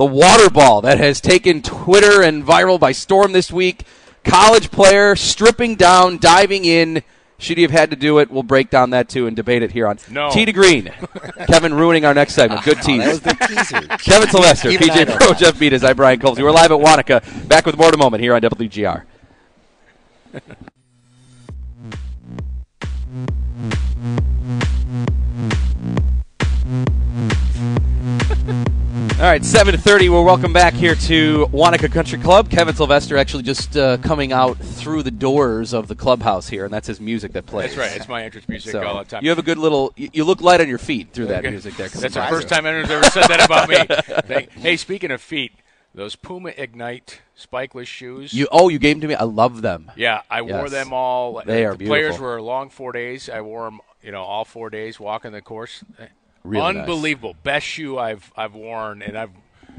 the 0.00 0.06
water 0.06 0.48
ball 0.48 0.80
that 0.80 0.96
has 0.96 1.20
taken 1.20 1.60
Twitter 1.60 2.22
and 2.22 2.42
viral 2.42 2.80
by 2.80 2.90
storm 2.90 3.32
this 3.32 3.52
week. 3.52 3.84
College 4.24 4.70
player 4.70 5.14
stripping 5.14 5.76
down, 5.76 6.16
diving 6.16 6.64
in. 6.64 7.02
Should 7.36 7.58
he 7.58 7.62
have 7.64 7.70
had 7.70 7.90
to 7.90 7.96
do 7.96 8.18
it? 8.18 8.30
We'll 8.30 8.42
break 8.42 8.70
down 8.70 8.90
that 8.90 9.10
too 9.10 9.26
and 9.26 9.36
debate 9.36 9.62
it 9.62 9.72
here 9.72 9.86
on 9.86 9.98
no. 10.10 10.30
Tee 10.30 10.46
to 10.46 10.54
Green. 10.54 10.90
Kevin 11.48 11.74
ruining 11.74 12.06
our 12.06 12.14
next 12.14 12.32
segment. 12.32 12.64
Good 12.64 12.80
tease. 12.80 13.20
Oh, 13.22 13.46
teaser. 13.46 13.80
Kevin 13.98 14.30
Sylvester, 14.30 14.70
PGA 14.70 15.18
Pro, 15.18 15.34
Jeff 15.34 15.56
Beatis. 15.56 15.86
I'm 15.86 15.96
Brian 15.96 16.18
Koziel. 16.18 16.44
We're 16.44 16.50
live 16.50 16.72
at 16.72 16.80
Wanakah. 16.80 17.46
Back 17.46 17.66
with 17.66 17.76
more 17.76 17.88
in 17.88 17.94
a 17.94 17.98
moment 17.98 18.22
here 18.22 18.34
on 18.34 18.40
WGR. 18.40 19.04
All 29.20 29.26
right, 29.26 29.42
7:30. 29.42 30.08
We're 30.08 30.22
welcome 30.22 30.54
back 30.54 30.72
here 30.72 30.94
to 30.94 31.44
Wanakah 31.52 31.92
Country 31.92 32.18
Club. 32.18 32.48
Kevin 32.48 32.74
Sylvester 32.74 33.18
actually 33.18 33.42
just 33.42 33.76
uh, 33.76 33.98
coming 33.98 34.32
out 34.32 34.56
through 34.56 35.02
the 35.02 35.10
doors 35.10 35.74
of 35.74 35.88
the 35.88 35.94
clubhouse 35.94 36.48
here, 36.48 36.64
and 36.64 36.72
that's 36.72 36.86
his 36.86 37.02
music 37.02 37.34
that 37.34 37.44
plays. 37.44 37.76
That's 37.76 37.90
right. 37.90 37.94
It's 37.94 38.08
my 38.08 38.24
entrance 38.24 38.48
music 38.48 38.72
so 38.72 38.82
all 38.82 39.00
the 39.00 39.04
time. 39.04 39.22
You 39.22 39.28
have 39.28 39.38
a 39.38 39.42
good 39.42 39.58
little. 39.58 39.92
You, 39.94 40.08
you 40.14 40.24
look 40.24 40.40
light 40.40 40.62
on 40.62 40.70
your 40.70 40.78
feet 40.78 41.12
through 41.12 41.26
that 41.26 41.40
okay. 41.40 41.50
music 41.50 41.76
there. 41.76 41.90
That's 41.90 42.14
the 42.14 42.26
first 42.30 42.48
time 42.48 42.64
anyone's 42.64 42.90
ever 42.90 43.04
said 43.10 43.24
that 43.24 43.44
about 43.44 43.68
me. 43.68 44.46
hey, 44.62 44.78
speaking 44.78 45.10
of 45.10 45.20
feet, 45.20 45.52
those 45.94 46.16
Puma 46.16 46.54
Ignite 46.56 47.20
spikeless 47.38 47.88
shoes. 47.88 48.32
You 48.32 48.48
oh, 48.50 48.70
you 48.70 48.78
gave 48.78 48.96
them 48.96 49.02
to 49.02 49.08
me. 49.08 49.16
I 49.16 49.24
love 49.24 49.60
them. 49.60 49.92
Yeah, 49.96 50.22
I 50.30 50.40
yes. 50.40 50.50
wore 50.50 50.70
them 50.70 50.94
all. 50.94 51.42
They 51.44 51.66
are 51.66 51.72
the 51.72 51.76
beautiful. 51.80 51.94
Players 51.94 52.18
were 52.18 52.40
long 52.40 52.70
four 52.70 52.92
days. 52.92 53.28
I 53.28 53.42
wore 53.42 53.64
them, 53.66 53.80
you 54.02 54.12
know, 54.12 54.22
all 54.22 54.46
four 54.46 54.70
days 54.70 54.98
walking 54.98 55.32
the 55.32 55.42
course. 55.42 55.84
Really 56.44 56.78
Unbelievable. 56.78 57.34
Nice. 57.34 57.42
Best 57.42 57.66
shoe 57.66 57.98
I've 57.98 58.32
I've 58.36 58.54
worn, 58.54 59.02
and 59.02 59.16
I've 59.16 59.32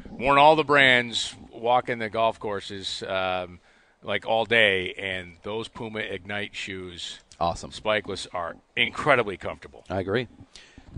worn 0.10 0.38
all 0.38 0.56
the 0.56 0.64
brands, 0.64 1.36
walking 1.52 2.00
the 2.00 2.10
golf 2.10 2.40
courses 2.40 3.04
um, 3.08 3.60
like 4.04 4.26
all 4.26 4.46
day, 4.46 4.94
and 4.94 5.38
those 5.44 5.68
Puma 5.68 6.00
Ignite 6.00 6.56
shoes, 6.56 7.20
awesome, 7.40 7.72
spikeless, 7.72 8.28
are 8.34 8.56
incredibly 8.76 9.38
comfortable. 9.38 9.84
I 9.90 10.00
agree. 10.00 10.28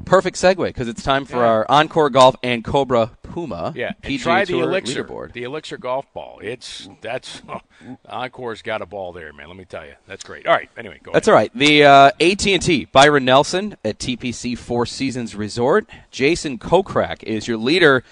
Perfect 0.06 0.38
segue 0.38 0.66
because 0.66 0.88
it's 0.88 1.04
time 1.04 1.26
for 1.26 1.38
yeah. 1.38 1.48
our 1.48 1.66
Encore 1.70 2.10
Golf 2.10 2.36
and 2.42 2.64
Cobra 2.64 3.12
Puma. 3.34 3.74
Yeah, 3.76 3.94
and 4.04 4.14
PGA 4.14 4.22
try 4.22 4.46
the 4.46 4.54
Tour 4.54 4.64
Elixir, 4.64 5.04
leaderboard. 5.04 5.34
the 5.34 5.44
Elixir 5.44 5.78
golf 5.78 6.12
ball. 6.14 6.40
It's 6.44 6.88
that's 7.02 7.42
oh, 7.50 7.62
Encore's 8.10 8.62
got 8.62 8.82
a 8.84 8.86
ball 8.86 9.12
there, 9.12 9.34
man. 9.34 9.48
Let 9.48 9.58
me 9.58 9.66
tell 9.66 9.86
you, 9.86 9.96
that's 10.08 10.24
great. 10.24 10.46
All 10.46 10.54
right, 10.54 10.70
anyway, 10.78 11.00
go. 11.02 11.12
That's 11.12 11.28
ahead. 11.28 11.36
all 11.36 11.42
right. 11.42 11.52
The 11.56 11.84
uh, 11.84 12.12
AT&T 12.22 12.86
Byron 12.92 13.26
Nelson 13.26 13.76
at 13.84 13.98
TPC 13.98 14.56
Four 14.58 14.86
Seasons 14.86 15.36
Resort. 15.36 15.90
Jason 16.12 16.60
Kokrak 16.60 17.24
is 17.24 17.48
your 17.48 17.58
leader 17.58 18.04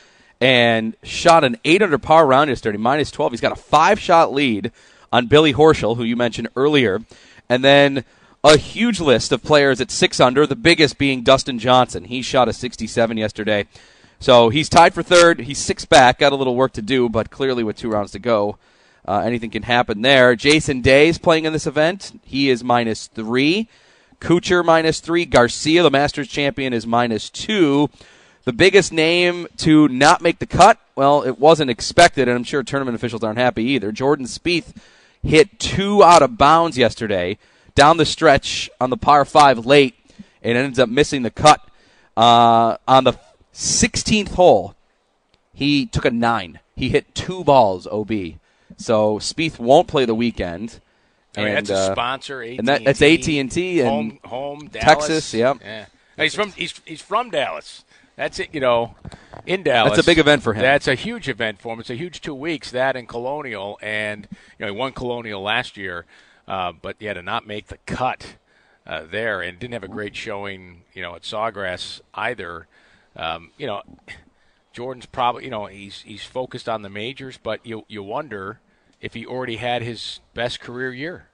and 0.42 0.96
shot 1.04 1.44
an 1.44 1.58
eight 1.64 1.84
under 1.84 2.00
par 2.00 2.26
round 2.26 2.50
yesterday, 2.50 2.80
minus 2.80 3.12
twelve. 3.12 3.32
He's 3.32 3.42
got 3.42 3.52
a 3.52 3.62
five 3.62 4.00
shot 4.00 4.34
lead 4.34 4.72
on 5.14 5.28
Billy 5.28 5.54
Horschel, 5.54 5.98
who 5.98 6.04
you 6.04 6.16
mentioned 6.16 6.48
earlier, 6.56 7.02
and 7.48 7.64
then 7.64 8.04
a 8.44 8.58
huge 8.58 9.00
list 9.00 9.32
of 9.32 9.44
players 9.44 9.80
at 9.80 9.92
six 9.92 10.20
under. 10.20 10.48
The 10.48 10.56
biggest 10.56 10.98
being 10.98 11.22
Dustin 11.22 11.60
Johnson. 11.60 12.06
He 12.06 12.24
shot 12.24 12.50
a 12.50 12.54
sixty-seven 12.54 13.18
yesterday. 13.18 13.68
So 14.22 14.50
he's 14.50 14.70
tied 14.70 14.94
for 14.94 15.02
third. 15.02 15.40
He's 15.40 15.58
six 15.58 15.84
back. 15.84 16.20
Got 16.20 16.32
a 16.32 16.36
little 16.36 16.56
work 16.56 16.74
to 16.74 16.82
do, 16.84 17.10
but 17.10 17.32
clearly 17.32 17.64
with 17.64 17.76
two 17.76 17.90
rounds 17.90 18.12
to 18.12 18.20
go, 18.20 18.60
uh, 19.04 19.24
anything 19.26 19.50
can 19.50 19.64
happen 19.64 20.04
there. 20.04 20.36
Jason 20.36 20.82
Day 20.82 21.08
is 21.08 21.18
playing 21.18 21.46
in 21.46 21.54
this 21.54 21.66
event. 21.66 22.22
He 22.24 22.52
is 22.52 22.64
minus 22.64 23.08
three. 23.08 23.68
Kuchar 24.20 24.64
minus 24.64 25.00
three. 25.00 25.26
Garcia, 25.26 25.82
the 25.82 25.90
Masters 25.90 26.28
champion, 26.28 26.72
is 26.72 26.86
minus 26.86 27.32
two. 27.32 27.90
The 28.44 28.54
biggest 28.54 28.94
name 28.94 29.48
to 29.58 29.88
not 29.88 30.22
make 30.22 30.38
the 30.38 30.46
cut, 30.46 30.80
well, 30.96 31.24
it 31.24 31.40
wasn't 31.40 31.72
expected, 31.72 32.28
and 32.28 32.38
I'm 32.38 32.44
sure 32.44 32.62
tournament 32.62 32.94
officials 32.94 33.24
aren't 33.24 33.40
happy 33.40 33.64
either. 33.64 33.92
Jordan 33.92 34.28
Spieth 34.28 34.76
hit 35.24 35.60
two 35.60 36.04
out 36.04 36.22
of 36.22 36.38
bounds 36.38 36.78
yesterday 36.78 37.40
down 37.74 37.98
the 37.98 38.06
stretch 38.06 38.70
on 38.80 38.92
the 38.92 38.98
par 38.98 39.26
five 39.26 39.66
late 39.66 39.96
and 40.44 40.60
ends 40.60 40.78
up 40.78 40.90
missing 40.90 41.24
the 41.24 41.32
cut 41.32 41.68
uh, 42.16 42.78
on 42.88 43.04
the 43.04 43.14
16th 43.54 44.30
hole. 44.34 44.76
He 45.54 45.86
took 45.86 46.06
a 46.06 46.12
nine. 46.12 46.60
He 46.76 46.90
hit 46.90 47.14
two 47.14 47.44
balls, 47.44 47.86
OB. 47.88 48.12
So 48.78 49.20
Spieth 49.20 49.60
won't 49.60 49.88
play 49.88 50.06
the 50.06 50.16
weekend. 50.16 50.80
I 51.36 51.42
mean, 51.42 51.48
And, 51.50 51.58
that's 51.58 51.70
a 51.70 51.92
uh, 51.92 51.92
sponsor. 51.94 52.42
AT&T, 52.42 52.58
and 52.58 52.68
that- 52.68 52.84
that's 52.84 53.02
AT&T 53.02 53.80
and 53.80 53.90
home, 53.90 54.20
home 54.24 54.68
Dallas. 54.68 54.86
Texas, 54.86 55.34
yep. 55.34 55.58
Yeah. 55.62 55.86
He's 56.18 56.36
from 56.36 56.52
he's 56.52 56.80
he's 56.86 57.02
from 57.02 57.30
Dallas. 57.30 57.84
That's 58.16 58.40
it. 58.40 58.50
You 58.54 58.60
know, 58.60 58.96
in 59.46 59.64
Dallas. 59.64 59.96
That's 59.96 60.06
a 60.06 60.10
big 60.10 60.20
event 60.20 60.44
for 60.44 60.54
him. 60.54 60.62
That's 60.62 60.88
a 60.88 60.96
huge 60.96 61.28
event 61.30 61.60
for 61.60 61.74
him. 61.74 61.80
It's 61.80 61.90
a 61.90 61.96
huge 61.96 62.22
two 62.22 62.36
weeks. 62.36 62.70
That 62.72 62.96
and 62.96 63.08
Colonial, 63.08 63.80
and 63.82 64.28
you 64.32 64.66
know 64.66 64.72
he 64.72 64.78
won 64.78 64.92
Colonial 64.92 65.42
last 65.42 65.78
year, 65.78 66.06
uh, 66.48 66.74
but 66.80 66.98
yeah, 67.00 67.14
to 67.14 67.22
not 67.22 67.48
make 67.48 67.68
the 67.68 67.78
cut 67.86 68.36
uh, 68.86 69.04
there 69.10 69.42
and 69.42 69.58
didn't 69.58 69.74
have 69.74 69.84
a 69.84 69.88
great 69.88 70.16
showing. 70.16 70.84
You 70.94 71.02
know, 71.02 71.16
at 71.16 71.24
Sawgrass 71.24 72.02
either. 72.14 72.68
Um, 73.16 73.52
you 73.58 73.68
know, 73.68 73.82
Jordan's 74.74 75.06
probably 75.06 75.46
you 75.46 75.50
know 75.50 75.66
he's 75.66 76.02
he's 76.02 76.24
focused 76.24 76.70
on 76.70 76.82
the 76.82 76.90
majors, 76.90 77.38
but 77.38 77.66
you 77.66 77.86
you 77.88 78.04
wonder 78.04 78.60
if 79.02 79.14
he 79.14 79.26
already 79.26 79.58
had 79.58 79.82
his 79.82 80.20
best 80.34 80.60
career 80.60 80.94
year. 80.94 81.28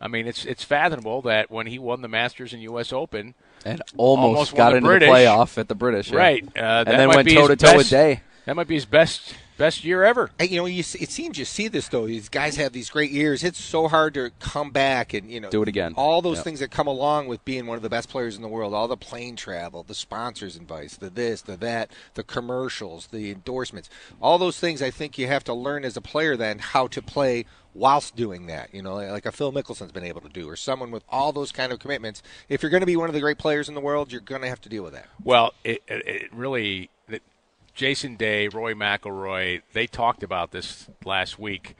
I 0.00 0.08
mean, 0.08 0.26
it's 0.26 0.44
it's 0.44 0.64
fathomable 0.64 1.22
that 1.22 1.50
when 1.50 1.66
he 1.66 1.78
won 1.78 2.02
the 2.02 2.08
Masters 2.08 2.52
and 2.52 2.62
U.S. 2.62 2.92
Open, 2.92 3.34
and 3.64 3.80
almost, 3.96 4.26
Almost 4.26 4.56
got 4.56 4.70
the 4.70 4.76
into 4.76 4.86
British. 4.88 5.08
the 5.08 5.12
playoff 5.14 5.58
at 5.58 5.68
the 5.68 5.74
British. 5.74 6.10
yeah. 6.10 6.18
right, 6.18 6.44
uh, 6.56 6.84
and 6.86 6.98
then 7.00 7.08
went 7.08 7.28
toe 7.28 7.48
to 7.48 7.56
toe 7.56 7.76
with 7.76 7.88
Day. 7.90 8.20
That 8.46 8.56
might 8.56 8.68
be 8.68 8.74
his 8.74 8.84
best 8.84 9.34
best 9.56 9.84
year 9.84 10.02
ever. 10.04 10.30
Hey, 10.38 10.48
you 10.48 10.56
know, 10.56 10.66
you, 10.66 10.82
see- 10.82 10.98
it 10.98 11.10
seems 11.10 11.38
you 11.38 11.44
see 11.44 11.68
this 11.68 11.88
though. 11.88 12.06
These 12.06 12.28
guys 12.28 12.56
have 12.56 12.72
these 12.72 12.90
great 12.90 13.10
years. 13.10 13.42
It's 13.42 13.58
so 13.62 13.88
hard 13.88 14.12
to 14.14 14.30
come 14.40 14.70
back 14.70 15.14
and 15.14 15.30
you 15.30 15.40
know 15.40 15.48
Do 15.48 15.62
it 15.62 15.68
again. 15.68 15.94
All 15.96 16.20
those 16.20 16.38
Yep. 16.38 16.44
things 16.44 16.60
that 16.60 16.70
come 16.70 16.86
along 16.86 17.28
with 17.28 17.42
being 17.44 17.66
one 17.66 17.76
of 17.76 17.82
the 17.82 17.88
best 17.88 18.08
players 18.10 18.36
in 18.36 18.42
the 18.42 18.48
world. 18.48 18.74
All 18.74 18.86
the 18.88 18.96
plane 18.96 19.36
travel, 19.36 19.82
the 19.82 19.94
sponsors 19.94 20.56
advice, 20.56 20.96
the 20.96 21.08
this, 21.08 21.40
the 21.40 21.56
that, 21.58 21.90
the 22.14 22.22
commercials, 22.24 23.06
the 23.06 23.30
endorsements. 23.30 23.88
All 24.20 24.36
those 24.38 24.58
things. 24.60 24.82
I 24.82 24.90
think 24.90 25.16
you 25.18 25.26
have 25.26 25.44
to 25.44 25.54
learn 25.54 25.84
as 25.84 25.96
a 25.96 26.02
player 26.02 26.36
then 26.36 26.58
how 26.58 26.86
to 26.88 27.00
play 27.00 27.46
whilst 27.72 28.14
doing 28.14 28.46
that. 28.48 28.74
You 28.74 28.82
know, 28.82 28.96
like 28.96 29.24
a 29.24 29.32
Phil 29.32 29.52
Mickelson's 29.52 29.92
been 29.92 30.04
able 30.04 30.20
to 30.20 30.28
do, 30.28 30.48
or 30.50 30.56
someone 30.56 30.90
with 30.90 31.04
all 31.08 31.32
those 31.32 31.50
kind 31.52 31.72
of 31.72 31.78
commitments. 31.78 32.22
If 32.50 32.62
you're 32.62 32.70
going 32.70 32.82
to 32.82 32.86
be 32.86 32.96
one 32.96 33.08
of 33.08 33.14
the 33.14 33.20
great 33.20 33.38
players 33.38 33.68
in 33.70 33.74
the 33.74 33.80
world, 33.80 34.12
you're 34.12 34.20
going 34.20 34.42
to 34.42 34.48
have 34.48 34.60
to 34.62 34.68
deal 34.68 34.82
with 34.82 34.92
that. 34.92 35.06
Well, 35.22 35.54
it, 35.64 35.82
it, 35.88 36.06
it 36.06 36.34
really. 36.34 36.90
Jason 37.74 38.14
Day, 38.16 38.46
Rory 38.48 38.74
McIlroy, 38.74 39.62
they 39.72 39.86
talked 39.86 40.22
about 40.22 40.52
this 40.52 40.88
last 41.04 41.38
week 41.38 41.76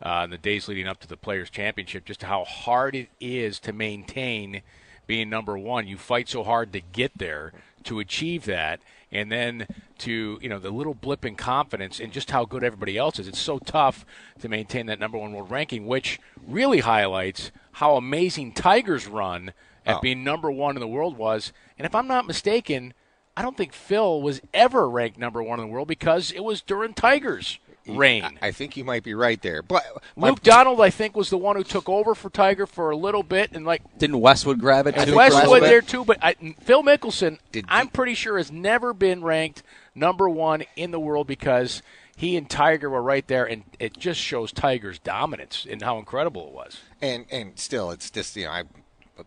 uh, 0.00 0.22
in 0.24 0.30
the 0.30 0.38
days 0.38 0.68
leading 0.68 0.86
up 0.86 1.00
to 1.00 1.08
the 1.08 1.16
Players' 1.16 1.50
Championship, 1.50 2.04
just 2.04 2.22
how 2.22 2.44
hard 2.44 2.94
it 2.94 3.08
is 3.20 3.58
to 3.60 3.72
maintain 3.72 4.62
being 5.06 5.28
number 5.28 5.58
one. 5.58 5.86
You 5.88 5.96
fight 5.98 6.28
so 6.28 6.44
hard 6.44 6.72
to 6.72 6.80
get 6.80 7.18
there, 7.18 7.52
to 7.84 7.98
achieve 7.98 8.44
that, 8.44 8.80
and 9.10 9.32
then 9.32 9.66
to 9.98 10.38
you 10.40 10.48
know 10.48 10.60
the 10.60 10.70
little 10.70 10.94
blip 10.94 11.24
in 11.24 11.34
confidence 11.34 11.98
and 11.98 12.12
just 12.12 12.30
how 12.30 12.44
good 12.44 12.62
everybody 12.62 12.96
else 12.96 13.18
is. 13.18 13.26
It's 13.26 13.38
so 13.40 13.58
tough 13.58 14.06
to 14.40 14.48
maintain 14.48 14.86
that 14.86 15.00
number 15.00 15.18
one 15.18 15.32
world 15.32 15.50
ranking, 15.50 15.86
which 15.86 16.20
really 16.46 16.80
highlights 16.80 17.50
how 17.72 17.96
amazing 17.96 18.52
Tiger's 18.52 19.08
run 19.08 19.52
at 19.84 19.96
Oh. 19.96 20.00
being 20.00 20.22
number 20.22 20.50
one 20.52 20.76
in 20.76 20.80
the 20.80 20.86
world 20.86 21.16
was. 21.16 21.52
And 21.76 21.84
if 21.84 21.94
I'm 21.96 22.06
not 22.06 22.26
mistaken, 22.26 22.94
I 23.36 23.42
don't 23.42 23.56
think 23.56 23.72
Phil 23.72 24.20
was 24.20 24.40
ever 24.52 24.88
ranked 24.88 25.18
number 25.18 25.42
one 25.42 25.58
in 25.60 25.66
the 25.66 25.72
world 25.72 25.88
because 25.88 26.30
it 26.32 26.40
was 26.44 26.60
during 26.60 26.92
Tiger's 26.92 27.58
reign. 27.88 28.24
I, 28.24 28.48
I 28.48 28.52
think 28.52 28.76
you 28.76 28.84
might 28.84 29.02
be 29.02 29.14
right 29.14 29.40
there, 29.40 29.62
but 29.62 29.84
my- 30.16 30.28
Luke 30.28 30.42
Donald, 30.42 30.80
I 30.80 30.90
think, 30.90 31.16
was 31.16 31.30
the 31.30 31.38
one 31.38 31.56
who 31.56 31.64
took 31.64 31.88
over 31.88 32.14
for 32.14 32.28
Tiger 32.30 32.66
for 32.66 32.90
a 32.90 32.96
little 32.96 33.22
bit, 33.22 33.52
and 33.52 33.64
like 33.64 33.82
Didn't 33.98 34.20
Westwood 34.20 34.60
grab 34.60 34.86
it? 34.86 34.96
I 34.98 35.04
too 35.04 35.12
think 35.12 35.14
for 35.14 35.14
a 35.14 35.24
little 35.24 35.40
Westwood 35.52 35.60
bit? 35.62 35.68
there 35.68 35.80
too. 35.80 36.04
But 36.04 36.18
I, 36.22 36.34
Phil 36.60 36.82
Mickelson, 36.82 37.38
Did 37.50 37.64
I'm 37.68 37.86
you- 37.86 37.90
pretty 37.90 38.14
sure 38.14 38.36
has 38.36 38.52
never 38.52 38.92
been 38.92 39.24
ranked 39.24 39.62
number 39.94 40.28
one 40.28 40.64
in 40.76 40.90
the 40.90 41.00
world 41.00 41.26
because 41.26 41.82
he 42.16 42.36
and 42.36 42.48
Tiger 42.48 42.90
were 42.90 43.02
right 43.02 43.26
there, 43.26 43.46
and 43.46 43.64
it 43.80 43.96
just 43.98 44.20
shows 44.20 44.52
Tiger's 44.52 44.98
dominance 44.98 45.66
and 45.68 45.80
how 45.82 45.98
incredible 45.98 46.48
it 46.48 46.52
was. 46.52 46.80
and 47.00 47.24
and 47.30 47.58
still, 47.58 47.90
it's 47.90 48.10
just 48.10 48.36
you 48.36 48.44
know, 48.44 48.50
I, 48.52 48.64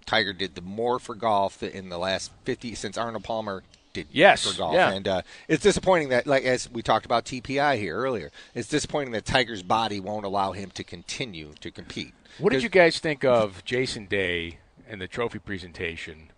Tiger 0.06 0.32
did 0.32 0.56
the 0.56 0.62
more 0.62 1.00
for 1.00 1.16
golf 1.16 1.62
in 1.64 1.90
the 1.90 1.98
last 1.98 2.32
fifty 2.46 2.74
since 2.76 2.98
Arnold 2.98 3.24
Palmer 3.24 3.64
Yes, 4.12 4.50
for 4.50 4.58
golf, 4.58 4.74
yeah. 4.76 4.92
and 4.92 5.08
uh, 5.08 5.22
it's 5.48 5.64
disappointing 5.64 6.10
that 6.10 6.28
like 6.28 6.44
as 6.44 6.70
we 6.72 6.82
talked 6.82 7.06
about 7.06 7.26
TPI 7.26 7.78
here 7.78 7.96
earlier, 7.98 8.32
it's 8.54 8.68
disappointing 8.68 9.12
that 9.14 9.26
Tiger's 9.26 9.64
body 9.64 10.00
won't 10.00 10.26
allow 10.26 10.52
him 10.52 10.72
to 10.72 10.84
continue 10.84 11.54
to 11.62 11.72
compete. 11.72 12.14
What 12.38 12.52
did 12.52 12.64
you 12.64 12.70
guys 12.70 13.00
think 13.00 13.24
of 13.24 13.64
Jason 13.66 14.06
Day 14.08 14.60
and 14.90 15.00
the 15.00 15.08
trophy 15.08 15.40
presentation? 15.40 16.32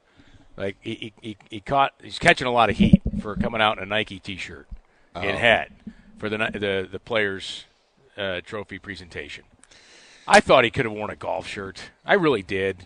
Like 0.56 0.78
he, 0.82 1.14
he, 1.22 1.38
he, 1.50 1.60
caught 1.60 1.94
he's 2.02 2.18
catching 2.20 2.48
a 2.48 2.52
lot 2.52 2.70
of 2.70 2.78
heat 2.78 3.02
for 3.22 3.36
coming 3.36 3.62
out 3.62 3.78
in 3.78 3.84
a 3.84 3.86
Nike 3.86 4.20
T-shirt 4.20 4.68
and 5.16 5.36
Oh. 5.36 5.40
hat 5.40 5.72
for 6.18 6.30
the 6.30 6.38
the 6.38 6.88
the 6.92 7.00
players' 7.00 7.66
uh, 8.18 8.42
trophy 8.42 8.80
presentation. 8.80 9.44
I 10.28 10.40
thought 10.40 10.64
he 10.66 10.72
could 10.72 10.86
have 10.86 10.94
worn 10.94 11.10
a 11.10 11.16
golf 11.16 11.48
shirt. 11.48 11.92
I 12.06 12.16
really 12.16 12.42
did. 12.44 12.86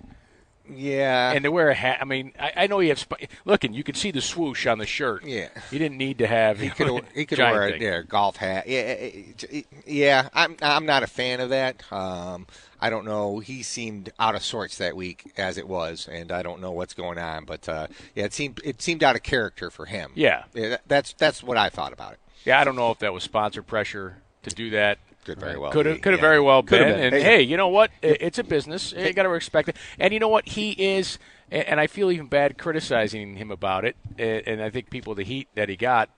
Yeah, 0.75 1.31
And 1.31 1.43
to 1.43 1.51
wear 1.51 1.69
a 1.69 1.73
hat, 1.73 1.99
I 2.01 2.05
mean, 2.05 2.31
I, 2.39 2.53
I 2.55 2.67
know 2.67 2.79
you 2.79 2.89
have. 2.89 2.99
Sp- 2.99 3.27
look, 3.45 3.63
and 3.63 3.75
you 3.75 3.83
can 3.83 3.95
see 3.95 4.11
the 4.11 4.21
swoosh 4.21 4.65
on 4.67 4.77
the 4.77 4.85
shirt. 4.85 5.25
Yeah. 5.25 5.49
you 5.71 5.79
didn't 5.79 5.97
need 5.97 6.17
to 6.19 6.27
have. 6.27 6.59
he 6.59 6.69
could 6.69 7.03
he 7.15 7.25
could 7.25 7.39
wear 7.39 7.63
a 7.63 7.77
yeah, 7.79 8.01
golf 8.01 8.37
hat. 8.37 8.67
Yeah, 8.67 8.79
it- 8.79 9.43
it- 9.49 9.67
yeah. 9.85 10.29
I'm 10.33 10.55
I'm 10.61 10.85
not 10.85 11.03
a 11.03 11.07
fan 11.07 11.39
of 11.41 11.49
that. 11.49 11.83
Um, 11.91 12.47
I 12.79 12.89
don't 12.89 13.05
know. 13.05 13.39
He 13.39 13.61
seemed 13.63 14.11
out 14.19 14.33
of 14.35 14.43
sorts 14.43 14.77
that 14.77 14.95
week 14.95 15.31
as 15.37 15.57
it 15.57 15.67
was, 15.67 16.07
and 16.11 16.31
I 16.31 16.41
don't 16.41 16.61
know 16.61 16.71
what's 16.71 16.93
going 16.93 17.17
on. 17.17 17.45
But 17.45 17.67
uh, 17.69 17.87
yeah, 18.15 18.25
it 18.25 18.33
seemed 18.33 18.59
it 18.63 18.81
seemed 18.81 19.03
out 19.03 19.15
of 19.15 19.23
character 19.23 19.69
for 19.69 19.85
him. 19.85 20.11
Yeah. 20.15 20.43
that- 20.53 20.81
that's 20.87 21.13
that's 21.13 21.43
what 21.43 21.57
I 21.57 21.69
thought 21.69 21.93
about 21.93 22.13
it. 22.13 22.19
Yeah, 22.45 22.59
I 22.59 22.63
don't 22.63 22.75
know 22.75 22.89
if 22.91 22.99
that 22.99 23.13
was 23.13 23.23
sponsor 23.23 23.61
pressure 23.61 24.17
to 24.43 24.49
do 24.49 24.71
that. 24.71 24.97
Could 25.25 25.39
very 25.39 25.57
well 25.57 25.71
Could 25.71 25.85
have 25.85 26.01
could 26.01 26.13
have 26.13 26.19
yeah. 26.19 26.27
very 26.27 26.39
well 26.41 26.61
been. 26.61 26.83
been. 26.83 26.99
And 26.99 27.15
Hey. 27.15 27.21
hey, 27.21 27.41
you 27.41 27.57
know 27.57 27.67
what? 27.67 27.91
It's 28.01 28.39
a 28.39 28.43
business. 28.43 28.91
You 28.91 29.13
got 29.13 29.23
to 29.23 29.29
respect 29.29 29.69
it. 29.69 29.77
And 29.99 30.13
you 30.13 30.19
know 30.19 30.27
what? 30.27 30.47
He 30.47 30.71
is, 30.71 31.19
and 31.51 31.79
I 31.79 31.87
feel 31.87 32.11
even 32.11 32.27
bad 32.27 32.57
criticizing 32.57 33.35
him 33.35 33.51
about 33.51 33.85
it. 33.85 33.95
And 34.17 34.61
I 34.61 34.69
think 34.69 34.89
people 34.89 35.13
the 35.15 35.23
heat 35.23 35.47
that 35.55 35.69
he 35.69 35.75
got 35.75 36.09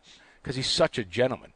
because 0.42 0.56
he's 0.56 0.70
such 0.70 0.98
a 0.98 1.04
gentleman 1.04 1.52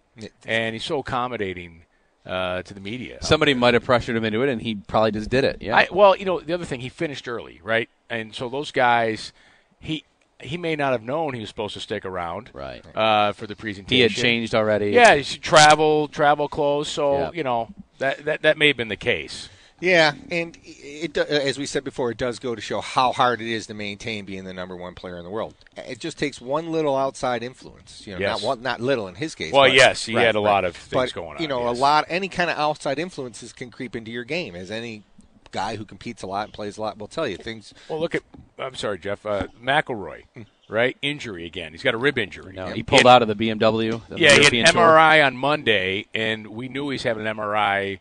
and 0.45 0.73
he's 0.73 0.83
so 0.83 0.99
accommodating 0.99 1.83
uh, 2.25 2.62
to 2.63 2.73
the 2.73 2.81
media. 2.81 3.19
Somebody 3.21 3.53
might 3.53 3.73
have 3.73 3.86
pressured 3.86 4.15
him 4.17 4.25
into 4.25 4.41
it, 4.43 4.49
and 4.49 4.62
he 4.62 4.75
probably 4.75 5.12
just 5.12 5.29
did 5.29 5.43
it. 5.43 5.62
Yeah. 5.62 5.75
I, 5.77 5.88
well, 5.91 6.15
you 6.15 6.25
know, 6.25 6.39
the 6.41 6.53
other 6.53 6.65
thing, 6.65 6.81
he 6.81 6.89
finished 6.89 7.27
early, 7.27 7.62
right? 7.63 7.89
And 8.10 8.36
so 8.36 8.49
those 8.49 8.71
guys, 8.71 9.31
he 9.79 10.03
he 10.39 10.58
may 10.58 10.76
not 10.76 10.91
have 10.91 11.02
known 11.04 11.34
he 11.34 11.39
was 11.41 11.50
supposed 11.50 11.73
to 11.73 11.80
stick 11.80 12.06
around, 12.06 12.52
Right. 12.54 12.84
Uh, 12.95 13.32
for 13.34 13.47
the 13.47 13.56
presentation. 13.56 13.95
he 13.95 14.02
had 14.02 14.12
changed 14.12 14.54
already. 14.54 14.91
Yeah, 14.91 15.15
he 15.15 15.38
travel, 15.39 16.08
travel 16.08 16.47
clothes. 16.47 16.88
So 16.89 17.17
Yeah. 17.17 17.32
you 17.34 17.43
know 17.43 17.69
that, 18.00 18.26
that 18.26 18.41
that 18.43 18.58
may 18.58 18.67
have 18.67 18.78
been 18.78 18.88
the 18.89 18.95
case. 18.95 19.50
Yeah, 19.80 20.13
and 20.32 20.58
it, 20.63 21.15
as 21.17 21.60
we 21.60 21.67
said 21.67 21.84
before, 21.84 22.10
it 22.10 22.17
does 22.17 22.39
go 22.39 22.56
to 22.56 22.62
show 22.62 22.82
how 22.82 23.12
hard 23.13 23.41
it 23.41 23.47
is 23.47 23.67
to 23.67 23.76
maintain 23.76 24.26
being 24.26 24.43
the 24.43 24.54
number 24.54 24.76
one 24.76 24.95
player 24.95 25.17
in 25.17 25.23
the 25.23 25.30
world. 25.30 25.54
It 25.76 26.00
just 26.00 26.17
takes 26.17 26.41
one 26.41 26.71
little 26.71 26.95
outside 26.95 27.43
influence. 27.43 28.08
You 28.08 28.13
know, 28.13 28.19
Yes. 28.19 28.41
not 28.41 28.47
one, 28.47 28.62
not 28.63 28.80
little 28.82 29.08
in 29.08 29.13
his 29.13 29.36
case. 29.36 29.54
Well, 29.54 29.65
but- 29.65 29.73
yes, 29.73 30.04
he 30.06 30.13
had 30.15 30.34
a 30.34 30.39
lot 30.39 30.65
of 30.65 30.76
things 30.76 31.12
but, 31.12 31.13
going 31.13 31.39
You 31.39 31.47
know, 31.47 31.67
yes. 31.69 31.78
a 31.78 31.80
lot, 31.80 32.06
any 32.10 32.28
kind 32.28 32.50
of 32.50 32.58
outside 32.58 32.97
influences 32.97 33.54
can 33.54 33.69
creep 33.69 33.95
into 33.95 34.10
your 34.10 34.23
game, 34.23 34.56
as 34.56 34.71
any 34.71 35.04
guy 35.51 35.75
who 35.75 35.86
competes 35.86 36.23
a 36.23 36.27
lot 36.27 36.45
and 36.45 36.53
plays 36.53 36.77
a 36.77 36.81
lot 36.81 36.97
will 36.97 37.07
tell 37.07 37.27
you. 37.27 37.38
Things. 37.38 37.73
Well, 37.89 37.99
look 37.99 38.15
at 38.15 38.23
I'm 38.60 38.75
sorry, 38.75 38.97
Jeff 38.99 39.25
uh, 39.25 39.47
McIlroy. 39.63 40.23
right? 40.69 40.97
Injury 41.01 41.45
again. 41.45 41.71
He's 41.71 41.83
got 41.83 41.93
a 41.93 41.97
rib 41.97 42.17
injury. 42.17 42.53
No, 42.53 42.67
he 42.67 42.75
He 42.77 42.83
pulled 42.83 43.01
had- 43.03 43.07
out 43.07 43.21
of 43.21 43.27
the 43.27 43.36
BMW. 43.36 44.01
the 44.10 44.17
Yeah, 44.19 44.29
he 44.29 44.33
had 44.33 44.38
European 44.53 44.65
an 44.67 44.73
tour. 44.73 44.81
MRI 44.83 45.25
on 45.25 45.38
Monday, 45.38 46.05
and 46.13 46.47
we 46.47 46.67
knew 46.67 46.89
he 46.89 46.95
was 46.95 47.03
having 47.03 47.25
an 47.25 47.36
MRI 47.38 47.99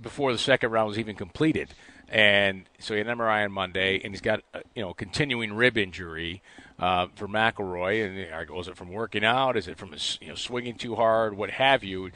before 0.00 0.32
the 0.32 0.38
second 0.38 0.70
round 0.70 0.88
was 0.88 0.98
even 0.98 1.16
completed. 1.16 1.74
And 2.10 2.64
so 2.78 2.94
he 2.94 2.98
had 2.98 3.06
an 3.08 3.18
MRI 3.18 3.44
on 3.44 3.52
Monday, 3.52 4.00
and 4.02 4.14
he's 4.14 4.20
got 4.22 4.40
uh, 4.54 4.60
you 4.74 4.82
know 4.82 4.94
continuing 4.94 5.52
rib 5.52 5.76
injury 5.76 6.40
uh, 6.78 7.08
for 7.16 7.28
McIlroy. 7.28 8.04
And 8.06 8.48
uh, 8.50 8.54
was 8.54 8.66
it 8.68 8.76
from 8.76 8.90
working 8.92 9.24
out? 9.24 9.56
Is 9.58 9.68
it 9.68 9.76
from 9.76 9.92
his, 9.92 10.18
you 10.22 10.28
know 10.28 10.34
swinging 10.34 10.76
too 10.76 10.94
hard? 10.96 11.36
What 11.36 11.50
have 11.50 11.84
you? 11.84 12.10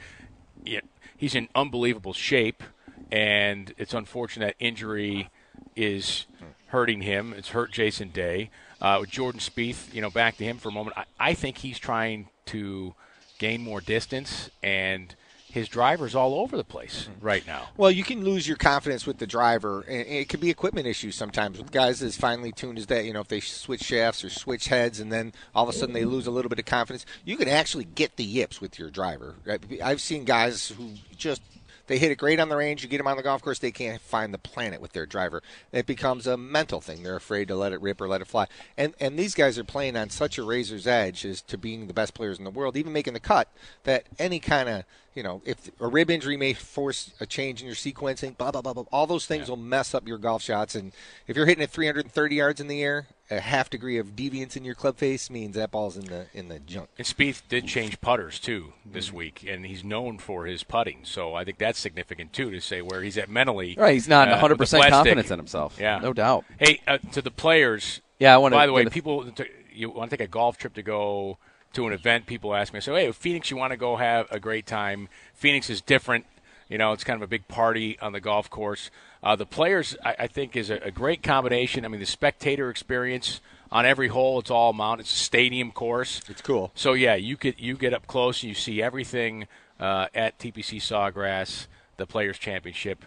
Yeah, 0.65 0.79
he's 1.15 1.35
in 1.35 1.47
unbelievable 1.53 2.13
shape, 2.13 2.63
and 3.11 3.73
it's 3.77 3.93
unfortunate 3.93 4.55
that 4.57 4.65
injury 4.65 5.29
is 5.75 6.25
hurting 6.67 7.01
him. 7.01 7.33
It's 7.33 7.49
hurt 7.49 7.71
Jason 7.71 8.09
Day. 8.09 8.49
Uh, 8.81 8.97
with 8.99 9.09
Jordan 9.09 9.39
Spieth, 9.39 9.93
you 9.93 10.01
know, 10.01 10.09
back 10.09 10.35
to 10.37 10.43
him 10.43 10.57
for 10.57 10.67
a 10.67 10.71
moment. 10.71 10.97
I, 10.97 11.05
I 11.17 11.33
think 11.33 11.59
he's 11.59 11.79
trying 11.79 12.27
to 12.47 12.93
gain 13.39 13.63
more 13.63 13.79
distance, 13.79 14.49
and 14.61 15.15
his 15.49 15.69
driver's 15.69 16.15
all 16.15 16.33
over 16.33 16.57
the 16.57 16.63
place 16.63 17.07
right 17.21 17.45
now. 17.47 17.69
Well, 17.77 17.91
you 17.91 18.03
can 18.03 18.25
lose 18.25 18.47
your 18.47 18.57
confidence 18.57 19.05
with 19.05 19.19
the 19.19 19.27
driver, 19.27 19.85
and 19.87 20.05
it 20.07 20.27
can 20.27 20.39
be 20.39 20.49
equipment 20.49 20.87
issues 20.87 21.15
sometimes 21.15 21.59
with 21.59 21.71
guys 21.71 22.01
as 22.01 22.17
finely 22.17 22.51
tuned 22.51 22.77
as 22.77 22.87
that. 22.87 23.05
You 23.05 23.13
know, 23.13 23.21
if 23.21 23.27
they 23.27 23.39
switch 23.39 23.83
shafts 23.83 24.23
or 24.23 24.29
switch 24.29 24.67
heads, 24.67 24.99
and 24.99 25.11
then 25.11 25.31
all 25.53 25.69
of 25.69 25.73
a 25.73 25.77
sudden 25.77 25.93
they 25.93 26.05
lose 26.05 26.27
a 26.27 26.31
little 26.31 26.49
bit 26.49 26.59
of 26.59 26.65
confidence, 26.65 27.05
you 27.23 27.37
can 27.37 27.47
actually 27.47 27.85
get 27.85 28.17
the 28.17 28.23
yips 28.25 28.59
with 28.59 28.79
your 28.79 28.89
driver. 28.89 29.35
I've 29.81 30.01
seen 30.01 30.25
guys 30.25 30.69
who 30.69 30.89
just 31.15 31.41
they 31.87 31.97
hit 31.97 32.11
it 32.11 32.17
great 32.17 32.39
on 32.39 32.49
the 32.49 32.55
range. 32.55 32.83
You 32.83 32.89
get 32.89 32.97
them 32.97 33.07
on 33.07 33.17
the 33.17 33.23
golf 33.23 33.41
course, 33.41 33.59
they 33.59 33.71
can't 33.71 34.01
find 34.01 34.33
the 34.33 34.37
planet 34.37 34.81
with 34.81 34.93
their 34.93 35.05
driver. 35.05 35.41
It 35.71 35.85
becomes 35.85 36.27
a 36.27 36.37
mental 36.37 36.81
thing. 36.81 37.03
They're 37.03 37.15
afraid 37.15 37.47
to 37.49 37.55
let 37.55 37.73
it 37.73 37.81
rip 37.81 37.99
or 37.99 38.07
let 38.07 38.21
it 38.21 38.27
fly. 38.27 38.47
And 38.77 38.93
and 38.99 39.17
these 39.17 39.35
guys 39.35 39.57
are 39.57 39.63
playing 39.63 39.97
on 39.97 40.09
such 40.09 40.37
a 40.37 40.43
razor's 40.43 40.87
edge 40.87 41.25
as 41.25 41.41
to 41.41 41.57
being 41.57 41.87
the 41.87 41.93
best 41.93 42.13
players 42.13 42.37
in 42.37 42.45
the 42.45 42.51
world, 42.51 42.77
even 42.77 42.93
making 42.93 43.13
the 43.13 43.19
cut. 43.19 43.49
That 43.83 44.05
any 44.19 44.39
kind 44.39 44.69
of 44.69 44.85
you 45.15 45.21
know, 45.21 45.41
if 45.45 45.69
a 45.79 45.87
rib 45.87 46.09
injury 46.09 46.37
may 46.37 46.53
force 46.53 47.11
a 47.19 47.25
change 47.25 47.61
in 47.61 47.67
your 47.67 47.75
sequencing, 47.75 48.35
blah 48.37 48.51
blah 48.51 48.61
blah 48.61 48.73
blah, 48.73 48.85
all 48.91 49.05
those 49.05 49.25
things 49.25 49.49
will 49.49 49.57
mess 49.57 49.93
up 49.93 50.07
your 50.07 50.17
golf 50.17 50.41
shots. 50.41 50.75
And 50.75 50.91
if 51.27 51.35
you're 51.35 51.45
hitting 51.45 51.63
it 51.63 51.69
330 51.69 52.35
yards 52.35 52.59
in 52.59 52.67
the 52.67 52.81
air, 52.81 53.07
a 53.37 53.41
half 53.41 53.69
degree 53.69 53.97
of 53.97 54.15
deviance 54.15 54.55
in 54.55 54.63
your 54.63 54.75
club 54.75 54.97
face 54.97 55.29
means 55.29 55.55
that 55.55 55.71
ball's 55.71 55.97
in 55.97 56.05
the 56.05 56.27
in 56.33 56.47
the 56.47 56.59
junk. 56.59 56.89
And 56.97 57.05
Spieth 57.05 57.41
did 57.49 57.67
change 57.67 57.99
putters 58.01 58.39
too 58.39 58.73
this 58.85 59.11
week, 59.11 59.45
and 59.47 59.65
he's 59.65 59.83
known 59.83 60.17
for 60.17 60.45
his 60.45 60.63
putting. 60.63 60.99
So 61.03 61.35
I 61.35 61.43
think 61.43 61.57
that's 61.57 61.79
significant 61.79 62.33
too 62.33 62.51
to 62.51 62.59
say 62.59 62.81
where 62.81 63.01
he's 63.01 63.17
at 63.17 63.29
mentally. 63.29 63.75
Right, 63.77 63.93
he's 63.93 64.07
not 64.07 64.27
uh, 64.27 64.31
100 64.31 64.53
with 64.53 64.57
the 64.57 64.63
percent 64.63 64.81
plastic. 64.81 64.93
confidence 64.95 65.31
in 65.31 65.39
himself. 65.39 65.77
Yeah, 65.79 65.99
no 65.99 66.13
doubt. 66.13 66.45
Hey, 66.59 66.81
uh, 66.87 66.97
to 67.11 67.21
the 67.21 67.31
players. 67.31 68.01
Yeah, 68.19 68.33
I 68.33 68.37
wanna 68.37 68.55
By 68.55 68.65
the 68.67 68.73
way, 68.73 68.83
get 68.83 68.93
people, 68.93 69.29
to, 69.31 69.45
you 69.73 69.89
want 69.89 70.09
to 70.11 70.17
take 70.17 70.25
a 70.25 70.29
golf 70.29 70.57
trip 70.57 70.73
to 70.75 70.83
go 70.83 71.37
to 71.73 71.87
an 71.87 71.93
event? 71.93 72.25
People 72.25 72.53
ask 72.55 72.71
me, 72.73 72.77
I 72.77 72.79
say, 72.79 72.93
"Hey, 72.93 73.11
Phoenix, 73.11 73.49
you 73.51 73.57
want 73.57 73.71
to 73.71 73.77
go 73.77 73.97
have 73.97 74.31
a 74.31 74.39
great 74.39 74.65
time? 74.65 75.09
Phoenix 75.33 75.69
is 75.69 75.81
different. 75.81 76.25
You 76.69 76.77
know, 76.77 76.93
it's 76.93 77.03
kind 77.03 77.17
of 77.17 77.21
a 77.21 77.27
big 77.27 77.47
party 77.47 77.99
on 77.99 78.13
the 78.13 78.19
golf 78.19 78.49
course. 78.49 78.89
Uh, 79.23 79.35
the 79.35 79.45
players, 79.45 79.95
I, 80.03 80.15
I 80.19 80.27
think, 80.27 80.55
is 80.55 80.69
a, 80.69 80.75
a 80.77 80.91
great 80.91 81.23
combination. 81.23 81.85
I 81.85 81.87
mean, 81.87 82.01
the 82.01 82.05
spectator 82.05 82.69
experience 82.69 83.39
on 83.71 83.85
every 83.85 84.09
hole, 84.09 84.39
it's 84.39 84.51
all 84.51 84.73
mount. 84.73 84.99
It's 84.99 85.11
a 85.11 85.17
stadium 85.17 85.71
course. 85.71 86.21
It's 86.29 86.41
cool. 86.41 86.71
So 86.75 86.93
yeah, 86.93 87.15
you 87.15 87.37
get 87.37 87.59
you 87.59 87.75
get 87.75 87.93
up 87.93 88.05
close 88.05 88.43
and 88.43 88.49
you 88.49 88.55
see 88.55 88.81
everything 88.81 89.47
uh, 89.79 90.07
at 90.13 90.37
TPC 90.37 90.79
Sawgrass, 90.79 91.67
the 91.97 92.05
Players 92.05 92.37
Championship, 92.37 93.05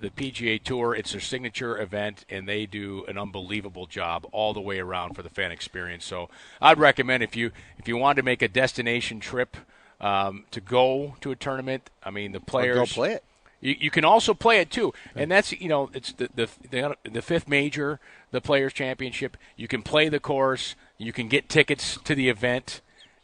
the 0.00 0.10
PGA 0.10 0.62
Tour. 0.62 0.94
It's 0.94 1.12
their 1.12 1.20
signature 1.20 1.78
event, 1.80 2.24
and 2.28 2.48
they 2.48 2.66
do 2.66 3.04
an 3.06 3.18
unbelievable 3.18 3.86
job 3.86 4.26
all 4.32 4.54
the 4.54 4.60
way 4.60 4.80
around 4.80 5.14
for 5.14 5.22
the 5.22 5.30
fan 5.30 5.52
experience. 5.52 6.04
So 6.04 6.30
I'd 6.60 6.78
recommend 6.78 7.22
if 7.22 7.36
you 7.36 7.52
if 7.78 7.86
you 7.86 7.96
want 7.96 8.16
to 8.16 8.22
make 8.22 8.42
a 8.42 8.48
destination 8.48 9.20
trip 9.20 9.56
um, 10.00 10.44
to 10.50 10.60
go 10.60 11.16
to 11.20 11.30
a 11.30 11.36
tournament. 11.36 11.90
I 12.02 12.10
mean, 12.10 12.32
the 12.32 12.38
Or 12.38 12.42
players 12.42 12.76
go 12.76 12.86
play 12.86 13.12
it. 13.12 13.24
You, 13.60 13.74
you 13.78 13.90
can 13.90 14.04
also 14.04 14.34
play 14.34 14.60
it 14.60 14.70
too, 14.70 14.92
and 15.14 15.30
that's 15.30 15.52
you 15.52 15.68
know 15.68 15.90
it's 15.92 16.12
the, 16.12 16.28
the 16.34 16.48
the 16.70 16.96
the 17.10 17.22
fifth 17.22 17.48
major, 17.48 17.98
the 18.30 18.40
Players 18.40 18.72
Championship. 18.72 19.36
You 19.56 19.68
can 19.68 19.82
play 19.82 20.08
the 20.08 20.20
course. 20.20 20.74
You 20.96 21.12
can 21.12 21.28
get 21.28 21.48
tickets 21.48 21.98
to 22.04 22.14
the 22.14 22.28
event, 22.28 22.80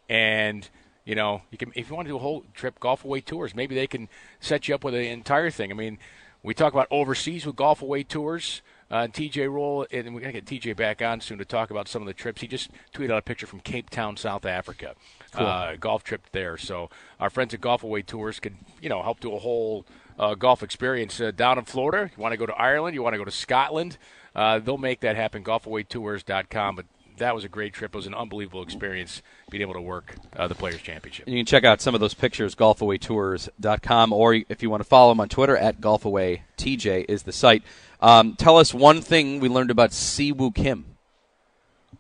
and 0.09 0.69
you 1.05 1.15
know 1.15 1.43
you 1.51 1.59
can 1.59 1.73
if 1.75 1.89
you 1.89 1.95
want 1.95 2.07
to 2.07 2.13
do 2.13 2.17
a 2.17 2.21
whole 2.21 2.45
trip 2.53 2.81
golf 2.81 3.05
away 3.05 3.21
tours. 3.21 3.55
Maybe 3.55 3.75
they 3.75 3.87
can 3.87 4.09
set 4.41 4.67
you 4.67 4.75
up 4.75 4.83
with 4.83 4.95
the 4.95 5.09
entire 5.09 5.51
thing. 5.51 5.71
I 5.71 5.75
mean, 5.75 5.99
we 6.43 6.53
talk 6.53 6.73
about 6.73 6.89
overseas 6.91 7.47
with 7.47 7.57
golf 7.57 7.81
away 7.83 8.03
tours. 8.03 8.63
Uh, 8.91 9.09
TJ 9.09 9.51
Roll, 9.51 9.87
and 9.91 10.15
we're 10.15 10.21
gonna 10.21 10.33
get 10.33 10.45
TJ 10.45 10.77
back 10.77 11.01
on 11.01 11.21
soon 11.21 11.39
to 11.39 11.45
talk 11.45 11.71
about 11.71 11.89
some 11.89 12.03
of 12.03 12.07
the 12.07 12.13
trips. 12.13 12.43
He 12.43 12.47
just 12.47 12.71
tweeted 12.93 13.11
out 13.11 13.19
a 13.19 13.23
picture 13.23 13.47
from 13.47 13.61
Cape 13.61 13.89
Town, 13.89 14.17
South 14.17 14.45
Africa, 14.45 14.95
uh, 15.33 15.75
golf 15.81 16.05
trip 16.05 16.27
there. 16.33 16.59
So 16.59 16.91
our 17.19 17.31
friends 17.31 17.55
at 17.55 17.61
Golf 17.63 17.83
Away 17.83 18.03
Tours 18.03 18.39
could, 18.39 18.55
you 18.83 18.91
know, 18.91 19.03
help 19.03 19.21
do 19.21 19.35
a 19.35 19.39
whole 19.39 19.87
uh, 20.19 20.35
golf 20.35 20.63
experience 20.63 21.21
uh, 21.21 21.31
down 21.31 21.59
in 21.59 21.65
Florida. 21.65 22.11
You 22.17 22.23
want 22.23 22.33
to 22.33 22.37
go 22.37 22.47
to 22.47 22.55
Ireland? 22.55 22.95
You 22.95 23.03
want 23.03 23.15
to 23.15 23.19
go 23.19 23.25
to 23.25 23.31
Scotland? 23.31 23.99
Uh, 24.35 24.59
they'll 24.59 24.79
make 24.79 25.01
that 25.01 25.17
happen. 25.17 25.45
GolfAwayTours.com. 25.45 26.77
But 26.77 26.87
that 27.19 27.35
was 27.35 27.45
a 27.45 27.49
great 27.49 27.73
trip. 27.73 27.95
It 27.95 27.97
was 27.97 28.07
an 28.07 28.15
unbelievable 28.15 28.63
experience 28.63 29.23
being 29.51 29.63
able 29.63 29.75
to 29.75 29.81
work 29.81 30.17
uh, 30.37 30.49
the 30.49 30.55
Players 30.55 30.81
Championship. 30.81 31.29
You 31.29 31.37
can 31.37 31.47
check 31.47 31.65
out 31.65 31.81
some 31.81 31.95
of 31.95 32.01
those 32.01 32.15
pictures, 32.15 32.55
golfawaytours.com, 32.55 34.13
or 34.13 34.35
if 34.35 34.63
you 34.63 34.71
want 34.71 34.83
to 34.83 34.89
follow 34.89 35.13
him 35.13 35.21
on 35.21 35.29
Twitter, 35.29 35.57
at 35.57 35.81
golfawaytj 35.81 37.05
is 37.09 37.23
the 37.23 37.33
site. 37.33 37.63
Um, 38.01 38.35
tell 38.35 38.59
us 38.59 38.75
one 38.75 39.01
thing 39.01 39.41
we 39.41 39.49
learned 39.49 39.71
about 39.71 39.91
Siwoo 39.91 40.55
Kim. 40.55 40.94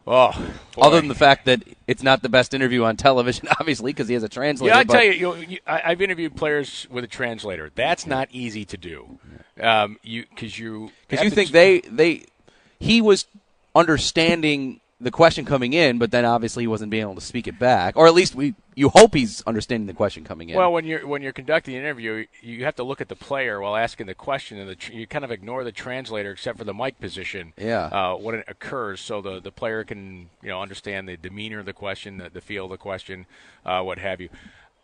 Oh, 0.06 0.32
boy. 0.74 0.82
Other 0.82 1.00
than 1.00 1.08
the 1.08 1.14
fact 1.14 1.46
that 1.46 1.62
it's 1.86 2.02
not 2.02 2.22
the 2.22 2.28
best 2.28 2.52
interview 2.52 2.84
on 2.84 2.96
television, 2.96 3.48
obviously, 3.60 3.92
because 3.92 4.08
he 4.08 4.14
has 4.14 4.22
a 4.22 4.28
translator. 4.28 4.74
Yeah, 4.74 4.80
I 4.80 4.84
tell 4.84 5.02
you, 5.02 5.12
you, 5.12 5.34
you 5.48 5.58
I, 5.66 5.82
I've 5.86 6.02
interviewed 6.02 6.36
players 6.36 6.86
with 6.90 7.04
a 7.04 7.08
translator. 7.08 7.70
That's 7.74 8.06
not 8.06 8.28
easy 8.30 8.64
to 8.66 8.76
do. 8.76 9.18
Um, 9.60 9.98
you 10.02 10.24
because 10.28 10.58
you 10.58 10.90
because 11.08 11.22
have 11.22 11.24
you 11.24 11.30
think 11.30 11.50
they 11.50 11.80
they 11.80 12.26
he 12.80 13.00
was 13.00 13.26
understanding 13.74 14.80
the 15.00 15.10
question 15.10 15.44
coming 15.44 15.72
in, 15.72 15.98
but 15.98 16.10
then 16.10 16.24
obviously 16.24 16.62
he 16.62 16.66
wasn't 16.66 16.90
being 16.90 17.02
able 17.02 17.14
to 17.16 17.20
speak 17.20 17.48
it 17.48 17.58
back, 17.58 17.96
or 17.96 18.06
at 18.06 18.14
least 18.14 18.34
we 18.34 18.54
you 18.74 18.88
hope 18.88 19.14
he's 19.14 19.42
understanding 19.42 19.86
the 19.86 19.92
question 19.92 20.24
coming 20.24 20.48
in. 20.48 20.56
Well, 20.56 20.72
when 20.72 20.84
you're 20.84 21.06
when 21.06 21.20
you're 21.22 21.32
conducting 21.32 21.74
an 21.74 21.82
interview, 21.82 22.26
you 22.40 22.64
have 22.64 22.76
to 22.76 22.84
look 22.84 23.00
at 23.00 23.08
the 23.08 23.16
player 23.16 23.60
while 23.60 23.76
asking 23.76 24.06
the 24.06 24.14
question, 24.14 24.58
and 24.58 24.68
the, 24.68 24.76
tr- 24.76 24.92
you 24.92 25.06
kind 25.06 25.24
of 25.24 25.30
ignore 25.30 25.64
the 25.64 25.72
translator 25.72 26.30
except 26.30 26.58
for 26.58 26.64
the 26.64 26.74
mic 26.74 27.00
position. 27.00 27.52
Yeah. 27.56 27.86
Uh, 27.86 28.16
when 28.16 28.36
it 28.36 28.44
occurs, 28.46 29.00
so 29.00 29.20
the 29.20 29.40
the 29.40 29.52
player 29.52 29.84
can 29.84 30.30
you 30.42 30.48
know 30.48 30.62
understand 30.62 31.08
the 31.08 31.16
demeanor 31.16 31.58
of 31.58 31.66
the 31.66 31.72
question, 31.72 32.18
the, 32.18 32.30
the 32.30 32.40
feel 32.40 32.64
of 32.64 32.70
the 32.70 32.76
question, 32.76 33.26
uh, 33.66 33.82
what 33.82 33.98
have 33.98 34.20
you. 34.20 34.28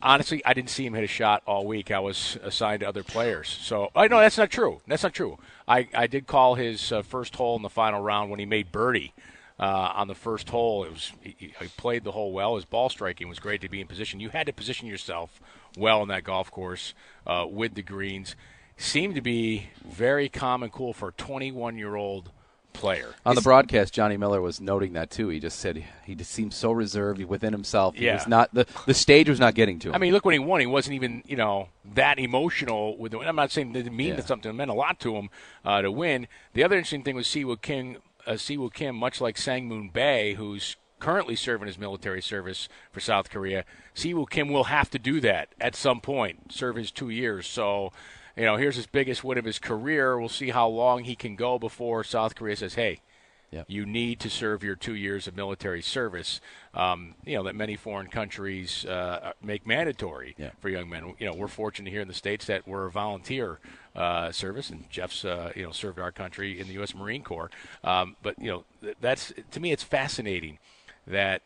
Honestly, 0.03 0.43
I 0.47 0.55
didn't 0.55 0.71
see 0.71 0.87
him 0.87 0.95
hit 0.95 1.05
a 1.05 1.09
shot 1.09 1.43
all 1.47 1.67
week. 1.67 1.91
I 1.91 2.01
was 2.01 2.39
assigned 2.43 2.81
to 2.81 2.89
other 2.89 3.03
players, 3.05 3.49
so 3.49 3.91
I 3.95 4.09
know 4.09 4.19
that's 4.19 4.39
not 4.39 4.51
true. 4.51 4.81
That's 4.89 5.03
not 5.03 5.15
true. 5.15 5.39
I 5.69 5.89
I 5.95 6.09
did 6.09 6.27
call 6.27 6.57
his 6.57 6.91
uh, 6.91 7.03
first 7.03 7.37
hole 7.37 7.57
in 7.57 7.63
the 7.63 7.69
final 7.69 8.01
round 8.01 8.31
when 8.31 8.41
he 8.41 8.47
made 8.47 8.73
birdie 8.73 9.13
uh, 9.61 9.93
on 9.95 10.09
the 10.09 10.15
first 10.15 10.49
hole. 10.49 10.83
It 10.85 10.91
was 10.93 11.13
he, 11.23 11.37
he 11.39 11.69
played 11.77 12.03
the 12.03 12.13
hole 12.13 12.33
well. 12.33 12.57
His 12.57 12.65
ball 12.65 12.89
striking 12.89 13.29
was 13.29 13.39
great 13.39 13.61
to 13.61 13.69
be 13.69 13.81
in 13.81 13.87
position. 13.87 14.19
You 14.19 14.31
had 14.31 14.47
to 14.47 14.53
position 14.53 14.89
yourself 14.89 15.41
well 15.77 16.03
in 16.03 16.09
that 16.09 16.25
golf 16.25 16.51
course 16.51 16.95
uh, 17.27 17.47
with 17.49 17.75
the 17.75 17.83
greens. 17.83 18.35
Seemed 18.77 19.15
to 19.17 19.21
be 19.21 19.69
very 19.85 20.29
calm 20.31 20.63
and 20.63 20.73
cool 20.73 20.93
for 20.95 21.09
a 21.09 21.13
21 21.13 21.77
year 21.77 21.95
old 21.97 22.31
player. 22.73 23.11
on 23.27 23.35
the 23.35 23.43
broadcast, 23.43 23.93
Johnny 23.93 24.17
Miller 24.17 24.41
was 24.41 24.61
noting 24.61 24.93
that 24.95 25.11
too. 25.11 25.29
He 25.29 25.39
just 25.41 25.59
said 25.59 25.85
he, 26.07 26.15
just 26.15 26.31
seemed 26.31 26.55
so 26.55 26.71
reserved 26.73 27.23
within 27.25 27.53
himself. 27.53 27.97
He 27.97 28.07
Yeah. 28.07 28.15
was 28.15 28.27
not 28.29 28.55
the 28.55 28.65
the 28.87 28.95
stage 28.95 29.29
was 29.29 29.39
not 29.41 29.55
getting 29.55 29.79
to 29.81 29.89
him. 29.89 29.95
I 29.95 29.99
mean, 29.99 30.13
look 30.15 30.25
when 30.25 30.33
he 30.33 30.39
won. 30.39 30.61
He 30.61 30.67
wasn't 30.67 30.95
even 30.95 31.23
you 31.27 31.37
know 31.37 31.69
that 31.95 32.19
emotional 32.19 32.97
with 32.97 33.13
the. 33.13 33.19
I'm 33.19 33.37
not 33.37 33.51
saying 33.51 33.71
it 33.71 33.73
didn't 33.75 33.95
mean 33.97 34.15
Yeah. 34.15 34.21
something. 34.21 34.49
It 34.49 34.55
meant 34.55 34.71
a 34.71 34.75
lot 34.75 34.99
to 35.01 35.17
him 35.17 35.29
uh, 35.65 35.83
to 35.83 35.91
win. 35.93 36.27
The 36.55 36.65
other 36.65 36.77
interesting 36.77 37.03
thing 37.03 37.17
was 37.17 37.27
Siwoo 37.27 37.61
Kim. 37.61 37.97
Uh, 38.27 38.33
Siwoo 38.33 38.73
Kim, 38.73 38.97
much 38.97 39.21
like 39.21 39.39
Sang 39.39 39.67
Moon 39.67 39.91
Bae, 39.93 40.35
who's 40.37 40.77
currently 40.99 41.35
serving 41.35 41.67
his 41.67 41.79
military 41.79 42.21
service 42.21 42.69
for 42.93 43.01
South 43.01 43.31
Korea, 43.31 43.65
Siwoo 43.95 44.29
Kim 44.29 44.49
will 44.49 44.65
have 44.65 44.91
to 44.91 44.99
do 44.99 45.21
that 45.21 45.49
at 45.61 45.75
some 45.75 46.01
point, 46.01 46.53
serve 46.53 46.77
his 46.77 46.91
two 46.91 47.09
years. 47.09 47.47
So, 47.47 47.93
you 48.37 48.45
know, 48.45 48.57
here's 48.57 48.77
his 48.77 48.87
biggest 48.87 49.25
win 49.25 49.39
of 49.39 49.45
his 49.45 49.59
career. 49.59 50.19
We'll 50.19 50.29
see 50.29 50.51
how 50.51 50.69
long 50.69 51.05
he 51.05 51.17
can 51.17 51.37
go 51.37 51.59
before 51.59 52.05
South 52.05 52.35
Korea 52.35 52.57
says, 52.57 52.75
"Hey, 52.75 53.01
Yep. 53.53 53.67
you 53.69 53.85
need 53.85 54.21
to 54.21 54.31
serve 54.31 54.63
your 54.63 54.77
two 54.77 54.95
years 54.95 55.27
of 55.27 55.35
military 55.37 55.83
service. 55.83 56.41
Um, 56.73 57.15
you 57.25 57.37
know 57.37 57.43
that 57.45 57.57
many 57.57 57.75
foreign 57.77 58.07
countries 58.07 58.85
uh, 58.85 59.33
make 59.43 59.67
mandatory 59.67 60.35
Yeah. 60.39 60.51
for 60.61 60.69
young 60.69 60.89
men. 60.89 61.15
You 61.19 61.27
know 61.27 61.35
we're 61.35 61.49
fortunate 61.49 61.91
here 61.91 62.01
in 62.01 62.07
the 62.09 62.15
states 62.15 62.47
that 62.47 62.69
we're 62.69 62.87
a 62.87 62.91
volunteer 62.93 63.59
uh, 63.97 64.31
service, 64.31 64.71
and 64.71 64.89
Jeff's 64.89 65.25
uh, 65.25 65.51
you 65.57 65.65
know 65.65 65.73
served 65.73 65.99
our 65.99 66.13
country 66.13 66.61
in 66.61 66.69
the 66.69 66.75
U.S. 66.75 66.95
Marine 66.95 67.23
Corps. 67.25 67.51
Um, 67.83 68.15
but 68.23 68.39
you 68.39 68.51
know 68.51 68.65
that's 69.01 69.33
to 69.51 69.59
me 69.61 69.73
it's 69.73 69.83
fascinating 69.83 70.59
that 71.07 71.43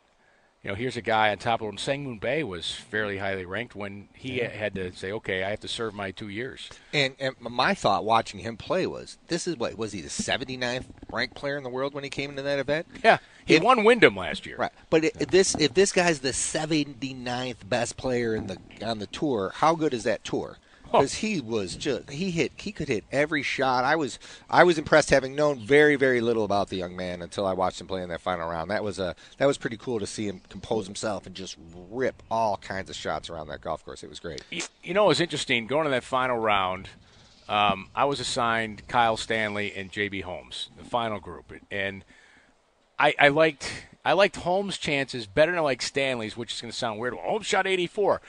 you 0.64 0.70
know, 0.70 0.74
here's 0.74 0.96
a 0.96 1.02
guy 1.02 1.30
on 1.30 1.36
top 1.36 1.60
of 1.60 1.68
him. 1.68 1.76
Sang 1.76 2.04
Moon 2.04 2.18
Bae 2.18 2.42
was 2.42 2.72
fairly 2.72 3.18
highly 3.18 3.44
ranked 3.44 3.76
when 3.76 4.08
he 4.14 4.38
Yeah. 4.40 4.48
had 4.48 4.74
to 4.76 4.92
say, 4.94 5.12
okay, 5.12 5.44
I 5.44 5.50
have 5.50 5.60
to 5.60 5.68
serve 5.68 5.92
my 5.92 6.10
two 6.10 6.30
years. 6.30 6.70
And, 6.92 7.14
and 7.20 7.34
my 7.38 7.74
thought 7.74 8.04
watching 8.04 8.40
him 8.40 8.56
play 8.56 8.86
was, 8.86 9.18
this 9.28 9.46
is 9.46 9.56
what 9.58 9.76
was 9.76 9.92
he 9.92 10.00
the 10.00 10.08
79th 10.08 10.86
ranked 11.12 11.34
player 11.34 11.58
in 11.58 11.64
the 11.64 11.68
world 11.70 11.92
when 11.92 12.02
he 12.02 12.08
came 12.08 12.30
into 12.30 12.42
that 12.42 12.58
event? 12.58 12.86
Yeah, 13.04 13.18
he 13.44 13.56
If- 13.56 13.62
won 13.62 13.84
Wyndham 13.84 14.16
last 14.16 14.46
year. 14.46 14.56
Right, 14.56 14.72
but 14.88 15.04
it, 15.04 15.30
this 15.30 15.54
if 15.56 15.74
this 15.74 15.92
guy's 15.92 16.20
the 16.20 16.32
79th 16.32 17.68
best 17.68 17.96
player 17.98 18.34
in 18.34 18.46
the 18.46 18.58
on 18.82 18.98
the 19.00 19.06
tour, 19.06 19.52
how 19.56 19.74
good 19.74 19.92
is 19.92 20.04
that 20.04 20.24
tour? 20.24 20.56
Because 21.00 21.14
he 21.14 21.40
was 21.40 21.76
just 21.76 22.10
he 22.10 22.30
hit 22.30 22.52
he 22.56 22.72
could 22.72 22.88
hit 22.88 23.04
every 23.12 23.42
shot. 23.42 23.84
I 23.84 23.96
was 23.96 24.18
I 24.48 24.64
was 24.64 24.78
impressed 24.78 25.10
having 25.10 25.34
known 25.34 25.58
very 25.58 25.96
very 25.96 26.20
little 26.20 26.44
about 26.44 26.68
the 26.68 26.76
young 26.76 26.96
man 26.96 27.22
until 27.22 27.46
I 27.46 27.52
watched 27.52 27.80
him 27.80 27.86
play 27.86 28.02
in 28.02 28.08
that 28.08 28.20
final 28.20 28.48
round. 28.48 28.70
That 28.70 28.84
was 28.84 28.98
a 28.98 29.14
that 29.38 29.46
was 29.46 29.58
pretty 29.58 29.76
cool 29.76 30.00
to 30.00 30.06
see 30.06 30.26
him 30.26 30.40
compose 30.48 30.86
himself 30.86 31.26
and 31.26 31.34
just 31.34 31.56
rip 31.90 32.22
all 32.30 32.56
kinds 32.56 32.90
of 32.90 32.96
shots 32.96 33.30
around 33.30 33.48
that 33.48 33.60
golf 33.60 33.84
course. 33.84 34.02
It 34.02 34.10
was 34.10 34.20
great. 34.20 34.42
You, 34.50 34.62
you 34.82 34.94
know, 34.94 35.04
it 35.04 35.08
was 35.08 35.20
interesting 35.20 35.66
going 35.66 35.84
to 35.84 35.90
that 35.90 36.04
final 36.04 36.38
round. 36.38 36.88
Um, 37.48 37.90
I 37.94 38.06
was 38.06 38.20
assigned 38.20 38.88
Kyle 38.88 39.18
Stanley 39.18 39.74
and 39.76 39.92
JB 39.92 40.22
Holmes, 40.22 40.70
the 40.78 40.84
final 40.84 41.20
group, 41.20 41.52
and 41.70 42.02
I, 42.98 43.14
I 43.18 43.28
liked 43.28 43.70
I 44.04 44.12
liked 44.12 44.36
Holmes' 44.36 44.78
chances 44.78 45.26
better 45.26 45.52
than 45.52 45.58
I 45.58 45.62
like 45.62 45.82
Stanley's, 45.82 46.36
which 46.36 46.54
is 46.54 46.60
going 46.60 46.70
to 46.70 46.76
sound 46.76 47.00
weird. 47.00 47.14
Holmes 47.14 47.46
shot 47.46 47.66
84 47.66 48.20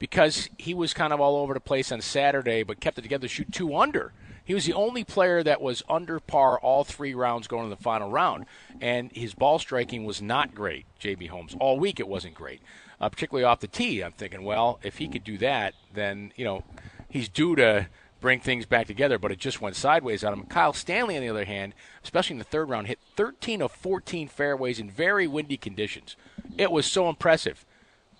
because 0.00 0.48
he 0.58 0.74
was 0.74 0.92
kind 0.92 1.12
of 1.12 1.20
all 1.20 1.36
over 1.36 1.54
the 1.54 1.60
place 1.60 1.92
on 1.92 2.00
Saturday, 2.00 2.64
but 2.64 2.80
kept 2.80 2.98
it 2.98 3.02
together 3.02 3.28
to 3.28 3.32
shoot 3.32 3.52
two 3.52 3.76
under. 3.76 4.12
He 4.44 4.54
was 4.54 4.64
the 4.64 4.72
only 4.72 5.04
player 5.04 5.44
that 5.44 5.60
was 5.60 5.84
under 5.88 6.18
par 6.18 6.58
all 6.58 6.82
three 6.82 7.14
rounds 7.14 7.46
going 7.46 7.70
to 7.70 7.76
the 7.76 7.80
final 7.80 8.10
round, 8.10 8.46
and 8.80 9.12
his 9.12 9.34
ball 9.34 9.60
striking 9.60 10.04
was 10.04 10.20
not 10.20 10.56
great. 10.56 10.86
JB 11.00 11.28
Holmes 11.28 11.54
all 11.60 11.78
week 11.78 12.00
it 12.00 12.08
wasn't 12.08 12.34
great, 12.34 12.60
uh, 13.00 13.08
particularly 13.10 13.44
off 13.44 13.60
the 13.60 13.68
tee. 13.68 14.02
I'm 14.02 14.10
thinking, 14.10 14.42
well, 14.42 14.80
if 14.82 14.98
he 14.98 15.06
could 15.06 15.22
do 15.22 15.38
that, 15.38 15.74
then 15.92 16.32
you 16.34 16.44
know 16.44 16.64
he's 17.08 17.28
due 17.28 17.54
to 17.56 17.86
bring 18.20 18.40
things 18.40 18.66
back 18.66 18.86
together, 18.86 19.18
but 19.18 19.30
it 19.30 19.38
just 19.38 19.60
went 19.60 19.76
sideways 19.76 20.24
on 20.24 20.32
him. 20.32 20.46
Kyle 20.46 20.72
Stanley, 20.72 21.16
on 21.16 21.22
the 21.22 21.28
other 21.28 21.44
hand, 21.44 21.74
especially 22.02 22.34
in 22.34 22.38
the 22.38 22.44
third 22.44 22.68
round, 22.68 22.86
hit 22.86 22.98
13 23.16 23.62
of 23.62 23.70
14 23.72 24.28
fairways 24.28 24.78
in 24.78 24.90
very 24.90 25.26
windy 25.26 25.56
conditions. 25.56 26.16
It 26.58 26.72
was 26.72 26.86
so 26.86 27.08
impressive, 27.08 27.64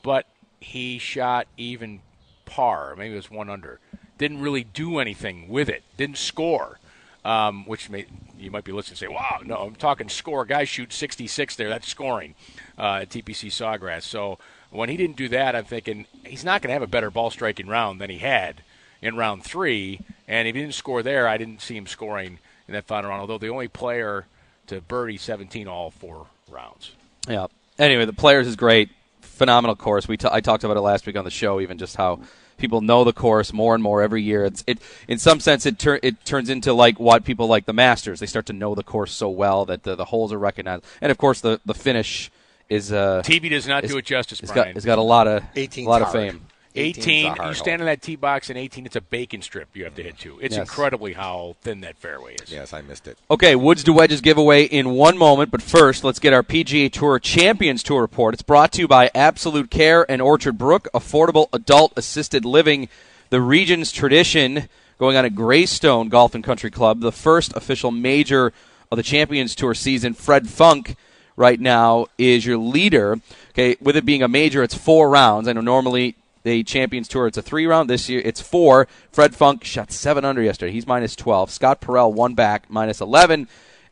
but 0.02 0.26
he 0.60 0.98
shot 0.98 1.46
even 1.56 2.00
par, 2.44 2.94
maybe 2.96 3.14
it 3.14 3.16
was 3.16 3.30
one 3.30 3.48
under. 3.48 3.80
Didn't 4.18 4.40
really 4.40 4.64
do 4.64 4.98
anything 4.98 5.48
with 5.48 5.68
it. 5.68 5.82
Didn't 5.96 6.18
score, 6.18 6.78
um, 7.24 7.64
which 7.64 7.88
may, 7.88 8.06
you 8.38 8.50
might 8.50 8.64
be 8.64 8.72
listening 8.72 8.92
and 8.92 8.98
say, 8.98 9.08
"Wow, 9.08 9.40
no, 9.44 9.56
I'm 9.56 9.74
talking 9.74 10.08
score." 10.08 10.44
Guys 10.44 10.68
shoot 10.68 10.92
66 10.92 11.56
there. 11.56 11.68
That's 11.70 11.88
scoring 11.88 12.34
uh, 12.78 13.00
at 13.02 13.08
TPC 13.08 13.50
Sawgrass. 13.50 14.02
So 14.02 14.38
when 14.70 14.88
he 14.88 14.96
didn't 14.96 15.16
do 15.16 15.28
that, 15.28 15.56
I'm 15.56 15.64
thinking 15.64 16.06
he's 16.24 16.44
not 16.44 16.60
going 16.60 16.68
to 16.68 16.74
have 16.74 16.82
a 16.82 16.86
better 16.86 17.10
ball 17.10 17.30
striking 17.30 17.66
round 17.66 18.00
than 18.00 18.10
he 18.10 18.18
had 18.18 18.62
in 19.00 19.16
round 19.16 19.42
three. 19.42 20.00
And 20.28 20.46
if 20.46 20.54
he 20.54 20.60
didn't 20.60 20.74
score 20.74 21.02
there, 21.02 21.26
I 21.26 21.38
didn't 21.38 21.62
see 21.62 21.76
him 21.76 21.86
scoring 21.86 22.38
in 22.68 22.74
that 22.74 22.84
final 22.84 23.10
round. 23.10 23.22
Although 23.22 23.38
the 23.38 23.48
only 23.48 23.68
player 23.68 24.26
to 24.66 24.80
birdie 24.80 25.16
17 25.16 25.66
all 25.66 25.90
four 25.90 26.26
rounds. 26.48 26.92
Yeah. 27.28 27.46
Anyway, 27.78 28.04
the 28.04 28.12
players 28.12 28.46
is 28.46 28.56
great, 28.56 28.90
phenomenal 29.40 29.74
course. 29.74 30.06
We 30.06 30.16
t- 30.18 30.28
I 30.30 30.40
talked 30.40 30.64
about 30.64 30.76
it 30.76 30.82
last 30.82 31.06
week 31.06 31.16
on 31.16 31.24
the 31.24 31.30
show, 31.30 31.60
even 31.60 31.78
just 31.78 31.96
how 31.96 32.20
people 32.58 32.82
know 32.82 33.04
the 33.04 33.12
course 33.14 33.54
more 33.54 33.74
and 33.74 33.82
more 33.82 34.02
every 34.02 34.22
year. 34.22 34.44
It's 34.44 34.62
it 34.66 34.78
in 35.08 35.18
some 35.18 35.40
sense 35.40 35.64
it 35.64 35.78
tur- 35.78 35.98
it 36.02 36.24
turns 36.26 36.50
into 36.50 36.74
like 36.74 37.00
what 37.00 37.24
people 37.24 37.46
like 37.46 37.64
the 37.64 37.72
Masters. 37.72 38.20
They 38.20 38.26
start 38.26 38.44
to 38.46 38.52
know 38.52 38.74
the 38.74 38.82
course 38.84 39.12
so 39.12 39.30
well 39.30 39.64
that 39.64 39.82
the, 39.84 39.96
the 39.96 40.04
holes 40.04 40.30
are 40.34 40.38
recognized, 40.38 40.84
and 41.00 41.10
of 41.10 41.16
course 41.16 41.40
the 41.40 41.58
the 41.64 41.72
finish 41.74 42.30
is 42.68 42.92
uh 42.92 43.22
TV 43.24 43.48
does 43.50 43.66
not 43.66 43.78
it's- 43.78 43.90
do 43.92 43.98
it 43.98 44.04
justice, 44.04 44.40
it's 44.40 44.52
Brian. 44.52 44.68
got 44.72 44.76
it's 44.76 44.84
got 44.86 44.98
a 44.98 45.02
lot 45.16 45.26
of 45.26 45.42
18's 45.54 45.86
a 45.86 45.88
lot 45.88 46.02
of 46.02 46.12
fame. 46.12 46.42
18's 46.74 46.98
18, 47.06 47.36
you 47.48 47.54
stand 47.54 47.82
in 47.82 47.86
that 47.86 48.00
tee 48.02 48.16
box, 48.16 48.48
and 48.48 48.58
18, 48.58 48.86
it's 48.86 48.96
a 48.96 49.00
bacon 49.00 49.42
strip 49.42 49.68
you 49.74 49.84
have 49.84 49.94
to 49.96 50.02
hit 50.02 50.18
to. 50.20 50.38
It's 50.40 50.56
Yes. 50.56 50.68
incredibly 50.68 51.14
how 51.14 51.56
thin 51.62 51.80
that 51.80 51.96
fairway 51.96 52.36
is. 52.36 52.50
Yes, 52.50 52.72
I 52.72 52.80
missed 52.82 53.06
it. 53.08 53.18
Okay, 53.30 53.56
Woods 53.56 53.82
to 53.84 53.92
Wedges 53.92 54.20
giveaway 54.20 54.64
in 54.64 54.90
one 54.90 55.18
moment, 55.18 55.50
but 55.50 55.62
first, 55.62 56.04
let's 56.04 56.18
get 56.18 56.32
our 56.32 56.42
PGA 56.42 56.88
Tour 56.88 57.18
Champions 57.18 57.82
Tour 57.82 58.00
report. 58.00 58.34
It's 58.34 58.42
brought 58.42 58.72
to 58.72 58.80
you 58.82 58.88
by 58.88 59.10
Absolute 59.14 59.70
Care 59.70 60.08
and 60.10 60.22
Orchard 60.22 60.58
Brook, 60.58 60.88
affordable 60.94 61.48
adult 61.52 61.92
assisted 61.96 62.44
living, 62.44 62.88
the 63.30 63.40
Regions 63.40 63.92
Tradition, 63.92 64.68
going 64.98 65.16
on 65.16 65.24
at 65.24 65.34
Greystone 65.34 66.08
Golf 66.08 66.34
and 66.34 66.44
Country 66.44 66.70
Club, 66.70 67.00
the 67.00 67.12
first 67.12 67.52
official 67.56 67.90
major 67.90 68.52
of 68.92 68.96
the 68.96 69.02
Champions 69.02 69.54
Tour 69.54 69.74
season. 69.74 70.14
Fred 70.14 70.48
Funk 70.48 70.96
right 71.36 71.58
now 71.58 72.06
is 72.18 72.44
your 72.44 72.58
leader. 72.58 73.18
Okay, 73.50 73.76
with 73.80 73.96
it 73.96 74.04
being 74.04 74.22
a 74.22 74.28
major, 74.28 74.62
it's 74.62 74.74
four 74.74 75.08
rounds. 75.08 75.48
I 75.48 75.52
know 75.52 75.60
normally 75.60 76.16
the 76.42 76.62
Champions 76.64 77.08
Tour 77.08 77.26
it's 77.26 77.38
a 77.38 77.42
three 77.42 77.66
round. 77.66 77.88
This 77.90 78.08
year 78.08 78.22
it's 78.24 78.40
four. 78.40 78.88
Fred 79.12 79.34
Funk 79.34 79.64
shot 79.64 79.92
seven 79.92 80.24
under 80.24 80.42
yesterday. 80.42 80.72
He's 80.72 80.86
minus 80.86 81.16
twelve. 81.16 81.50
Scott 81.50 81.80
Parel 81.80 82.12
one 82.12 82.34
back 82.34 82.70
minus 82.70 83.00
eleven. 83.00 83.48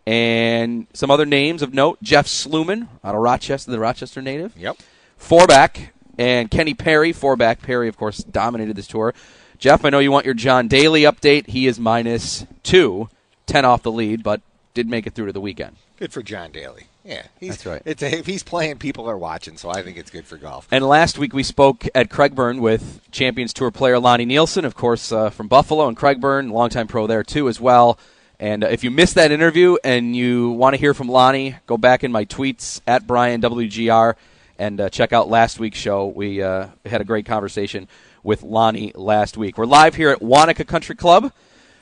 And 0.06 0.86
some 0.94 1.10
other 1.10 1.26
names 1.26 1.60
of 1.62 1.74
note: 1.74 2.02
Jeff 2.02 2.26
Sluman 2.26 2.88
out 3.04 3.14
of 3.14 3.20
Rochester, 3.20 3.70
the 3.70 3.78
Rochester 3.78 4.22
native. 4.22 4.56
Yep. 4.56 4.78
Four 5.16 5.46
back, 5.46 5.92
and 6.16 6.50
Kenny 6.50 6.74
Perry 6.74 7.12
four 7.12 7.36
back. 7.36 7.60
Perry, 7.60 7.88
of 7.88 7.96
course, 7.96 8.18
dominated 8.18 8.76
this 8.76 8.86
tour. 8.86 9.14
Jeff, 9.58 9.84
I 9.84 9.90
know 9.90 9.98
you 9.98 10.12
want 10.12 10.24
your 10.24 10.34
John 10.34 10.68
Daly 10.68 11.02
update. 11.02 11.48
He 11.48 11.66
is 11.66 11.80
minus 11.80 12.46
two, 12.62 13.08
10 13.46 13.64
off 13.64 13.82
the 13.82 13.90
lead, 13.90 14.22
but 14.22 14.40
did 14.74 14.88
make 14.88 15.06
it 15.06 15.14
through 15.14 15.26
to 15.26 15.32
the 15.32 15.40
weekend. 15.40 15.76
Good 15.96 16.12
for 16.12 16.22
John 16.22 16.52
Daly. 16.52 16.84
Yeah, 17.04 17.22
he's, 17.40 17.50
That's 17.50 17.66
right. 17.66 17.82
It's 17.84 18.02
a, 18.02 18.18
if 18.18 18.26
he's 18.26 18.42
playing, 18.42 18.78
people 18.78 19.08
are 19.08 19.16
watching, 19.16 19.56
so 19.56 19.70
I 19.70 19.82
think 19.82 19.96
it's 19.96 20.10
good 20.10 20.26
for 20.26 20.36
golf. 20.36 20.68
And 20.70 20.86
last 20.86 21.18
week 21.18 21.32
we 21.32 21.42
spoke 21.42 21.86
at 21.94 22.10
Crag 22.10 22.34
Burn 22.34 22.60
with 22.60 23.00
Champions 23.10 23.52
Tour 23.52 23.70
player 23.70 23.98
Lonnie 23.98 24.26
Nielsen, 24.26 24.64
of 24.64 24.74
course, 24.74 25.10
uh, 25.10 25.30
from 25.30 25.48
Buffalo 25.48 25.88
and 25.88 25.96
Crag 25.96 26.20
Burn, 26.20 26.50
longtime 26.50 26.86
pro 26.86 27.06
there 27.06 27.24
too 27.24 27.48
as 27.48 27.60
well. 27.60 27.98
And 28.38 28.62
uh, 28.62 28.68
if 28.68 28.84
you 28.84 28.90
missed 28.90 29.16
that 29.16 29.32
interview 29.32 29.76
and 29.82 30.14
you 30.14 30.50
want 30.50 30.74
to 30.74 30.80
hear 30.80 30.94
from 30.94 31.08
Lonnie, 31.08 31.56
go 31.66 31.76
back 31.76 32.04
in 32.04 32.12
my 32.12 32.24
tweets 32.24 32.80
at 32.86 33.06
Brian 33.06 33.40
WGR 33.40 34.14
and 34.58 34.80
uh, 34.80 34.90
check 34.90 35.12
out 35.12 35.28
last 35.28 35.58
week's 35.58 35.78
show. 35.78 36.06
We 36.06 36.42
uh, 36.42 36.68
had 36.84 37.00
a 37.00 37.04
great 37.04 37.26
conversation 37.26 37.88
with 38.22 38.42
Lonnie 38.42 38.92
last 38.94 39.36
week. 39.36 39.56
We're 39.56 39.66
live 39.66 39.94
here 39.94 40.10
at 40.10 40.20
Wanakah 40.20 40.66
Country 40.66 40.94
Club. 40.94 41.32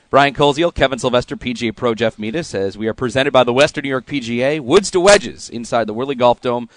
Brian 0.09 0.33
Koziel, 0.33 0.73
Kevin 0.73 0.99
Sylvester, 0.99 1.35
PGA 1.35 1.75
Pro 1.75 1.93
Jeff 1.93 2.17
Metis, 2.17 2.55
as 2.55 2.77
we 2.77 2.87
are 2.87 2.93
presented 2.93 3.31
by 3.31 3.43
the 3.43 3.51
Western 3.53 3.83
New 3.83 3.89
York 3.89 4.05
PGA, 4.05 4.59
Woods 4.61 4.89
to 4.91 5.01
Wedges 5.01 5.49
inside 5.49 5.85
the 5.85 5.93
Whirly 5.93 6.15
Golf 6.15 6.39
Dome. 6.39 6.69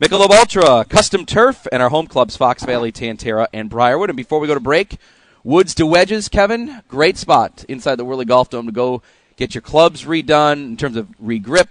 Michelob 0.00 0.30
Ultra, 0.30 0.84
Custom 0.88 1.26
Turf, 1.26 1.66
and 1.72 1.82
our 1.82 1.88
home 1.88 2.06
clubs, 2.06 2.36
Fox 2.36 2.62
Valley, 2.64 2.92
Tan 2.92 3.16
Tara, 3.16 3.48
and 3.52 3.68
Briarwood. 3.68 4.10
And 4.10 4.16
before 4.16 4.38
we 4.38 4.46
go 4.46 4.54
to 4.54 4.60
break, 4.60 4.98
Woods 5.42 5.74
to 5.76 5.86
Wedges, 5.86 6.28
Kevin, 6.28 6.82
great 6.86 7.16
spot 7.16 7.64
inside 7.68 7.96
the 7.96 8.04
Whirly 8.04 8.24
Golf 8.24 8.50
Dome 8.50 8.66
to 8.66 8.72
go 8.72 9.02
get 9.36 9.54
your 9.54 9.62
clubs 9.62 10.04
redone 10.04 10.64
in 10.66 10.76
terms 10.76 10.96
of 10.96 11.08
regrip, 11.22 11.68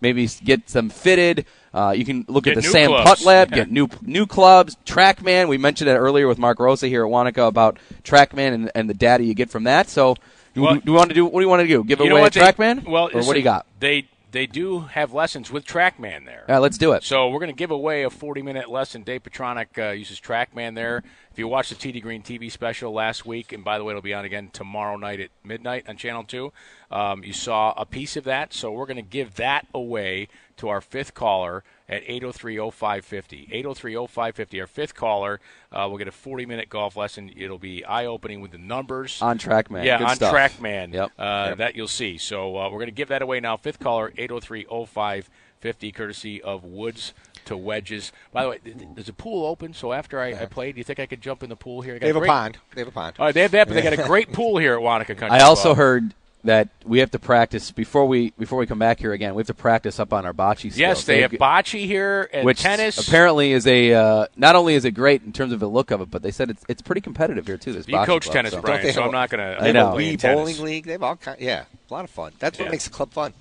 maybe 0.00 0.26
get 0.44 0.68
them 0.68 0.88
fitted. 0.88 1.44
Uh, 1.74 1.92
you 1.94 2.04
can 2.06 2.24
look 2.28 2.44
Get 2.44 2.56
at 2.56 2.62
the 2.62 2.70
Sam 2.70 2.88
clubs. 2.88 3.10
Putt 3.10 3.20
Lab, 3.26 3.50
Yeah. 3.50 3.56
get 3.56 3.70
new 3.70 3.88
new 4.00 4.26
clubs, 4.26 4.76
TrackMan. 4.86 5.48
We 5.48 5.58
mentioned 5.58 5.90
it 5.90 5.94
earlier 5.96 6.26
with 6.26 6.38
Mark 6.38 6.58
Rosa 6.60 6.88
here 6.88 7.04
at 7.04 7.10
Wanakah 7.10 7.48
about 7.48 7.78
TrackMan 8.02 8.54
and, 8.54 8.70
and 8.74 8.88
the 8.88 8.94
data 8.94 9.24
you 9.24 9.34
get 9.34 9.50
from 9.50 9.64
that. 9.64 9.90
So, 9.90 10.16
do, 10.56 10.62
Well- 10.62 10.74
do 10.76 10.90
we 10.92 10.96
want 10.96 11.10
to 11.10 11.14
do? 11.14 11.24
What 11.26 11.40
do 11.40 11.44
you 11.44 11.48
want 11.48 11.60
to 11.62 11.68
do? 11.68 11.84
Give 11.84 12.00
You 12.00 12.10
away 12.10 12.20
a 12.20 12.22
what 12.24 12.32
they- 12.32 12.40
TrackMan? 12.40 12.88
Well, 12.88 13.10
or 13.14 13.22
what 13.22 13.34
do 13.34 13.38
you 13.38 13.44
got? 13.44 13.66
They 13.78 14.08
they 14.32 14.46
do 14.46 14.80
have 14.80 15.14
lessons 15.14 15.50
with 15.50 15.64
TrackMan 15.64 16.26
there. 16.26 16.44
Yeah, 16.48 16.58
let's 16.58 16.76
do 16.76 16.92
it. 16.92 17.04
So 17.04 17.28
we're 17.28 17.38
going 17.38 17.52
to 17.52 17.56
give 17.56 17.70
away 17.70 18.02
a 18.02 18.10
40-minute 18.10 18.68
lesson. 18.68 19.02
Dave 19.02 19.22
Petronic 19.22 19.78
uh, 19.78 19.90
uses 19.90 20.20
TrackMan 20.20 20.74
there. 20.74 21.02
If 21.30 21.38
you 21.38 21.48
watched 21.48 21.70
the 21.70 21.74
Tee 21.76 21.92
to 21.92 22.00
Green 22.00 22.22
TV 22.22 22.50
special 22.50 22.92
last 22.92 23.24
week, 23.24 23.52
and 23.52 23.64
by 23.64 23.78
the 23.78 23.84
way, 23.84 23.92
it'll 23.92 24.02
be 24.02 24.12
on 24.12 24.24
again 24.26 24.50
tomorrow 24.52 24.96
night 24.96 25.20
at 25.20 25.30
midnight 25.42 25.88
on 25.88 25.96
Channel 25.96 26.24
2, 26.24 26.52
um, 26.90 27.24
you 27.24 27.32
saw 27.32 27.72
a 27.78 27.86
piece 27.86 28.16
of 28.16 28.24
that. 28.24 28.52
So 28.52 28.72
we're 28.72 28.84
going 28.86 28.96
to 28.96 29.02
give 29.02 29.36
that 29.36 29.68
away 29.72 30.28
to 30.58 30.68
our 30.68 30.80
fifth 30.82 31.14
caller 31.14 31.64
at 31.88 32.04
803-0550. 32.06 33.50
803-0550, 33.64 34.60
our 34.60 34.66
fifth 34.66 34.94
caller 34.94 35.40
uh, 35.72 35.86
will 35.90 35.98
get 35.98 36.08
a 36.08 36.12
40-minute 36.12 36.68
golf 36.68 36.96
lesson. 36.96 37.30
It'll 37.36 37.58
be 37.58 37.84
eye-opening 37.84 38.40
with 38.40 38.50
the 38.52 38.58
numbers. 38.58 39.20
on 39.22 39.38
TrackMan. 39.38 39.84
Yeah, 39.84 39.98
Good 39.98 40.06
on 40.08 40.16
stuff. 40.16 40.34
TrackMan. 40.34 40.92
Yep. 40.92 41.12
Uh, 41.18 41.54
That 41.54 41.76
you'll 41.76 41.86
see. 41.88 42.18
So 42.18 42.56
uh, 42.58 42.64
we're 42.70 42.78
going 42.78 42.86
to 42.86 42.92
give 42.92 43.08
that 43.08 43.22
away 43.22 43.40
now. 43.40 43.56
Fifth 43.56 43.78
caller, 43.78 44.10
803-0550, 44.18 45.94
courtesy 45.94 46.42
of 46.42 46.64
Woods 46.64 47.12
to 47.44 47.56
Wedges. 47.56 48.12
By 48.32 48.42
the 48.42 48.48
way, 48.50 48.58
th- 48.64 48.76
th- 48.78 48.88
is 48.96 49.06
the 49.06 49.12
pool 49.12 49.46
open? 49.46 49.72
So 49.72 49.92
after 49.92 50.20
I, 50.20 50.30
I 50.32 50.46
played, 50.46 50.74
do 50.74 50.78
you 50.80 50.84
think 50.84 50.98
I 50.98 51.06
could 51.06 51.20
jump 51.20 51.42
in 51.42 51.48
the 51.48 51.56
pool 51.56 51.82
here? 51.82 51.94
I 51.94 51.98
got 51.98 52.02
They 52.02 52.06
have 52.08 52.16
a 52.16 52.20
great- 52.20 52.28
pond. 52.28 52.58
They 52.74 52.80
have 52.80 52.88
a 52.88 52.92
pond. 52.92 53.16
All 53.18 53.26
right, 53.26 53.34
they 53.34 53.42
have 53.42 53.52
that, 53.52 53.68
but 53.68 53.74
they 53.74 53.82
got 53.82 53.92
a 53.92 54.02
great 54.08 54.32
pool 54.32 54.58
here 54.58 54.74
at 54.74 54.80
Wanakah 54.80 55.16
Country 55.16 55.38
I 55.38 55.42
also 55.42 55.68
Club. 55.68 55.76
heard 55.76 56.14
that 56.46 56.68
we 56.84 56.98
have 57.00 57.10
to 57.12 57.18
practice 57.18 57.70
before 57.70 58.06
we 58.06 58.30
before 58.38 58.58
we 58.58 58.66
come 58.66 58.78
back 58.78 58.98
here 58.98 59.12
again. 59.12 59.34
We 59.34 59.40
have 59.40 59.46
to 59.48 59.54
practice 59.54 60.00
up 60.00 60.12
on 60.12 60.26
our 60.26 60.32
bocce 60.32 60.58
skills. 60.58 60.78
Yes, 60.78 61.04
they 61.04 61.20
have 61.22 61.30
They've- 61.30 61.38
bocce 61.40 61.84
here 61.86 62.28
and 62.32 62.44
which 62.44 62.60
tennis. 62.60 62.98
apparently 63.06 63.52
is 63.52 63.66
a 63.66 63.92
uh, 63.94 64.26
not 64.36 64.56
only 64.56 64.74
is 64.74 64.84
it 64.84 64.92
great 64.92 65.22
in 65.22 65.32
terms 65.32 65.52
of 65.52 65.60
the 65.60 65.68
look 65.68 65.90
of 65.90 66.00
it, 66.00 66.10
but 66.10 66.22
they 66.22 66.30
said 66.30 66.50
it's 66.50 66.64
it's 66.68 66.82
pretty 66.82 67.00
competitive 67.00 67.46
here 67.46 67.56
too. 67.58 67.72
This 67.72 67.86
you 67.86 67.94
bocce 67.94 68.06
coach 68.06 68.24
club, 68.24 68.34
tennis, 68.34 68.52
so. 68.52 68.60
Brian, 68.62 68.82
they 68.82 68.92
so 68.92 69.02
have 69.02 69.08
I'm 69.08 69.12
not 69.12 69.30
going 69.30 69.40
to. 69.56 69.62
I 69.62 69.72
know. 69.72 69.92
Wii 69.92 70.20
bowling 70.20 70.60
league. 70.62 70.86
They 70.86 70.92
have 70.92 71.02
all 71.02 71.16
kind. 71.16 71.40
Yeah, 71.40 71.64
a 71.90 71.94
lot 71.94 72.04
of 72.04 72.10
fun. 72.10 72.32
That's 72.38 72.58
what 72.58 72.64
Yeah. 72.66 72.70
makes 72.72 72.84
the 72.84 72.90
club 72.90 73.12
fun. 73.12 73.34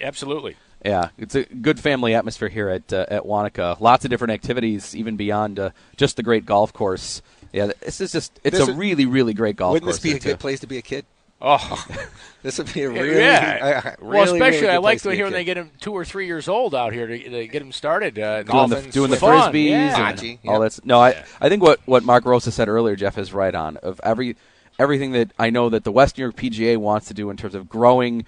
Absolutely. 0.00 0.56
Yeah, 0.84 1.10
it's 1.16 1.34
a 1.36 1.44
good 1.44 1.78
family 1.78 2.14
atmosphere 2.14 2.48
here 2.48 2.68
at 2.68 2.92
uh, 2.92 3.06
at 3.08 3.22
Wanakah. 3.22 3.80
Lots 3.80 4.04
of 4.04 4.10
different 4.10 4.32
activities, 4.32 4.96
even 4.96 5.16
beyond 5.16 5.58
uh, 5.60 5.70
just 5.96 6.16
the 6.16 6.22
great 6.24 6.44
golf 6.44 6.72
course. 6.72 7.22
Yeah, 7.52 7.66
this 7.80 8.00
is 8.00 8.10
just 8.12 8.40
it's 8.42 8.58
This 8.58 8.66
a 8.66 8.70
is- 8.72 8.76
really 8.76 9.06
really 9.06 9.34
great 9.34 9.56
golf 9.56 9.72
course. 9.72 9.80
Wouldn't 9.82 9.92
this 9.92 10.02
be 10.02 10.10
a 10.10 10.12
there, 10.14 10.20
good 10.32 10.38
too. 10.38 10.42
place 10.42 10.60
to 10.60 10.66
be 10.66 10.78
a 10.78 10.82
kid? 10.82 11.04
Oh, 11.42 11.86
This 12.42 12.58
would 12.58 12.72
be 12.72 12.82
a 12.82 12.90
really, 12.90 13.18
yeah. 13.20 13.82
uh, 13.84 14.04
well, 14.04 14.24
really, 14.24 14.38
especially 14.38 14.42
really 14.42 14.60
good 14.62 14.70
I 14.70 14.78
like 14.78 15.02
to 15.02 15.10
hear 15.10 15.24
when 15.26 15.32
they 15.32 15.44
get 15.44 15.54
them 15.54 15.70
two 15.80 15.92
or 15.92 16.04
three 16.04 16.26
years 16.26 16.48
old 16.48 16.74
out 16.74 16.92
here 16.92 17.06
to, 17.06 17.16
to 17.16 17.46
get 17.46 17.60
them 17.60 17.70
started. 17.70 18.18
Uh, 18.18 18.42
doing 18.42 18.46
Golfing, 18.46 18.82
the, 18.82 18.90
doing 18.90 19.10
the 19.12 19.16
swimming. 19.16 19.38
frisbees 19.38 19.92
Fun, 19.92 20.00
and 20.08 20.22
yeah. 20.22 20.36
all 20.50 20.54
Yeah. 20.54 20.58
that's 20.58 20.84
no. 20.84 21.00
I 21.00 21.24
I 21.40 21.48
think 21.48 21.62
what 21.62 21.78
what 21.84 22.02
Mark 22.02 22.24
Rosa 22.24 22.50
said 22.50 22.68
earlier, 22.68 22.96
Jeff, 22.96 23.16
is 23.16 23.32
right 23.32 23.54
on. 23.54 23.76
Of 23.76 24.00
every 24.02 24.34
everything 24.76 25.12
that 25.12 25.30
I 25.38 25.50
know 25.50 25.68
that 25.68 25.84
the 25.84 25.92
West 25.92 26.18
New 26.18 26.24
York 26.24 26.34
PGA 26.36 26.76
wants 26.78 27.06
to 27.08 27.14
do 27.14 27.30
in 27.30 27.36
terms 27.36 27.54
of 27.54 27.68
growing 27.68 28.24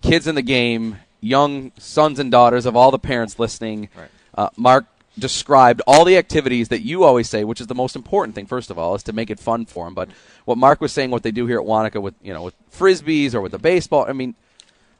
kids 0.00 0.28
in 0.28 0.36
the 0.36 0.42
game, 0.42 0.98
young 1.20 1.72
sons 1.76 2.20
and 2.20 2.30
daughters 2.30 2.66
of 2.66 2.76
all 2.76 2.92
the 2.92 3.00
parents 3.00 3.36
listening. 3.40 3.88
Right. 3.96 4.08
Uh, 4.32 4.50
Mark 4.56 4.86
described 5.18 5.82
all 5.86 6.04
the 6.04 6.16
activities 6.16 6.68
that 6.68 6.82
you 6.82 7.04
always 7.04 7.28
say, 7.28 7.44
which 7.44 7.60
is 7.60 7.66
the 7.66 7.74
most 7.74 7.96
important 7.96 8.34
thing. 8.34 8.46
First 8.46 8.70
of 8.70 8.78
all, 8.78 8.94
is 8.94 9.02
to 9.04 9.12
make 9.12 9.30
it 9.30 9.40
fun 9.40 9.66
for 9.66 9.86
them. 9.86 9.94
But 9.94 10.10
what 10.44 10.58
Mark 10.58 10.80
was 10.80 10.92
saying, 10.92 11.10
what 11.10 11.22
they 11.22 11.30
do 11.30 11.46
here 11.46 11.58
at 11.58 11.66
Wanakah 11.66 12.02
with 12.02 12.14
you 12.22 12.32
know 12.32 12.42
with 12.42 12.54
frisbees 12.70 13.34
or 13.34 13.40
with 13.40 13.52
the 13.52 13.58
baseball, 13.58 14.06
I 14.08 14.12
mean, 14.12 14.34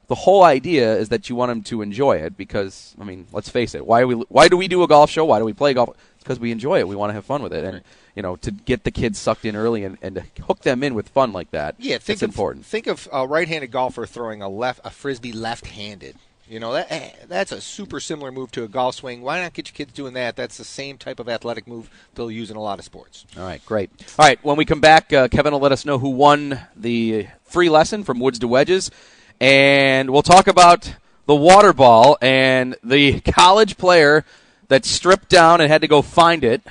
the 0.08 0.14
whole 0.14 0.42
idea 0.42 0.96
is 0.96 1.08
that 1.10 1.28
you 1.28 1.36
want 1.36 1.50
them 1.50 1.62
to 1.64 1.82
enjoy 1.82 2.16
it 2.16 2.36
because 2.36 2.94
I 3.00 3.04
mean, 3.04 3.26
let's 3.32 3.48
face 3.48 3.74
it. 3.74 3.86
Why 3.86 4.04
we 4.04 4.14
why 4.14 4.48
do 4.48 4.56
we 4.56 4.68
do 4.68 4.82
a 4.82 4.88
golf 4.88 5.10
show? 5.10 5.24
Why 5.24 5.38
do 5.38 5.44
we 5.44 5.52
play 5.52 5.74
golf? 5.74 5.96
Because 6.18 6.40
we 6.40 6.50
enjoy 6.50 6.80
it. 6.80 6.88
We 6.88 6.96
want 6.96 7.10
to 7.10 7.14
have 7.14 7.24
fun 7.24 7.42
with 7.42 7.52
it, 7.52 7.64
and 7.64 7.82
you 8.14 8.22
know, 8.22 8.36
to 8.36 8.50
get 8.50 8.84
the 8.84 8.90
kids 8.90 9.18
sucked 9.18 9.44
in 9.44 9.54
early 9.54 9.84
and, 9.84 9.98
and 10.02 10.16
to 10.16 10.42
hook 10.42 10.60
them 10.62 10.82
in 10.82 10.94
with 10.94 11.08
fun 11.10 11.32
like 11.32 11.50
that. 11.50 11.76
Yeah, 11.78 11.98
think 11.98 12.16
it's 12.16 12.22
of, 12.22 12.30
important. 12.30 12.64
Think 12.64 12.86
of 12.86 13.08
a 13.12 13.26
right-handed 13.26 13.70
golfer 13.70 14.06
throwing 14.06 14.42
a 14.42 14.48
left 14.48 14.80
a 14.84 14.90
frisbee 14.90 15.32
left-handed. 15.32 16.16
You 16.48 16.60
know 16.60 16.72
that 16.74 16.86
eh, 16.90 17.10
that's 17.26 17.50
a 17.50 17.60
super 17.60 17.98
similar 17.98 18.30
move 18.30 18.52
to 18.52 18.62
a 18.62 18.68
golf 18.68 18.94
swing. 18.94 19.22
Why 19.22 19.40
not 19.40 19.52
get 19.52 19.68
your 19.68 19.74
kids 19.74 19.92
doing 19.92 20.14
that? 20.14 20.36
That's 20.36 20.56
the 20.56 20.64
same 20.64 20.96
type 20.96 21.18
of 21.18 21.28
athletic 21.28 21.66
move 21.66 21.90
they'll 22.14 22.30
use 22.30 22.50
in 22.50 22.56
a 22.56 22.62
lot 22.62 22.78
of 22.78 22.84
sports. 22.84 23.26
All 23.36 23.42
right, 23.42 23.64
great. 23.66 23.90
All 24.16 24.24
right, 24.24 24.38
when 24.44 24.56
we 24.56 24.64
come 24.64 24.80
back, 24.80 25.12
uh, 25.12 25.26
Kevin 25.26 25.52
will 25.52 25.60
let 25.60 25.72
us 25.72 25.84
know 25.84 25.98
who 25.98 26.10
won 26.10 26.60
the 26.76 27.26
free 27.44 27.68
lesson 27.68 28.04
from 28.04 28.20
Woods 28.20 28.38
to 28.38 28.48
Wedges, 28.48 28.92
and 29.40 30.10
we'll 30.10 30.22
talk 30.22 30.46
about 30.46 30.94
the 31.26 31.34
water 31.34 31.72
ball 31.72 32.16
and 32.22 32.76
the 32.82 33.20
college 33.32 33.76
player 33.76 34.24
that 34.68 34.84
stripped 34.84 35.28
down 35.28 35.60
and 35.60 35.70
had 35.70 35.80
to 35.80 35.88
go 35.88 36.00
find 36.00 36.44
it. 36.44 36.62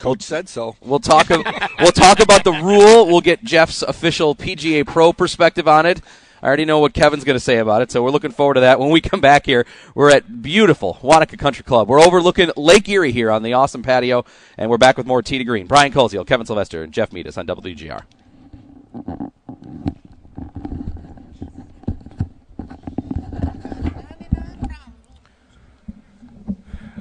Coach 0.00 0.22
said 0.22 0.48
so. 0.48 0.74
We'll 0.80 0.98
talk. 0.98 1.28
we'll 1.78 1.92
talk 1.92 2.18
about 2.18 2.42
the 2.42 2.50
rule. 2.50 3.06
We'll 3.06 3.20
get 3.20 3.44
Jeff's 3.44 3.82
official 3.82 4.34
PGA 4.34 4.84
Pro 4.84 5.12
perspective 5.12 5.68
on 5.68 5.86
it. 5.86 6.00
I 6.42 6.46
already 6.46 6.64
know 6.64 6.80
what 6.80 6.92
Kevin's 6.92 7.22
going 7.24 7.36
to 7.36 7.40
say 7.40 7.58
about 7.58 7.82
it, 7.82 7.92
so 7.92 8.02
we're 8.02 8.10
looking 8.10 8.32
forward 8.32 8.54
to 8.54 8.60
that. 8.60 8.80
When 8.80 8.90
we 8.90 9.00
come 9.00 9.20
back 9.20 9.46
here, 9.46 9.64
we're 9.94 10.10
at 10.10 10.42
beautiful 10.42 10.98
Wanakah 11.02 11.38
Country 11.38 11.62
Club. 11.62 11.88
We're 11.88 12.00
overlooking 12.00 12.50
Lake 12.56 12.88
Erie 12.88 13.12
here 13.12 13.30
on 13.30 13.42
the 13.42 13.52
awesome 13.52 13.82
patio, 13.82 14.24
and 14.58 14.68
we're 14.68 14.78
back 14.78 14.96
with 14.96 15.06
more 15.06 15.22
Tee 15.22 15.38
to 15.38 15.44
Green. 15.44 15.66
Brian 15.66 15.92
Koziel, 15.92 16.26
Kevin 16.26 16.46
Sylvester, 16.46 16.82
and 16.82 16.92
Jeff 16.92 17.10
Meadus 17.10 17.38
on 17.38 17.46
WGR. 17.46 18.02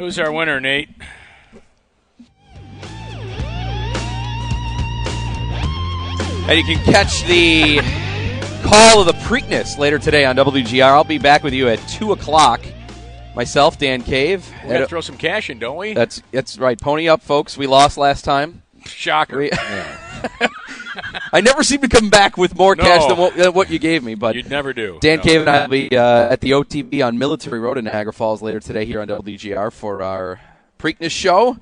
who's 0.01 0.17
our 0.17 0.31
winner, 0.31 0.59
Nate? 0.59 0.89
And 6.47 6.57
you 6.57 6.63
can 6.63 6.83
catch 6.83 7.23
the 7.25 7.79
call 8.61 9.01
of 9.01 9.07
the 9.07 9.13
Preakness 9.23 9.77
later 9.77 9.99
today 9.99 10.25
on 10.25 10.35
WGR. 10.35 10.83
I'll 10.83 11.03
be 11.03 11.17
back 11.17 11.43
with 11.43 11.53
you 11.53 11.67
at 11.69 11.79
two 11.87 12.11
o'clock. 12.11 12.61
Myself, 13.35 13.77
Dan 13.77 14.01
Cave. 14.03 14.49
We're 14.65 14.73
gonna 14.73 14.87
throw 14.87 15.01
some 15.01 15.17
cash 15.17 15.49
in, 15.49 15.57
don't 15.59 15.77
we? 15.77 15.93
that's 15.93 16.21
that's 16.31 16.57
right. 16.57 16.79
Pony 16.79 17.07
up, 17.07 17.21
folks. 17.21 17.57
We 17.57 17.65
lost 17.67 17.97
last 17.97 18.25
time. 18.25 18.61
Shocker. 18.85 19.37
We- 19.37 19.51
I 21.33 21.39
never 21.39 21.63
seem 21.63 21.79
to 21.81 21.87
come 21.87 22.09
back 22.09 22.37
with 22.37 22.57
more 22.57 22.75
No. 22.75 22.83
cash 22.83 23.07
than 23.07 23.17
what, 23.17 23.35
than 23.35 23.53
what 23.53 23.69
you 23.69 23.79
gave 23.79 24.03
me. 24.03 24.15
But 24.15 24.35
You'd 24.35 24.49
never 24.49 24.73
do. 24.73 24.97
Dan 25.01 25.17
No. 25.19 25.23
Cave 25.23 25.41
and 25.41 25.49
I 25.49 25.61
will 25.61 25.69
be 25.69 25.97
uh, 25.97 26.03
at 26.29 26.41
the 26.41 26.51
OTB 26.51 27.05
on 27.05 27.17
Military 27.17 27.59
Road 27.59 27.77
in 27.77 27.85
Niagara 27.85 28.11
Falls 28.11 28.41
later 28.41 28.59
today 28.59 28.83
here 28.85 28.99
on 29.01 29.07
WGR 29.07 29.71
for 29.71 30.03
our 30.03 30.41
Preakness 30.77 31.11
show. 31.11 31.57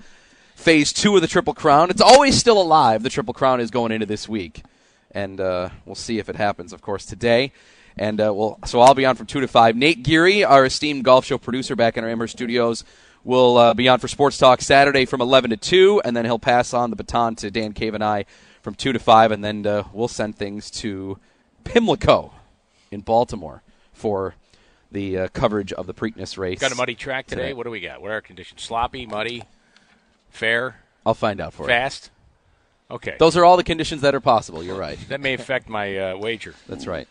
Phase 0.56 0.92
two 0.92 1.16
of 1.16 1.22
the 1.22 1.28
Triple 1.28 1.54
Crown. 1.54 1.90
It's 1.92 2.02
always 2.02 2.38
still 2.38 2.60
alive. 2.60 3.04
The 3.04 3.10
Triple 3.10 3.34
Crown 3.34 3.62
is 3.62 3.70
going 3.72 3.92
into 3.92 4.06
this 4.08 4.28
week, 4.28 4.64
and 5.12 5.40
uh, 5.40 5.70
we'll 5.86 5.96
see 5.96 6.20
if 6.20 6.30
it 6.30 6.36
happens. 6.36 6.74
Of 6.74 6.82
course, 6.82 7.06
today. 7.06 7.52
And 7.98 8.22
uh, 8.22 8.34
we'll, 8.34 8.58
so 8.66 8.80
I'll 8.80 8.94
be 8.94 9.06
on 9.06 9.16
from 9.16 9.26
two 9.26 9.42
to 9.42 9.48
five. 9.48 9.76
Nate 9.76 10.04
Geary, 10.04 10.46
our 10.46 10.66
esteemed 10.66 11.04
golf 11.04 11.26
show 11.26 11.38
producer 11.38 11.76
back 11.76 11.98
in 11.98 12.04
our 12.04 12.10
Amherst 12.10 12.34
studios, 12.34 12.86
will 13.26 13.58
uh, 13.58 13.74
be 13.74 13.90
on 13.90 14.00
for 14.00 14.08
Sports 14.08 14.38
Talk 14.38 14.62
Saturday 14.62 15.06
from 15.06 15.20
eleven 15.20 15.50
to 15.50 15.58
two, 15.58 16.02
and 16.06 16.16
then 16.16 16.24
he'll 16.24 16.40
pass 16.40 16.74
on 16.74 16.92
the 16.92 16.96
baton 16.96 17.36
to 17.38 17.52
Dan 17.52 17.74
Cave 17.74 17.94
and 17.94 18.04
I 18.04 18.26
from 18.62 18.76
two 18.76 18.94
to 18.94 19.00
five, 19.00 19.32
and 19.32 19.44
then 19.44 19.66
uh, 19.66 19.84
we'll 19.92 20.08
send 20.08 20.38
things 20.38 20.72
to 20.72 21.18
Pimlico 21.66 22.32
in 22.92 23.02
Baltimore 23.02 23.64
for 23.92 24.36
the 24.92 25.18
uh, 25.18 25.28
coverage 25.34 25.74
of 25.74 25.86
the 25.86 25.94
Preakness 25.94 26.38
race. 26.38 26.60
Got 26.60 26.72
a 26.72 26.76
muddy 26.76 26.96
track 26.96 27.28
today. 27.28 27.42
Today. 27.42 27.54
What 27.54 27.66
do 27.66 27.72
we 27.72 27.82
got? 27.82 28.02
What 28.02 28.12
are 28.12 28.16
our 28.16 28.22
conditions? 28.22 28.62
Sloppy, 28.62 29.06
muddy, 29.06 29.44
fair, 30.30 30.78
I'll 31.06 31.14
find 31.14 31.42
out 31.42 31.54
for 31.54 31.64
you. 31.64 31.70
fast. 31.70 32.12
Okay. 32.92 33.16
Those 33.20 33.38
are 33.38 33.46
all 33.46 33.58
the 33.58 33.64
conditions 33.64 34.02
that 34.02 34.16
are 34.16 34.20
possible. 34.20 34.64
You're 34.64 34.78
right. 34.78 34.98
that 35.10 35.22
may 35.22 35.34
affect 35.34 35.70
my 35.70 35.98
uh, 35.98 36.18
wager. 36.18 36.56
That's 36.68 36.88
right. 36.88 37.08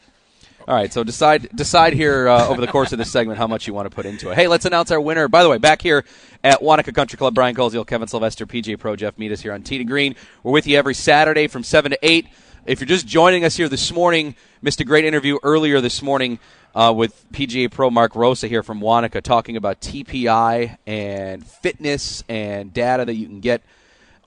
All 0.66 0.74
right, 0.74 0.93
so 0.93 1.03
decide 1.03 1.49
decide 1.55 1.95
here 1.95 2.29
uh, 2.29 2.47
over 2.47 2.61
the 2.61 2.66
course 2.66 2.93
of 2.93 2.99
this 2.99 3.11
segment 3.11 3.39
how 3.39 3.47
much 3.47 3.66
you 3.66 3.72
want 3.72 3.89
to 3.89 3.95
put 3.95 4.05
into 4.05 4.31
it. 4.31 4.35
Hey, 4.35 4.49
let's 4.49 4.66
announce 4.66 4.91
our 4.91 5.01
winner. 5.01 5.26
By 5.26 5.43
the 5.43 5.49
way, 5.49 5.57
back 5.57 5.81
here 5.81 6.05
at 6.45 6.61
Wanakah 6.61 6.95
Country 6.95 7.16
Club, 7.16 7.35
Brian 7.35 7.55
Koziel, 7.55 7.87
Kevin 7.87 8.07
Sylvester, 8.07 8.45
PJ 8.45 8.79
Pro, 8.79 8.95
Jeff 8.95 9.16
Meet 9.16 9.33
us 9.33 9.41
here 9.41 9.55
on 9.55 9.62
to 9.62 9.85
Green. 9.85 10.14
We're 10.43 10.53
with 10.53 10.66
you 10.66 10.76
every 10.76 10.93
Saturday 10.93 11.47
from 11.47 11.64
seven 11.64 11.93
to 11.93 11.99
eight. 12.03 12.26
If 12.66 12.81
you're 12.81 12.87
just 12.87 13.07
joining 13.07 13.47
us 13.47 13.57
here 13.57 13.70
this 13.70 13.91
morning, 13.91 14.35
missed 14.61 14.79
a 14.83 14.85
great 14.85 15.07
interview 15.07 15.39
earlier 15.43 15.81
this 15.81 16.03
morning 16.03 16.39
uh, 16.74 16.93
with 16.95 17.24
PGA 17.33 17.70
Pro 17.70 17.89
Mark 17.89 18.14
Rosa 18.14 18.47
here 18.47 18.62
from 18.62 18.81
Wanakah, 18.81 19.22
talking 19.22 19.57
about 19.57 19.81
TPI 19.81 20.76
and 20.87 21.47
fitness 21.47 22.24
and 22.29 22.74
data 22.74 23.07
that 23.07 23.14
you 23.14 23.26
can 23.26 23.41
get 23.41 23.62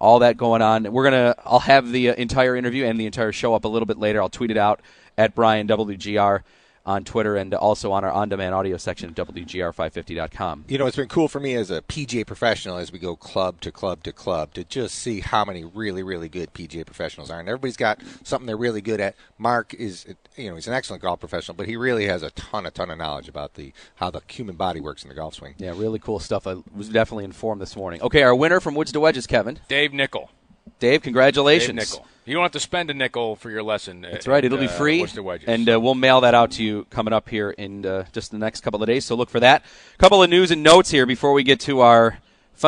all 0.02 0.20
that 0.20 0.36
going 0.36 0.64
on. 0.64 0.91
We're 0.91 1.04
gonna. 1.04 1.36
I'll 1.45 1.60
have 1.60 1.91
the 1.91 2.10
uh, 2.10 2.16
entire 2.16 2.56
interview 2.56 2.86
and 2.86 2.99
the 2.99 3.06
entire 3.06 3.32
show 3.32 3.54
up 3.54 3.66
a 3.66 3.68
little 3.68 3.86
bit 3.86 3.99
later. 3.99 4.20
I'll 4.20 4.30
tweet 4.30 4.49
it 4.49 4.58
out 4.58 4.82
at 5.16 5.36
Brian 5.36 5.68
WGR 5.68 6.41
on 6.86 7.03
Twitter 7.03 7.36
and 7.36 7.53
also 7.53 7.91
on 7.91 8.03
our 8.03 8.11
on-demand 8.11 8.55
audio 8.55 8.77
section 8.77 9.09
at 9.09 9.15
WGR550.com. 9.15 10.65
You 10.67 10.77
know, 10.77 10.88
it's 10.88 10.97
been 10.97 11.07
cool 11.07 11.27
for 11.27 11.39
me 11.39 11.53
as 11.55 11.69
a 11.69 11.82
PGA 11.82 12.25
professional 12.25 12.77
as 12.77 12.91
we 12.91 12.99
go 12.99 13.15
club 13.15 13.61
to 13.61 13.71
club 13.71 14.03
to 14.03 14.11
club 14.11 14.53
to 14.55 14.63
just 14.63 14.95
see 14.95 15.19
how 15.19 15.45
many 15.45 15.63
really, 15.63 16.03
really 16.03 16.29
good 16.29 16.53
PGA 16.53 16.86
professionals 16.86 17.29
are. 17.29 17.39
And 17.39 17.47
everybody's 17.47 17.77
got 17.77 18.01
something 18.23 18.47
they're 18.47 18.57
really 18.57 18.82
good 18.82 18.99
at. 18.99 19.15
Mark 19.38 19.73
is, 19.73 20.05
you 20.36 20.49
know, 20.49 20.55
he's 20.55 20.67
an 20.67 20.73
excellent 20.73 21.01
golf 21.01 21.19
professional, 21.19 21.55
but 21.55 21.67
he 21.67 21.75
really 21.75 22.05
has 22.05 22.23
a 22.23 22.32
ton, 22.32 22.65
a 22.65 22.71
ton 22.71 22.89
of 22.89 22.97
knowledge 22.97 23.29
about 23.29 23.53
the 23.55 23.73
how 23.95 24.09
the 24.09 24.21
human 24.27 24.55
body 24.55 24.79
works 24.79 25.03
in 25.03 25.09
the 25.09 25.15
golf 25.15 25.36
swing. 25.36 25.55
Yeah, 25.57 25.73
really 25.75 25.99
cool 25.99 26.19
stuff. 26.19 26.47
I 26.47 26.57
was 26.75 26.89
definitely 26.89 27.25
informed 27.25 27.61
this 27.61 27.75
morning. 27.75 28.01
Okay, 28.01 28.23
our 28.23 28.36
winner 28.36 28.59
from 28.59 28.75
Woods 28.75 28.91
to 28.93 28.99
Wedges, 28.99 29.27
Kevin. 29.27 29.59
Dave 29.67 29.93
Nickel. 29.93 30.32
Dave, 30.66 30.91
Dave 30.91 31.01
congratulations. 31.03 31.76
Nickel. 31.76 32.07
You 32.26 32.36
don't 32.36 32.43
have 32.43 32.51
to 32.51 32.59
spend 32.59 32.91
a 32.91 32.93
nickel 32.93 33.36
for 33.36 33.49
your 33.49 33.64
lesson. 33.64 34.01
That's 34.01 34.28
right. 34.28 34.45
It'll 34.45 34.59
be 34.59 34.68
free, 34.68 35.01
What's 35.01 35.18
and 35.47 35.68
uh, 35.68 35.80
we'll 35.80 35.95
mail 35.95 36.22
that 36.22 36.36
out 36.36 36.51
to 36.51 36.64
you 36.64 36.86
coming 36.91 37.14
up 37.14 37.28
here 37.28 37.49
in 37.49 37.84
uh, 37.84 38.05
just 38.14 38.30
the 38.32 38.38
next 38.38 38.62
couple 38.62 38.82
of 38.82 38.88
days. 38.88 39.05
So 39.05 39.16
look 39.16 39.30
for 39.30 39.39
that. 39.39 39.64
A 39.95 39.97
couple 39.97 40.22
of 40.22 40.30
news 40.30 40.51
and 40.51 40.62
notes 40.62 40.91
here 40.91 41.07
before 41.07 41.34
we 41.34 41.43
get 41.43 41.59
to 41.62 41.80
our 41.80 42.20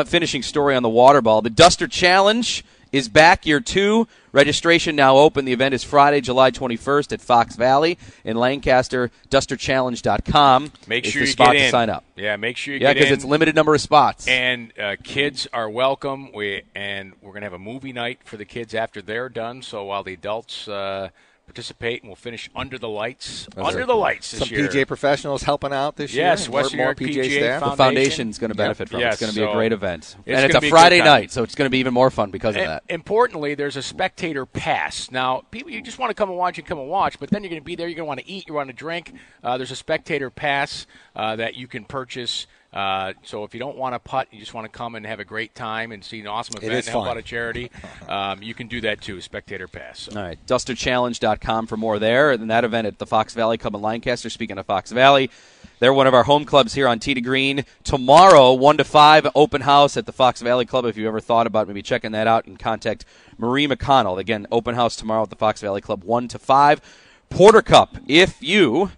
finishing 0.08 0.41
story 0.41 0.76
on 0.76 0.82
the 0.82 0.89
water 0.89 1.22
ball. 1.22 1.44
The 1.44 1.52
Duster 1.52 1.88
Challenge 1.88 2.66
is 2.94 3.10
back, 3.10 3.46
year 3.46 3.60
two. 3.60 4.08
Registration 4.32 4.96
now 4.96 5.18
open. 5.18 5.46
The 5.46 5.52
event 5.52 5.74
is 5.74 5.84
Friday, 5.84 6.22
July 6.22 6.52
21st 6.52 7.12
at 7.12 7.22
Fox 7.22 7.56
Valley 7.56 7.98
in 8.24 8.38
Lancaster. 8.38 9.12
DusterChallenge.com. 9.30 10.72
make 10.88 11.06
sure 11.06 11.22
you 11.22 11.28
spot 11.28 11.54
get 11.54 11.56
in. 11.58 11.62
to 11.64 11.70
sign 11.72 11.89
up. 11.89 12.06
Yeah, 12.16 12.36
make 12.38 12.56
sure 12.56 12.74
you. 12.74 12.80
Yeah, 12.80 12.94
because 12.94 13.12
it's 13.12 13.26
limited 13.26 13.56
number 13.56 13.76
of 13.76 13.82
spots. 13.82 14.28
And 14.28 14.72
uh, 14.80 14.96
kids 15.04 15.48
are 15.52 15.70
welcome. 15.70 16.32
We 16.32 16.62
and 16.74 17.14
we're 17.22 17.34
gonna 17.34 17.48
have 17.48 17.54
a 17.54 17.60
movie 17.60 17.94
night 17.94 18.20
for 18.24 18.38
the 18.38 18.46
kids 18.46 18.74
after 18.74 19.02
they're 19.02 19.30
done. 19.30 19.62
So 19.64 19.84
while 19.86 20.04
the 20.04 20.14
adults 20.14 20.68
uh, 20.68 21.10
participate, 21.46 22.02
and 22.02 22.10
we'll 22.10 22.16
finish 22.16 22.50
under 22.56 22.78
the 22.78 22.89
lights. 22.89 23.48
under 23.58 23.80
right. 23.80 23.88
the 23.88 23.96
lights 23.96 24.32
this 24.32 24.39
Some 24.41 24.50
year. 24.50 24.68
PGA 24.68 24.88
professionals 24.88 25.44
helping 25.44 25.74
out 25.74 25.96
this 25.96 26.14
Yes, 26.14 26.44
year. 26.44 26.52
More, 26.52 26.62
Western 26.62 26.78
more 26.78 26.86
York 26.88 27.00
PGA, 27.00 27.08
PGA 27.08 27.38
staff. 27.38 27.60
the 27.60 27.66
Foundation. 27.66 27.78
foundation's 27.78 28.38
going 28.39 28.52
to 28.52 28.56
benefit 28.56 28.89
from 28.89 29.02
it. 29.02 29.06
It's 29.06 29.20
going 29.20 29.34
to 29.34 29.39
be 29.39 29.46
a 29.46 29.52
great 29.52 29.72
event. 29.72 30.16
it's 30.26 30.38
and 30.38 30.46
it's 30.46 30.56
a 30.56 30.62
be 30.62 30.68
a 30.68 30.70
Friday 30.70 31.00
night, 31.00 31.32
so 31.32 31.44
it's 31.44 31.56
going 31.56 31.66
to 31.66 31.70
be 31.70 31.80
even 31.80 31.94
more 31.94 32.10
fun 32.10 32.32
because 32.32 32.56
of 32.56 32.64
that. 32.64 32.84
Importantly, 32.89 33.56
there's 33.56 33.76
a 33.76 33.82
spectator 33.82 34.46
pass. 34.46 35.12
Now, 35.12 35.44
people, 35.52 35.72
you 35.72 35.82
just 35.82 36.00
want 36.00 36.10
to 36.10 36.14
come 36.14 36.30
and 36.30 36.38
watch 36.38 36.58
and 36.58 36.68
come 36.68 36.80
and 36.80 36.88
watch, 36.88 37.20
but 37.20 37.30
then 37.30 37.44
you're 37.44 37.50
going 37.50 37.62
to 37.62 37.66
be 37.66 37.76
there. 37.76 37.88
You're 37.88 37.96
going 37.96 38.06
to 38.06 38.10
want 38.10 38.20
to 38.22 38.30
eat. 38.30 38.48
You 38.48 38.54
want 38.54 38.70
to 38.70 38.74
drink. 38.74 39.14
Uh, 39.44 39.58
there's 39.58 39.72
a 39.72 39.76
spectator 39.76 40.30
pass 40.30 40.88
uh, 41.16 41.36
that 41.36 41.56
you 41.56 41.68
can 41.68 41.84
purchase. 41.86 42.48
Uh, 42.74 43.14
so 43.24 43.44
if 43.44 43.54
you 43.54 43.60
don't 43.60 43.78
want 43.78 43.94
to 43.94 44.00
putt, 44.00 44.28
you 44.32 44.40
just 44.40 44.54
want 44.54 44.66
to 44.66 44.76
come 44.76 44.96
and 44.96 45.06
have 45.06 45.20
a 45.20 45.26
great 45.26 45.54
time 45.54 45.92
and 45.92 46.04
see 46.04 46.20
an 46.20 46.28
awesome 46.28 46.58
event 46.58 46.74
and 46.74 46.86
help 46.88 47.04
fun. 47.06 47.12
out 47.12 47.18
a 47.18 47.22
charity. 47.22 47.70
Um, 48.08 48.44
you 48.44 48.54
can 48.54 48.68
do 48.68 48.82
that 48.82 49.02
too. 49.02 49.22
Spectator 49.22 49.68
pass. 49.68 50.02
So. 50.02 50.18
All 50.18 50.24
right, 50.24 50.38
dusterchallenge.com 50.46 51.68
for 51.68 51.78
more 51.78 51.98
there. 51.98 52.32
And 52.32 52.50
that 52.52 52.64
event 52.66 52.86
at 52.86 53.00
the 53.00 53.06
Fox 53.06 53.34
Valley 53.34 53.58
Club 53.58 53.76
in 53.76 53.82
Lancaster. 53.82 54.30
Speaking 54.30 54.58
of 54.58 54.66
Fox 54.66 54.92
Valley, 54.92 55.30
They're 55.80 55.94
one 55.94 56.06
of 56.08 56.14
our 56.14 56.24
home 56.24 56.46
clubs 56.46 56.74
here 56.74 56.88
on 56.88 57.00
Tee 57.00 57.14
to 57.14 57.22
Green. 57.22 57.66
Tomorrow, 57.84 58.54
1 58.54 58.78
to 58.78 58.84
5, 58.84 59.28
open 59.36 59.62
house 59.62 59.98
at 59.98 60.06
the 60.06 60.12
Fox 60.12 60.42
Valley 60.42 60.66
Club. 60.66 60.86
If 60.86 60.98
you 60.98 61.08
ever 61.08 61.20
thought 61.20 61.48
about 61.48 61.68
maybe 61.68 61.82
checking 61.82 62.12
that 62.12 62.28
out, 62.28 62.46
and 62.46 62.60
contact 62.60 63.06
Marie 63.38 63.68
McConnell. 63.68 64.20
Again, 64.20 64.46
open 64.52 64.76
house 64.76 64.96
tomorrow 64.96 65.24
at 65.24 65.30
the 65.30 65.36
Fox 65.36 65.62
Valley 65.62 65.82
Club, 65.82 66.04
1 66.04 66.28
to 66.30 66.40
5. 66.40 66.82
Porter 67.30 67.62
Cup. 67.62 67.98
If 68.08 68.42
you 68.44 68.92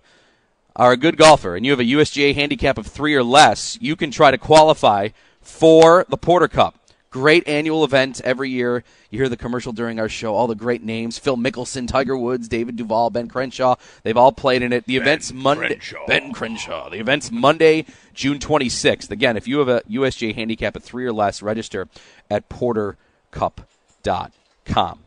are 0.75 0.91
a 0.91 0.97
good 0.97 1.17
golfer 1.17 1.55
and 1.55 1.65
you 1.65 1.71
have 1.71 1.79
a 1.79 1.83
USGA 1.83 2.35
handicap 2.35 2.77
of 2.77 2.87
three 2.87 3.15
or 3.15 3.23
less, 3.23 3.77
you 3.81 3.95
can 3.95 4.11
try 4.11 4.31
to 4.31 4.37
qualify 4.37 5.09
for 5.41 6.05
the 6.09 6.17
Porter 6.17 6.47
Cup. 6.47 6.79
Great 7.09 7.47
annual 7.47 7.85
event 7.85 8.19
every 8.25 8.49
year. 8.49 8.83
You 9.09 9.19
hear 9.19 9.29
the 9.29 9.37
commercial 9.37 9.71
during 9.71 10.01
our 10.01 10.09
show, 10.09 10.35
all 10.35 10.47
the 10.47 10.55
great 10.55 10.83
names 10.83 11.17
Phil 11.17 11.37
Mickelson, 11.37 11.87
Tiger 11.87 12.17
Woods, 12.17 12.49
David 12.49 12.75
Duval, 12.75 13.09
Ben 13.09 13.29
Crenshaw. 13.29 13.75
They've 14.03 14.17
all 14.17 14.33
played 14.33 14.61
in 14.61 14.73
it. 14.73 14.85
The 14.85 14.97
event's 14.97 15.31
Monday. 15.31 15.67
Crenshaw. 15.67 16.05
Ben 16.07 16.33
Crenshaw. 16.33 16.89
The 16.89 16.99
event's 16.99 17.31
Monday, 17.31 17.85
June 18.13 18.37
26th. 18.37 19.11
Again, 19.11 19.37
if 19.37 19.47
you 19.47 19.59
have 19.59 19.69
a 19.69 19.81
USGA 19.89 20.35
handicap 20.35 20.75
of 20.75 20.83
three 20.83 21.05
or 21.05 21.13
less, 21.13 21.41
register 21.41 21.87
at 22.29 22.49
portercup.com. 22.49 24.99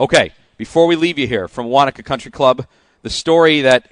Okay, 0.00 0.30
before 0.56 0.86
we 0.86 0.94
leave 0.94 1.18
you 1.18 1.26
here 1.26 1.48
from 1.48 1.66
Wanakah 1.66 2.04
Country 2.04 2.30
Club, 2.30 2.66
the 3.02 3.10
story 3.10 3.62
that 3.62 3.90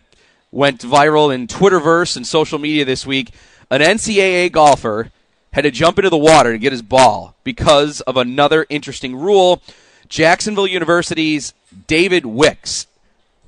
went 0.57 0.81
viral 0.81 1.33
in 1.33 1.47
Twitterverse 1.47 2.17
and 2.17 2.27
social 2.27 2.59
media 2.59 2.87
this 2.87 3.07
week. 3.07 3.31
An 3.71 3.83
NCAA 3.83 4.51
golfer 4.51 5.11
had 5.53 5.63
to 5.63 5.71
jump 5.71 5.99
into 5.99 6.09
the 6.09 6.17
water 6.17 6.53
to 6.53 6.59
get 6.59 6.73
his 6.73 6.81
ball 6.81 7.35
because 7.45 8.01
of 8.01 8.17
another 8.17 8.65
interesting 8.71 9.15
rule. 9.15 9.61
Jacksonville 10.09 10.67
University's 10.67 11.53
David 11.87 12.25
Wicks 12.25 12.87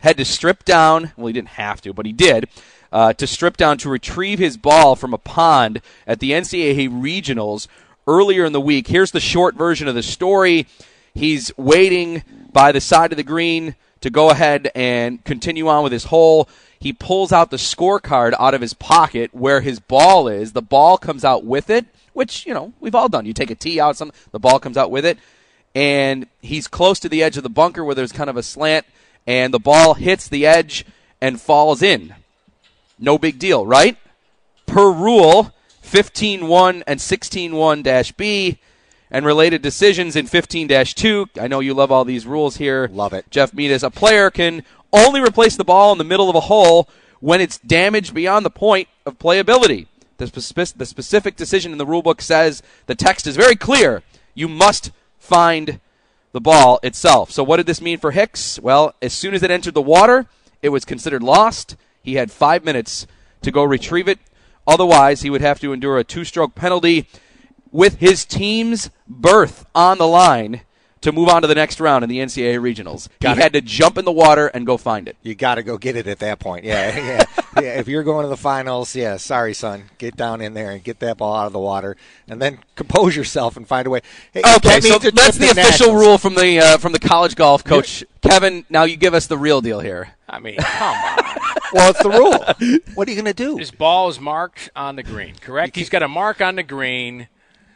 had 0.01 0.19
to 0.19 0.25
strip 0.25 0.67
down. 0.67 1.13
Well, 1.17 1.29
he 1.29 1.33
didn't 1.33 1.49
have 1.49 1.81
to, 1.81 1.95
but 1.95 2.05
he 2.05 2.13
did. 2.13 2.47
Uh, 2.93 3.15
to 3.15 3.27
strip 3.27 3.57
down 3.57 3.79
to 3.79 3.89
retrieve 3.89 4.39
his 4.39 4.59
ball 4.59 4.95
from 4.95 5.15
a 5.15 5.19
pond 5.19 5.81
at 6.07 6.21
the 6.21 6.33
NCAA 6.33 6.91
regionals 6.91 7.69
earlier 8.07 8.45
in 8.45 8.53
the 8.53 8.61
week. 8.61 8.89
Here's 8.89 9.13
the 9.13 9.21
short 9.21 9.55
version 9.55 9.89
of 9.89 9.95
the 9.95 10.03
story. 10.03 10.67
He's 11.15 11.57
waiting 11.57 12.23
by 12.53 12.71
the 12.71 12.81
side 12.83 13.13
of 13.13 13.17
the 13.17 13.23
green 13.23 13.77
to 14.01 14.11
go 14.11 14.31
ahead 14.31 14.71
and 14.75 15.23
continue 15.25 15.69
on 15.69 15.83
with 15.83 15.93
his 15.93 16.05
hole. 16.05 16.49
He 16.79 16.93
pulls 16.93 17.33
out 17.33 17.51
the 17.51 17.57
scorecard 17.57 18.35
out 18.39 18.55
of 18.55 18.61
his 18.61 18.75
pocket 18.75 19.35
where 19.35 19.61
his 19.61 19.81
ball 19.81 20.29
is. 20.29 20.53
The 20.53 20.63
ball 20.63 20.99
comes 20.99 21.25
out 21.25 21.45
with 21.45 21.71
it, 21.71 21.87
which, 22.13 22.47
you 22.47 22.55
know, 22.55 22.73
we've 22.81 22.95
all 22.95 23.09
done. 23.09 23.27
You 23.27 23.33
take 23.33 23.51
a 23.51 23.55
tee 23.55 23.81
out, 23.81 23.97
some 23.97 24.13
the 24.31 24.39
ball 24.39 24.61
comes 24.61 24.77
out 24.77 24.91
with 24.91 25.05
it. 25.05 25.19
And 25.75 26.27
he's 26.41 26.69
close 26.69 26.99
to 27.01 27.09
the 27.09 27.23
edge 27.23 27.37
of 27.37 27.43
the 27.43 27.49
bunker 27.49 27.85
where 27.85 27.95
there's 27.95 28.13
kind 28.13 28.31
of 28.31 28.37
a 28.37 28.43
slant, 28.43 28.87
and 29.27 29.53
the 29.53 29.59
ball 29.59 29.95
hits 29.95 30.29
the 30.29 30.47
edge 30.47 30.85
and 31.21 31.41
falls 31.41 31.83
in. 31.83 32.15
No 32.99 33.19
big 33.19 33.39
deal, 33.39 33.67
right? 33.67 33.97
Per 34.67 34.91
rule, 34.91 35.53
15.1 35.85 36.83
and 36.87 37.01
16.1 37.01 38.17
B 38.17 38.59
and 39.11 39.25
related 39.25 39.63
decisions 39.63 40.17
in 40.17 40.27
15 40.27 40.69
2. 40.69 41.27
I 41.41 41.49
know 41.49 41.61
you 41.61 41.75
love 41.75 41.91
all 41.91 42.05
these 42.05 42.27
rules 42.27 42.57
here. 42.57 42.89
Love 42.93 43.13
it. 43.13 43.31
Jeff 43.31 43.53
Meadis. 43.53 43.83
A 43.83 43.91
player 43.91 44.31
can 44.31 44.63
only 44.93 45.21
replace 45.21 45.57
the 45.57 45.65
ball 45.65 45.93
in 45.93 45.99
the 45.99 46.05
middle 46.05 46.29
of 46.29 46.37
a 46.37 46.41
hole 46.41 46.89
when 47.21 47.41
it's 47.41 47.59
damaged 47.59 48.15
beyond 48.15 48.45
the 48.45 48.51
point 48.51 48.89
of 49.05 49.19
playability. 49.19 49.87
The, 50.19 50.27
spec- 50.41 50.77
the 50.77 50.87
specific 50.87 51.37
decision 51.37 51.73
in 51.73 51.79
the 51.79 51.87
rulebook 51.87 52.21
says 52.21 52.63
the 52.87 52.95
text 52.95 53.27
is 53.27 53.37
very 53.37 53.57
clear. 53.57 54.03
You 54.35 54.49
must 54.49 54.91
find 55.19 55.81
the 56.33 56.41
ball 56.41 56.81
itself. 56.83 57.31
So, 57.31 57.43
what 57.43 57.57
did 57.59 57.67
this 57.67 57.81
mean 57.81 57.99
for 57.99 58.11
Hicks? 58.11 58.61
Well, 58.61 58.95
as 59.01 59.13
soon 59.13 59.35
as 59.35 59.43
it 59.43 59.51
entered 59.51 59.75
the 59.75 59.83
water, 59.83 60.27
it 60.63 60.71
was 60.71 60.85
considered 60.85 61.23
lost. 61.23 61.77
He 62.03 62.15
had 62.15 62.31
five 62.31 62.65
minutes 62.65 63.07
to 63.43 63.51
go 63.51 63.63
retrieve 63.63 64.09
it. 64.09 64.19
Otherwise, 64.67 65.23
he 65.23 65.31
would 65.31 65.41
have 65.41 65.61
to 65.61 65.73
endure 65.73 65.99
a 65.99 66.05
two 66.05 66.25
stroke 66.25 66.55
penalty 66.55 67.09
with 67.73 67.99
his 67.99 68.25
team's 68.25 68.91
berth 69.07 69.67
on 69.75 69.99
the 69.99 70.07
line 70.07 70.63
to 71.01 71.13
move 71.13 71.29
on 71.29 71.43
to 71.43 71.49
the 71.49 71.55
next 71.55 71.81
round 71.81 72.03
in 72.03 72.11
the 72.11 72.19
NCAA 72.19 72.59
regionals. 72.61 73.09
Got 73.21 73.37
he 73.37 73.41
it. 73.41 73.43
had 73.45 73.53
to 73.53 73.61
jump 73.61 73.99
in 73.99 74.05
the 74.05 74.13
water 74.13 74.49
and 74.49 74.67
go 74.67 74.77
find 74.77 75.09
it. 75.09 75.17
You 75.23 75.35
got 75.35 75.55
to 75.57 75.63
go 75.63 75.79
get 75.79 75.97
it 75.97 76.07
at 76.07 76.19
that 76.19 76.39
point. 76.41 76.65
Yeah, 76.65 76.97
yeah, 76.97 77.25
yeah. 77.63 77.79
If 77.79 77.89
you're 77.89 78.03
going 78.03 78.25
to 78.25 78.29
the 78.29 78.37
finals, 78.37 78.95
yeah, 78.97 79.17
sorry, 79.17 79.55
son, 79.55 79.85
get 79.99 80.17
down 80.17 80.41
in 80.41 80.55
there 80.55 80.71
and 80.71 80.83
get 80.83 80.99
that 81.01 81.19
ball 81.19 81.37
out 81.37 81.47
of 81.47 81.53
the 81.53 81.59
water, 81.61 81.97
and 82.27 82.43
then 82.43 82.59
compose 82.75 83.15
yourself 83.15 83.57
and 83.57 83.67
find 83.67 83.87
a 83.87 83.91
way. 83.91 84.01
Hey, 84.33 84.41
Okay, 84.41 84.81
that 84.81 84.83
so 84.83 84.99
that's 84.99 85.37
trip 85.37 85.55
the 85.55 85.61
official 85.61 85.95
rule 85.95 86.19
from 86.19 86.35
the 86.35 86.59
uh, 86.59 86.79
from 86.79 86.93
the 86.93 86.99
college 86.99 87.37
golf 87.37 87.63
coach 87.65 88.05
Kevin. 88.21 88.65
Now 88.69 88.85
you 88.85 88.97
give 88.97 89.15
us 89.15 89.27
the 89.29 89.39
real 89.39 89.61
deal 89.61 89.81
here. 89.81 90.15
I 90.29 90.41
mean, 90.41 90.57
come 90.57 90.95
on. 90.97 91.25
Well, 91.71 91.91
it's 91.91 92.03
the 92.03 92.09
rule. 92.09 92.79
what 92.95 93.07
are 93.07 93.11
you 93.11 93.17
going 93.21 93.27
to 93.27 93.35
do? 93.35 93.59
His 93.59 93.71
ball 93.71 94.09
is 94.09 94.19
marked 94.19 94.71
on 94.75 94.97
the 94.97 95.03
green, 95.03 95.35
correct? 95.35 95.77
He's 95.77 95.91
got 95.91 96.03
a 96.03 96.09
mark 96.09 96.41
on 96.41 96.57
the 96.57 96.63
green. 96.63 97.29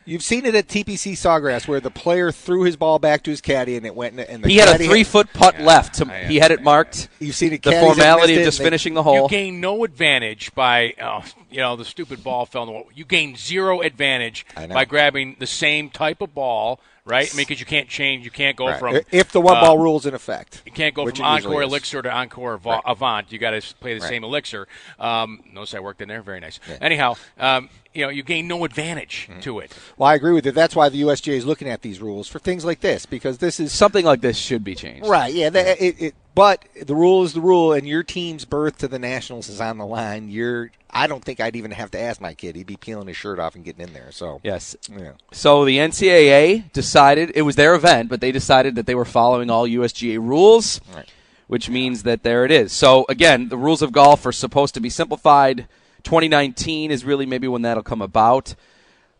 You've 0.05 0.23
seen 0.23 0.45
it 0.47 0.55
at 0.55 0.67
TPC 0.69 1.13
Sawgrass 1.13 1.69
where 1.69 1.81
the 1.81 1.91
player 1.91 2.33
threw 2.33 2.65
his 2.65 2.77
ball 2.77 2.99
back 2.99 3.23
to 3.25 3.31
his 3.31 3.41
caddy 3.41 3.77
and 3.77 3.87
it 3.87 3.95
went. 3.95 4.15
in- 4.19 4.27
And 4.27 4.43
the 4.43 4.49
He 4.49 4.57
had 4.57 4.69
a 4.81 4.85
three 4.85 5.05
foot 5.05 5.33
putt 5.33 5.57
Yeah, 5.59 5.65
left. 5.67 5.95
To, 5.97 6.05
he 6.27 6.37
had 6.37 6.51
it 6.51 6.63
marked. 6.63 7.09
You've 7.21 7.37
seen 7.37 7.53
it. 7.53 7.63
The 7.63 7.73
formality 7.73 8.37
of 8.37 8.45
just 8.45 8.59
they- 8.59 8.65
finishing 8.65 8.95
the 8.95 9.03
hole. 9.03 9.23
You 9.23 9.29
gain 9.29 9.61
no 9.61 9.85
advantage 9.85 10.55
by, 10.55 10.95
oh, 11.01 11.25
you 11.51 11.59
know, 11.59 11.77
the 11.77 11.85
stupid 11.85 12.25
ball 12.25 12.47
fell 12.47 12.63
in 12.63 12.67
the 12.67 12.73
water. 12.73 12.89
You 12.95 13.05
gain 13.05 13.37
zero 13.37 13.81
advantage 13.81 14.45
by 14.57 14.85
grabbing 14.85 15.37
the 15.39 15.47
same 15.47 15.89
type 15.91 16.21
of 16.21 16.35
ball, 16.35 16.81
right? 17.05 17.29
I 17.33 17.37
mean, 17.37 17.45
because 17.47 17.61
you 17.61 17.67
can't 17.67 17.89
change. 17.89 18.25
You 18.25 18.31
can't 18.31 18.57
go 18.57 18.67
Right. 18.69 18.79
from 18.79 19.01
if 19.13 19.31
the 19.33 19.41
one 19.41 19.57
uh, 19.57 19.61
ball 19.61 19.79
rule's 19.79 20.07
in 20.07 20.15
effect. 20.15 20.63
You 20.67 20.73
can't 20.73 20.95
go 20.95 21.07
from 21.09 21.25
Encore. 21.25 21.63
Elixir 21.63 22.03
to 22.03 22.11
Encore 22.13 22.55
Ava- 22.55 22.69
Right. 22.71 22.83
Avant. 22.87 23.31
You 23.33 23.39
got 23.39 23.51
to 23.51 23.61
play 23.77 23.95
the 23.95 24.01
Right. 24.01 24.09
same 24.09 24.25
elixir. 24.25 24.67
Um, 24.99 25.43
notice 25.53 25.75
I 25.75 25.81
worked 25.81 26.01
in 26.01 26.09
there. 26.09 26.23
Very 26.23 26.41
nice. 26.41 26.59
Anyhow, 26.81 27.15
um, 27.39 27.69
you 27.95 28.03
know, 28.05 28.09
you 28.11 28.23
gain 28.23 28.49
no 28.49 28.65
advantage 28.65 29.29
Mm-hmm. 29.31 29.41
to 29.41 29.59
it. 29.61 29.77
Well, 29.97 30.09
I 30.09 30.15
agree 30.15 30.33
with 30.33 30.47
you. 30.47 30.53
That's 30.53 30.75
why 30.77 30.89
the 30.89 31.03
USGA 31.03 31.35
is 31.35 31.45
looking 31.47 31.69
at 31.69 31.83
these 31.83 32.01
rules 32.01 32.29
for 32.29 32.39
things 32.39 32.65
like 32.65 32.81
this 32.81 33.07
because 33.07 33.39
this 33.39 33.61
is 33.61 33.73
Something 33.73 34.05
like 34.05 34.21
this 34.21 34.37
should 34.39 34.65
be 34.65 34.75
changed. 34.75 35.07
Right. 35.07 35.33
Yeah. 35.33 35.51
That, 35.51 35.81
it, 35.83 36.01
it, 36.03 36.15
but 36.35 36.65
the 36.81 36.95
rule 36.95 37.23
is 37.25 37.35
the 37.35 37.41
rule, 37.43 37.73
and 37.75 37.87
your 37.87 38.03
team's 38.03 38.45
berth 38.47 38.79
to 38.79 38.89
the 38.89 38.99
nationals 38.99 39.49
is 39.51 39.61
on 39.61 39.77
the 39.79 39.87
line. 39.87 40.29
You're. 40.31 40.71
I 40.95 41.07
don't 41.07 41.25
think 41.25 41.41
I'd 41.41 41.57
even 41.57 41.71
have 41.71 41.91
to 41.93 41.99
ask 42.01 42.21
my 42.21 42.35
kid. 42.35 42.55
He'd 42.57 42.67
be 42.67 42.77
peeling 42.77 43.09
his 43.09 43.17
shirt 43.17 43.39
off 43.39 43.55
and 43.55 43.65
getting 43.65 43.87
in 43.87 43.93
there. 43.95 44.11
So. 44.13 44.41
Yes. 44.43 44.77
Yeah. 44.91 45.13
So 45.31 45.65
the 45.65 45.79
NCAA 45.79 46.71
decided 46.73 47.33
it 47.35 47.43
was 47.43 47.57
their 47.57 47.75
event, 47.75 48.09
but 48.09 48.21
they 48.21 48.33
decided 48.33 48.75
that 48.75 48.87
they 48.87 48.95
were 48.95 49.05
following 49.07 49.49
all 49.51 49.67
USGA 49.67 50.19
rules, 50.19 50.81
Right. 50.95 51.09
which 51.47 51.69
means 51.71 52.03
that 52.03 52.23
there 52.23 52.45
it 52.45 52.51
is. 52.51 52.73
So 52.73 53.07
again, 53.09 53.49
the 53.49 53.57
rules 53.57 53.81
of 53.83 53.93
golf 53.93 54.27
are 54.27 54.33
supposed 54.33 54.75
to 54.75 54.81
be 54.81 54.91
simplified. 54.91 55.67
2019 56.03 56.91
is 56.91 57.05
really 57.05 57.27
maybe 57.27 57.49
when 57.49 57.63
that'll 57.63 57.83
come 57.83 58.03
about. 58.03 58.55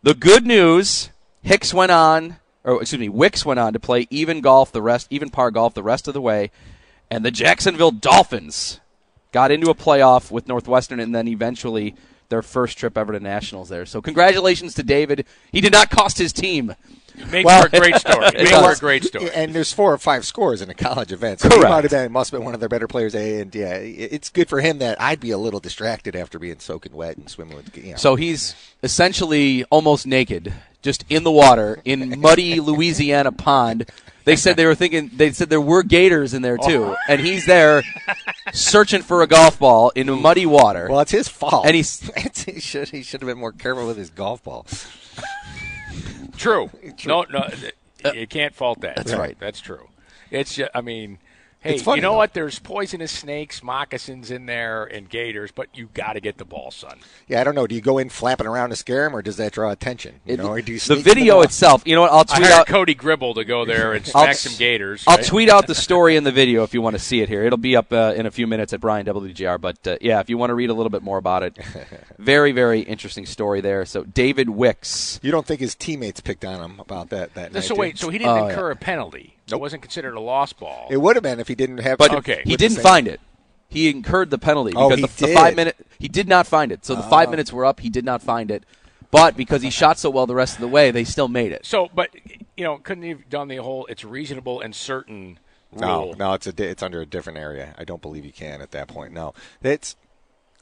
The 0.01 0.13
good 0.13 0.45
news: 0.45 1.09
Hicks 1.41 1.73
went 1.73 1.91
on, 1.91 2.37
or 2.63 2.81
excuse 2.81 2.99
me, 2.99 3.09
Wicks 3.09 3.45
went 3.45 3.59
on 3.59 3.73
to 3.73 3.79
play 3.79 4.07
even 4.09 4.41
golf 4.41 4.71
the 4.71 4.81
rest, 4.81 5.07
even 5.09 5.29
par 5.29 5.51
golf 5.51 5.73
the 5.73 5.83
rest 5.83 6.07
of 6.07 6.13
the 6.13 6.21
way, 6.21 6.51
and 7.09 7.23
the 7.23 7.31
Jacksonville 7.31 7.91
Dolphins 7.91 8.79
got 9.31 9.51
into 9.51 9.69
a 9.69 9.75
playoff 9.75 10.31
with 10.31 10.47
Northwestern, 10.47 10.99
and 10.99 11.13
then 11.13 11.27
eventually 11.27 11.95
their 12.29 12.41
first 12.41 12.77
trip 12.77 12.97
ever 12.97 13.13
to 13.13 13.19
nationals 13.19 13.69
there. 13.69 13.85
So 13.85 14.01
congratulations 14.01 14.73
to 14.75 14.83
David. 14.83 15.25
He 15.51 15.61
did 15.61 15.73
not 15.73 15.89
cost 15.89 16.17
his 16.17 16.33
team. 16.33 16.75
Makes 17.31 17.45
Well- 17.45 17.61
for 17.61 17.67
a 17.75 17.79
great 17.79 17.95
story. 17.95 18.29
Makes 18.33 18.51
for 18.51 18.71
a 18.71 18.75
great 18.77 19.03
story. 19.03 19.29
And 19.33 19.53
there's 19.53 19.71
four 19.71 19.93
or 19.93 19.97
five 19.97 20.25
scores 20.25 20.61
in 20.61 20.69
a 20.69 20.73
college 20.73 21.11
event. 21.11 21.39
So 21.41 21.49
he 21.49 21.55
Correct. 21.55 21.69
might 21.69 21.83
have 21.83 21.91
been, 21.91 22.11
must 22.11 22.31
have 22.31 22.39
been 22.39 22.45
one 22.45 22.53
of 22.53 22.59
their 22.59 22.69
better 22.69 22.87
players. 22.87 23.13
And 23.15 23.53
yeah, 23.53 23.75
it's 23.75 24.29
good 24.29 24.49
for 24.49 24.61
him 24.61 24.79
that 24.79 24.99
I'd 25.01 25.19
be 25.19 25.31
a 25.31 25.37
little 25.37 25.59
distracted 25.59 26.15
after 26.15 26.39
being 26.39 26.59
soaking 26.59 26.93
wet 26.93 27.17
and 27.17 27.29
swimming 27.29 27.55
with. 27.55 27.75
You 27.77 27.91
know. 27.91 27.97
So 27.97 28.15
he's 28.15 28.55
essentially 28.81 29.63
almost 29.65 30.05
naked, 30.07 30.53
just 30.81 31.05
in 31.09 31.23
the 31.23 31.31
water 31.31 31.81
in 31.85 32.19
muddy 32.21 32.59
Louisiana 32.59 33.31
pond. 33.31 33.89
They 34.25 34.37
said 34.37 34.55
they 34.55 34.65
were 34.65 34.75
thinking. 34.75 35.11
They 35.13 35.31
said 35.33 35.49
there 35.49 35.59
were 35.59 35.83
gators 35.83 36.33
in 36.33 36.41
there 36.43 36.57
too, 36.57 36.85
oh. 36.85 36.95
and 37.09 37.19
he's 37.19 37.45
there 37.45 37.83
searching 38.53 39.01
for 39.01 39.21
a 39.21 39.27
golf 39.27 39.59
ball 39.59 39.89
in 39.95 40.09
muddy 40.21 40.45
water. 40.45 40.87
well, 40.89 41.01
it's 41.01 41.11
his 41.11 41.27
fault. 41.27 41.65
And 41.65 41.75
he's- 41.75 42.09
he 42.45 42.61
should 42.61 42.87
he 42.87 43.03
should 43.03 43.19
have 43.21 43.27
been 43.27 43.37
more 43.37 43.51
careful 43.51 43.85
with 43.85 43.97
his 43.97 44.09
golf 44.09 44.41
ball. 44.41 44.65
True. 46.37 46.69
No, 47.05 47.25
no, 47.29 47.47
uh, 48.05 48.11
you 48.13 48.27
can't 48.27 48.53
fault 48.53 48.81
that. 48.81 48.95
That's 48.95 49.13
right. 49.13 49.37
That's 49.39 49.59
true. 49.61 49.89
It's. 50.31 50.55
ju- 50.55 50.67
I 50.73 50.81
mean, 50.81 51.19
hey, 51.63 51.77
funny, 51.79 51.97
you 51.97 52.01
know 52.01 52.11
though. 52.11 52.17
what? 52.17 52.33
There's 52.33 52.59
poisonous 52.59 53.11
snakes, 53.11 53.63
moccasins 53.63 54.29
in 54.31 54.45
there, 54.45 54.83
and 54.85 55.09
gators, 55.09 55.51
but 55.51 55.69
you 55.73 55.89
got 55.93 56.13
to 56.13 56.19
get 56.19 56.37
the 56.37 56.45
ball, 56.45 56.71
son. 56.71 56.99
Yeah, 57.27 57.41
I 57.41 57.43
don't 57.43 57.55
know. 57.55 57.65
Do 57.67 57.75
you 57.75 57.81
go 57.81 57.97
in 57.97 58.09
flapping 58.09 58.47
around 58.47 58.69
to 58.71 58.75
scare 58.75 59.05
him, 59.05 59.15
or 59.15 59.21
does 59.21 59.37
that 59.37 59.53
draw 59.53 59.71
attention? 59.71 60.19
You 60.25 60.33
It- 60.33 60.37
know, 60.37 60.47
or 60.49 60.61
do 60.61 60.73
you 60.73 60.79
the 60.79 60.95
video 60.95 61.41
itself. 61.41 61.83
You 61.85 61.95
know 61.95 62.01
what? 62.01 62.11
I'll 62.11 62.19
I 62.19 62.23
tweet 62.23 62.47
hired 62.47 62.51
out. 62.61 62.67
Cody 62.67 62.93
Gribble 62.93 63.33
to 63.35 63.43
go 63.45 63.65
there 63.65 63.93
and 63.93 64.03
I'll- 64.13 64.23
smack 64.25 64.35
some 64.35 64.53
gators. 64.57 65.03
I'll 65.07 65.17
right? 65.17 65.25
tweet 65.25 65.49
out 65.49 65.67
the 65.67 65.75
story 65.75 66.15
in 66.15 66.23
the 66.23 66.31
video 66.31 66.63
if 66.63 66.73
you 66.73 66.81
want 66.81 66.95
to 66.95 67.01
see 67.01 67.21
it 67.21 67.29
here. 67.29 67.43
It'll 67.43 67.57
be 67.57 67.75
up 67.75 67.91
uh, 67.93 68.13
in 68.15 68.25
a 68.25 68.31
few 68.31 68.45
minutes 68.47 68.73
at 68.73 68.79
Brian 68.81 69.05
WGR. 69.05 69.59
But 69.59 69.87
uh, 69.87 69.97
yeah, 70.01 70.19
if 70.19 70.29
you 70.29 70.37
want 70.37 70.49
to 70.49 70.55
read 70.55 70.69
a 70.69 70.73
little 70.73 70.89
bit 70.89 71.01
more 71.03 71.17
about 71.17 71.43
it, 71.43 71.57
very 72.19 72.51
very 72.51 72.81
interesting 72.81 73.25
story 73.25 73.61
there. 73.61 73.85
So 73.85 74.03
David 74.03 74.49
Wicks. 74.49 75.19
You 75.23 75.31
don't 75.31 75.45
think 75.45 75.59
his 75.59 75.75
teammates 75.75 76.19
picked 76.21 76.43
on 76.45 76.59
him 76.61 76.79
about 76.79 77.09
that 77.09 77.33
that 77.35 77.53
night? 77.53 77.63
So 77.63 77.75
do 77.75 77.79
wait, 77.79 77.93
you? 77.93 77.97
so 77.97 78.09
he 78.09 78.17
didn't 78.17 78.37
Oh, 78.37 78.47
incur 78.47 78.71
a 78.71 78.75
penalty. 78.75 79.35
So 79.53 79.57
it 79.57 79.61
wasn't 79.61 79.81
considered 79.83 80.15
a 80.15 80.19
lost 80.19 80.59
ball. 80.59 80.87
it 80.89 80.97
would 80.97 81.15
have 81.15 81.23
been 81.23 81.39
if 81.39 81.47
he 81.47 81.55
didn't 81.55 81.77
have. 81.79 81.97
But 81.99 82.13
Okay. 82.15 82.41
he 82.45 82.55
didn't 82.57 82.79
find 82.81 83.07
it. 83.07 83.19
he 83.69 83.89
incurred 83.89 84.29
the 84.29 84.37
penalty 84.37 84.73
Oh, 84.75 84.89
because 84.89 85.11
he 85.19 85.25
the, 85.25 85.27
the 85.27 85.33
five 85.33 85.55
minute 85.55 85.75
he 85.99 86.07
did 86.07 86.27
not 86.27 86.47
find 86.47 86.71
it. 86.71 86.85
So 86.85 86.95
the 86.95 87.03
five 87.03 87.27
oh. 87.27 87.31
minutes 87.31 87.53
were 87.53 87.65
up. 87.65 87.79
He 87.79 87.89
did 87.89 88.03
not 88.05 88.21
find 88.21 88.49
it, 88.51 88.63
but 89.11 89.37
because 89.37 89.61
he 89.61 89.69
shot 89.69 89.97
so 89.99 90.09
well 90.09 90.25
the 90.27 90.35
rest 90.35 90.55
of 90.55 90.61
the 90.61 90.67
way, 90.67 90.91
they 90.91 91.03
still 91.03 91.27
made 91.27 91.51
it. 91.51 91.65
So, 91.65 91.89
but 91.93 92.09
you 92.57 92.63
know, 92.63 92.77
couldn't 92.77 93.03
you 93.03 93.15
have 93.17 93.29
done 93.29 93.47
the 93.47 93.57
whole 93.57 93.85
"it's 93.87 94.03
reasonable 94.03 94.59
and 94.61 94.75
certain" 94.75 95.39
No, 95.71 96.05
rule? 96.05 96.15
no, 96.17 96.33
it's 96.33 96.45
a 96.47 96.53
it's 96.69 96.83
under 96.83 97.01
a 97.01 97.05
different 97.05 97.39
area. 97.39 97.73
I 97.77 97.83
don't 97.83 98.01
believe 98.01 98.25
you 98.25 98.33
can 98.33 98.61
at 98.61 98.71
that 98.71 98.87
point. 98.87 99.13
No, 99.13 99.33
it's 99.63 99.95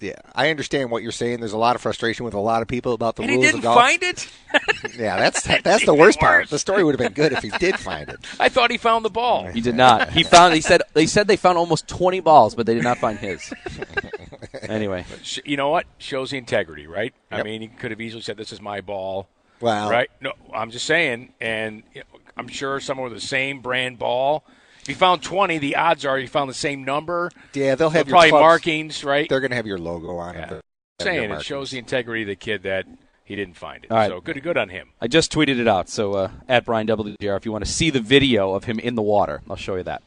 yeah. 0.01 0.15
I 0.35 0.49
understand 0.49 0.91
what 0.91 1.03
you're 1.03 1.11
saying. 1.11 1.39
There's 1.39 1.53
a 1.53 1.57
lot 1.57 1.75
of 1.75 1.81
frustration 1.81 2.25
with 2.25 2.33
a 2.33 2.39
lot 2.39 2.61
of 2.61 2.67
people 2.67 2.93
about 2.93 3.15
the 3.15 3.21
And 3.21 3.31
he 3.31 3.37
rules 3.37 3.45
didn't 3.47 3.59
of 3.59 3.63
golf. 3.63 3.77
find 3.79 4.03
it. 4.03 4.27
yeah, 4.99 5.17
that's 5.19 5.43
that's 5.43 5.63
the 5.85 5.93
even 5.93 5.97
worst 5.97 6.19
part. 6.19 6.49
The 6.49 6.59
story 6.59 6.83
would 6.83 6.99
have 6.99 6.99
been 6.99 7.13
good 7.13 7.31
if 7.33 7.41
he 7.43 7.49
did 7.51 7.79
find 7.79 8.09
it. 8.09 8.19
I 8.39 8.49
thought 8.49 8.71
he 8.71 8.77
found 8.77 9.05
the 9.05 9.09
ball. 9.09 9.45
He 9.47 9.61
did 9.61 9.75
not. 9.75 10.09
He 10.11 10.23
found. 10.23 10.53
He 10.55 10.61
said. 10.61 10.81
They 10.93 11.05
said 11.05 11.27
they 11.27 11.37
found 11.37 11.57
almost 11.57 11.87
twenty 11.87 12.19
balls, 12.19 12.55
but 12.55 12.65
they 12.65 12.73
did 12.73 12.83
not 12.83 12.97
find 12.97 13.17
his. 13.19 13.53
anyway, 14.63 15.05
Sh- 15.23 15.39
You 15.45 15.57
know 15.57 15.69
what? 15.69 15.85
Shows 15.97 16.31
the 16.31 16.37
integrity, 16.37 16.87
right? 16.87 17.13
I 17.31 17.43
mean, 17.43 17.61
he 17.61 17.67
could 17.67 17.91
have 17.91 18.01
easily 18.01 18.21
said, 18.21 18.37
"This 18.37 18.51
is 18.51 18.61
my 18.61 18.81
ball." 18.81 19.27
Wow. 19.59 19.89
Right? 19.91 20.09
No, 20.19 20.33
I'm 20.53 20.71
just 20.71 20.85
saying, 20.87 21.33
and 21.39 21.83
I'm 22.35 22.47
sure 22.47 22.79
someone 22.79 23.11
with 23.11 23.21
the 23.21 23.27
same 23.27 23.61
brand 23.61 23.99
ball. 23.99 24.43
If 24.81 24.89
you 24.89 24.95
found 24.95 25.21
20, 25.21 25.57
the 25.59 25.75
odds 25.75 26.05
are 26.05 26.17
you 26.17 26.27
found 26.27 26.49
the 26.49 26.53
same 26.55 26.83
number. 26.83 27.29
Yeah, 27.53 27.75
they'll 27.75 27.89
have 27.91 28.05
But 28.05 28.09
your 28.09 28.13
probably 28.13 28.29
clubs- 28.31 28.41
markings, 28.41 29.03
right? 29.03 29.29
They're 29.29 29.39
going 29.39 29.51
to 29.51 29.55
have 29.55 29.67
your 29.67 29.77
logo 29.77 30.17
on 30.17 30.33
Yeah. 30.35 30.41
it. 30.41 30.47
They'll 30.49 30.55
have 30.57 30.61
saying 31.01 31.31
it 31.31 31.43
shows 31.43 31.71
the 31.71 31.77
integrity 31.79 32.23
of 32.23 32.27
the 32.27 32.35
kid 32.35 32.63
that 32.63 32.85
he 33.23 33.35
didn't 33.35 33.55
find 33.57 33.85
it. 33.85 33.91
All 33.91 33.97
right. 33.97 34.09
So 34.09 34.19
good, 34.21 34.41
good 34.41 34.57
on 34.57 34.69
him. 34.69 34.89
I 34.99 35.07
just 35.07 35.31
tweeted 35.31 35.59
it 35.59 35.67
out. 35.67 35.87
So 35.87 36.13
uh, 36.13 36.31
at 36.49 36.65
Brian 36.65 36.87
WGR, 36.87 37.37
if 37.37 37.45
you 37.45 37.51
want 37.51 37.63
to 37.65 37.71
see 37.71 37.89
the 37.91 37.99
video 38.01 38.53
of 38.55 38.63
him 38.63 38.79
in 38.79 38.95
the 38.95 39.01
water, 39.01 39.41
I'll 39.49 39.55
show 39.55 39.75
you 39.75 39.83
that. 39.83 40.01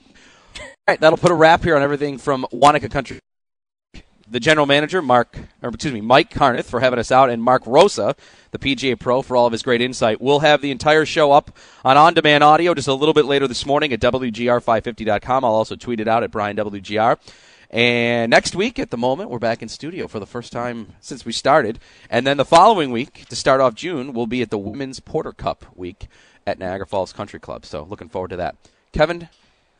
All 0.59 0.65
right, 0.89 1.01
that'll 1.01 1.19
put 1.19 1.31
a 1.31 1.35
wrap 1.35 1.63
here 1.65 1.77
on 1.77 1.83
everything 1.83 2.19
from 2.19 2.47
Wanakah 2.53 2.91
Country. 2.91 3.19
The 4.27 4.41
general 4.41 4.67
manager, 4.67 5.03
Mark, 5.03 5.37
or 5.63 5.69
excuse 5.69 5.93
me, 5.93 6.01
Mike 6.01 6.31
Carneth, 6.31 6.65
for 6.65 6.81
having 6.81 6.99
us 6.99 7.13
out, 7.13 7.29
and 7.29 7.43
Mark 7.43 7.63
Rosa, 7.67 8.17
the 8.53 8.59
PGA 8.59 8.99
Pro, 8.99 9.21
for 9.21 9.37
all 9.37 9.47
of 9.47 9.53
his 9.53 9.63
great 9.63 9.83
insight. 9.83 10.21
We'll 10.21 10.41
have 10.41 10.63
the 10.63 10.71
entire 10.71 11.05
show 11.05 11.31
up 11.31 11.57
on 11.85 11.99
on-demand 11.99 12.43
audio 12.43 12.73
just 12.73 12.89
a 12.89 12.95
little 12.95 13.13
bit 13.13 13.27
later 13.27 13.47
this 13.47 13.67
morning 13.67 13.93
at 13.93 14.01
WGR550.com. 14.01 15.45
I'll 15.45 15.53
also 15.53 15.77
tweet 15.77 16.01
it 16.01 16.09
out 16.09 16.23
at 16.23 16.31
Brian 16.31 16.57
WGR. 16.57 17.19
And 17.69 18.31
next 18.31 18.55
week, 18.55 18.79
at 18.79 18.91
the 18.91 18.97
moment, 18.97 19.29
we're 19.29 19.39
back 19.39 19.61
in 19.61 19.69
studio 19.69 20.07
for 20.09 20.21
the 20.21 20.27
first 20.27 20.53
time 20.53 20.95
since 21.01 21.27
we 21.27 21.33
started. 21.33 21.79
And 22.09 22.27
then 22.27 22.39
the 22.39 22.45
following 22.45 22.93
week, 22.93 23.27
to 23.29 23.37
start 23.37 23.61
off 23.61 23.75
June, 23.75 24.15
we'll 24.15 24.27
be 24.27 24.41
at 24.41 24.51
the 24.51 24.59
Women's 24.59 25.01
Porter 25.01 25.33
Cup 25.33 25.67
week 25.75 26.07
at 26.47 26.59
Niagara 26.59 26.87
Falls 26.87 27.13
Country 27.13 27.41
Club. 27.41 27.67
So 27.67 27.83
looking 27.83 28.09
forward 28.09 28.31
to 28.31 28.37
that. 28.37 28.57
Kevin, 28.93 29.29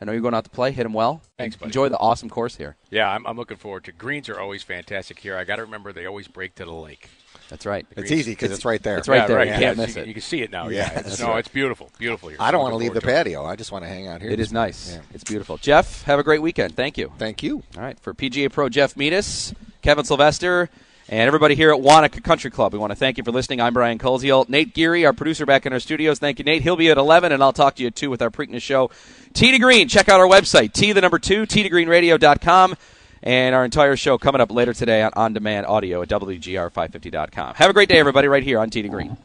I 0.01 0.05
know 0.05 0.11
you're 0.11 0.21
going 0.21 0.33
out 0.33 0.43
to 0.43 0.49
play. 0.49 0.71
Hit 0.71 0.85
him 0.85 0.93
well. 0.93 1.21
Thanks, 1.37 1.55
buddy. 1.55 1.69
Enjoy 1.69 1.89
the 1.89 1.97
awesome 1.97 2.29
course 2.29 2.57
here. 2.57 2.75
Yeah, 2.89 3.09
I'm, 3.09 3.25
I'm 3.25 3.37
looking 3.37 3.57
forward 3.57 3.85
to. 3.85 3.91
Greens 3.91 4.27
are 4.29 4.39
always 4.39 4.61
fantastic 4.61 5.19
here. 5.19 5.37
I 5.37 5.45
got 5.45 5.55
to 5.55 5.63
remember 5.63 5.93
they 5.93 6.05
always 6.05 6.27
break 6.27 6.55
to 6.55 6.65
the 6.65 6.73
lake. 6.73 7.09
That's 7.49 7.65
right. 7.65 7.85
It's 7.95 8.11
easy 8.11 8.31
because 8.31 8.51
it's 8.51 8.65
right 8.65 8.81
there. 8.81 8.97
It's 8.97 9.07
right 9.07 9.17
yeah, 9.17 9.27
there. 9.27 9.37
Right. 9.37 9.47
You 9.47 9.53
yeah, 9.53 9.59
can't 9.59 9.77
so 9.77 9.81
miss 9.83 9.95
you, 9.95 10.01
it. 10.01 10.07
You 10.07 10.13
can 10.13 10.21
see 10.21 10.41
it 10.41 10.51
now. 10.51 10.67
Yeah, 10.67 10.91
Yeah, 10.91 10.99
it's, 10.99 11.19
no, 11.19 11.29
right. 11.29 11.39
it's 11.39 11.47
beautiful, 11.47 11.91
beautiful 11.99 12.29
here. 12.29 12.37
I 12.41 12.51
don't 12.51 12.61
want 12.61 12.73
to 12.73 12.77
leave 12.77 12.93
the 12.93 13.01
forward 13.01 13.17
to 13.17 13.23
patio. 13.23 13.45
I 13.45 13.55
just 13.55 13.71
want 13.71 13.83
to 13.83 13.87
hang 13.87 14.07
out 14.07 14.21
here. 14.21 14.31
It 14.31 14.39
is 14.39 14.51
nice. 14.51 14.93
Yeah. 14.93 15.01
It's 15.13 15.23
beautiful. 15.23 15.57
Jeff, 15.57 16.03
have 16.03 16.17
a 16.17 16.23
great 16.23 16.41
weekend. 16.41 16.75
Thank 16.75 16.97
you. 16.97 17.11
Thank 17.17 17.43
you. 17.43 17.63
All 17.77 17.83
right, 17.83 17.99
for 17.99 18.13
PGA 18.13 18.51
Pro 18.51 18.67
Jeff 18.67 18.97
Metis, 18.97 19.53
Kevin 19.83 20.05
Sylvester, 20.05 20.69
and 21.07 21.27
everybody 21.27 21.55
here 21.55 21.71
at 21.71 21.79
Wanakah 21.79 22.23
Country 22.23 22.49
Club, 22.49 22.73
we 22.73 22.79
want 22.79 22.91
to 22.91 22.95
thank 22.95 23.17
you 23.17 23.23
for 23.23 23.31
listening. 23.31 23.61
I'm 23.61 23.73
Brian 23.73 23.99
Koziel. 23.99 24.47
Nate 24.49 24.73
Geary, 24.73 25.05
our 25.05 25.13
producer 25.13 25.45
back 25.45 25.65
in 25.65 25.73
our 25.73 25.79
studios. 25.79 26.19
Thank 26.19 26.39
you, 26.39 26.45
Nate. 26.45 26.63
He'll 26.63 26.75
be 26.75 26.89
at 26.89 26.97
11, 26.97 27.31
and 27.31 27.43
I'll 27.43 27.53
talk 27.53 27.75
to 27.75 27.83
you 27.83 27.87
at 27.87 27.95
2 27.95 28.09
with 28.09 28.21
our 28.21 28.29
Preakness 28.29 28.61
show. 28.61 28.89
Tee 29.33 29.51
to 29.51 29.59
Green, 29.59 29.87
check 29.87 30.09
out 30.09 30.19
our 30.19 30.27
website, 30.27 30.73
T 30.73 30.91
the 30.93 31.01
number 31.01 31.19
2, 31.19 31.45
T 31.45 31.63
to 31.63 31.69
greenradio.com, 31.69 32.75
and 33.21 33.55
our 33.55 33.65
entire 33.65 33.95
show 33.95 34.17
coming 34.17 34.41
up 34.41 34.51
later 34.51 34.73
today 34.73 35.03
on 35.03 35.11
on 35.15 35.33
demand 35.33 35.65
audio 35.67 36.01
at 36.01 36.09
WGR550.com. 36.09 37.55
Have 37.55 37.69
a 37.69 37.73
great 37.73 37.89
day, 37.89 37.99
everybody, 37.99 38.27
right 38.27 38.43
here 38.43 38.59
on 38.59 38.69
Tee 38.69 38.81
to 38.81 38.89
Green. 38.89 39.17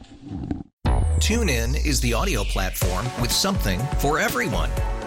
TuneIn 1.20 1.86
is 1.86 2.00
the 2.00 2.14
audio 2.14 2.44
platform 2.44 3.04
with 3.20 3.30
something 3.30 3.78
for 3.98 4.18
everyone. 4.18 4.70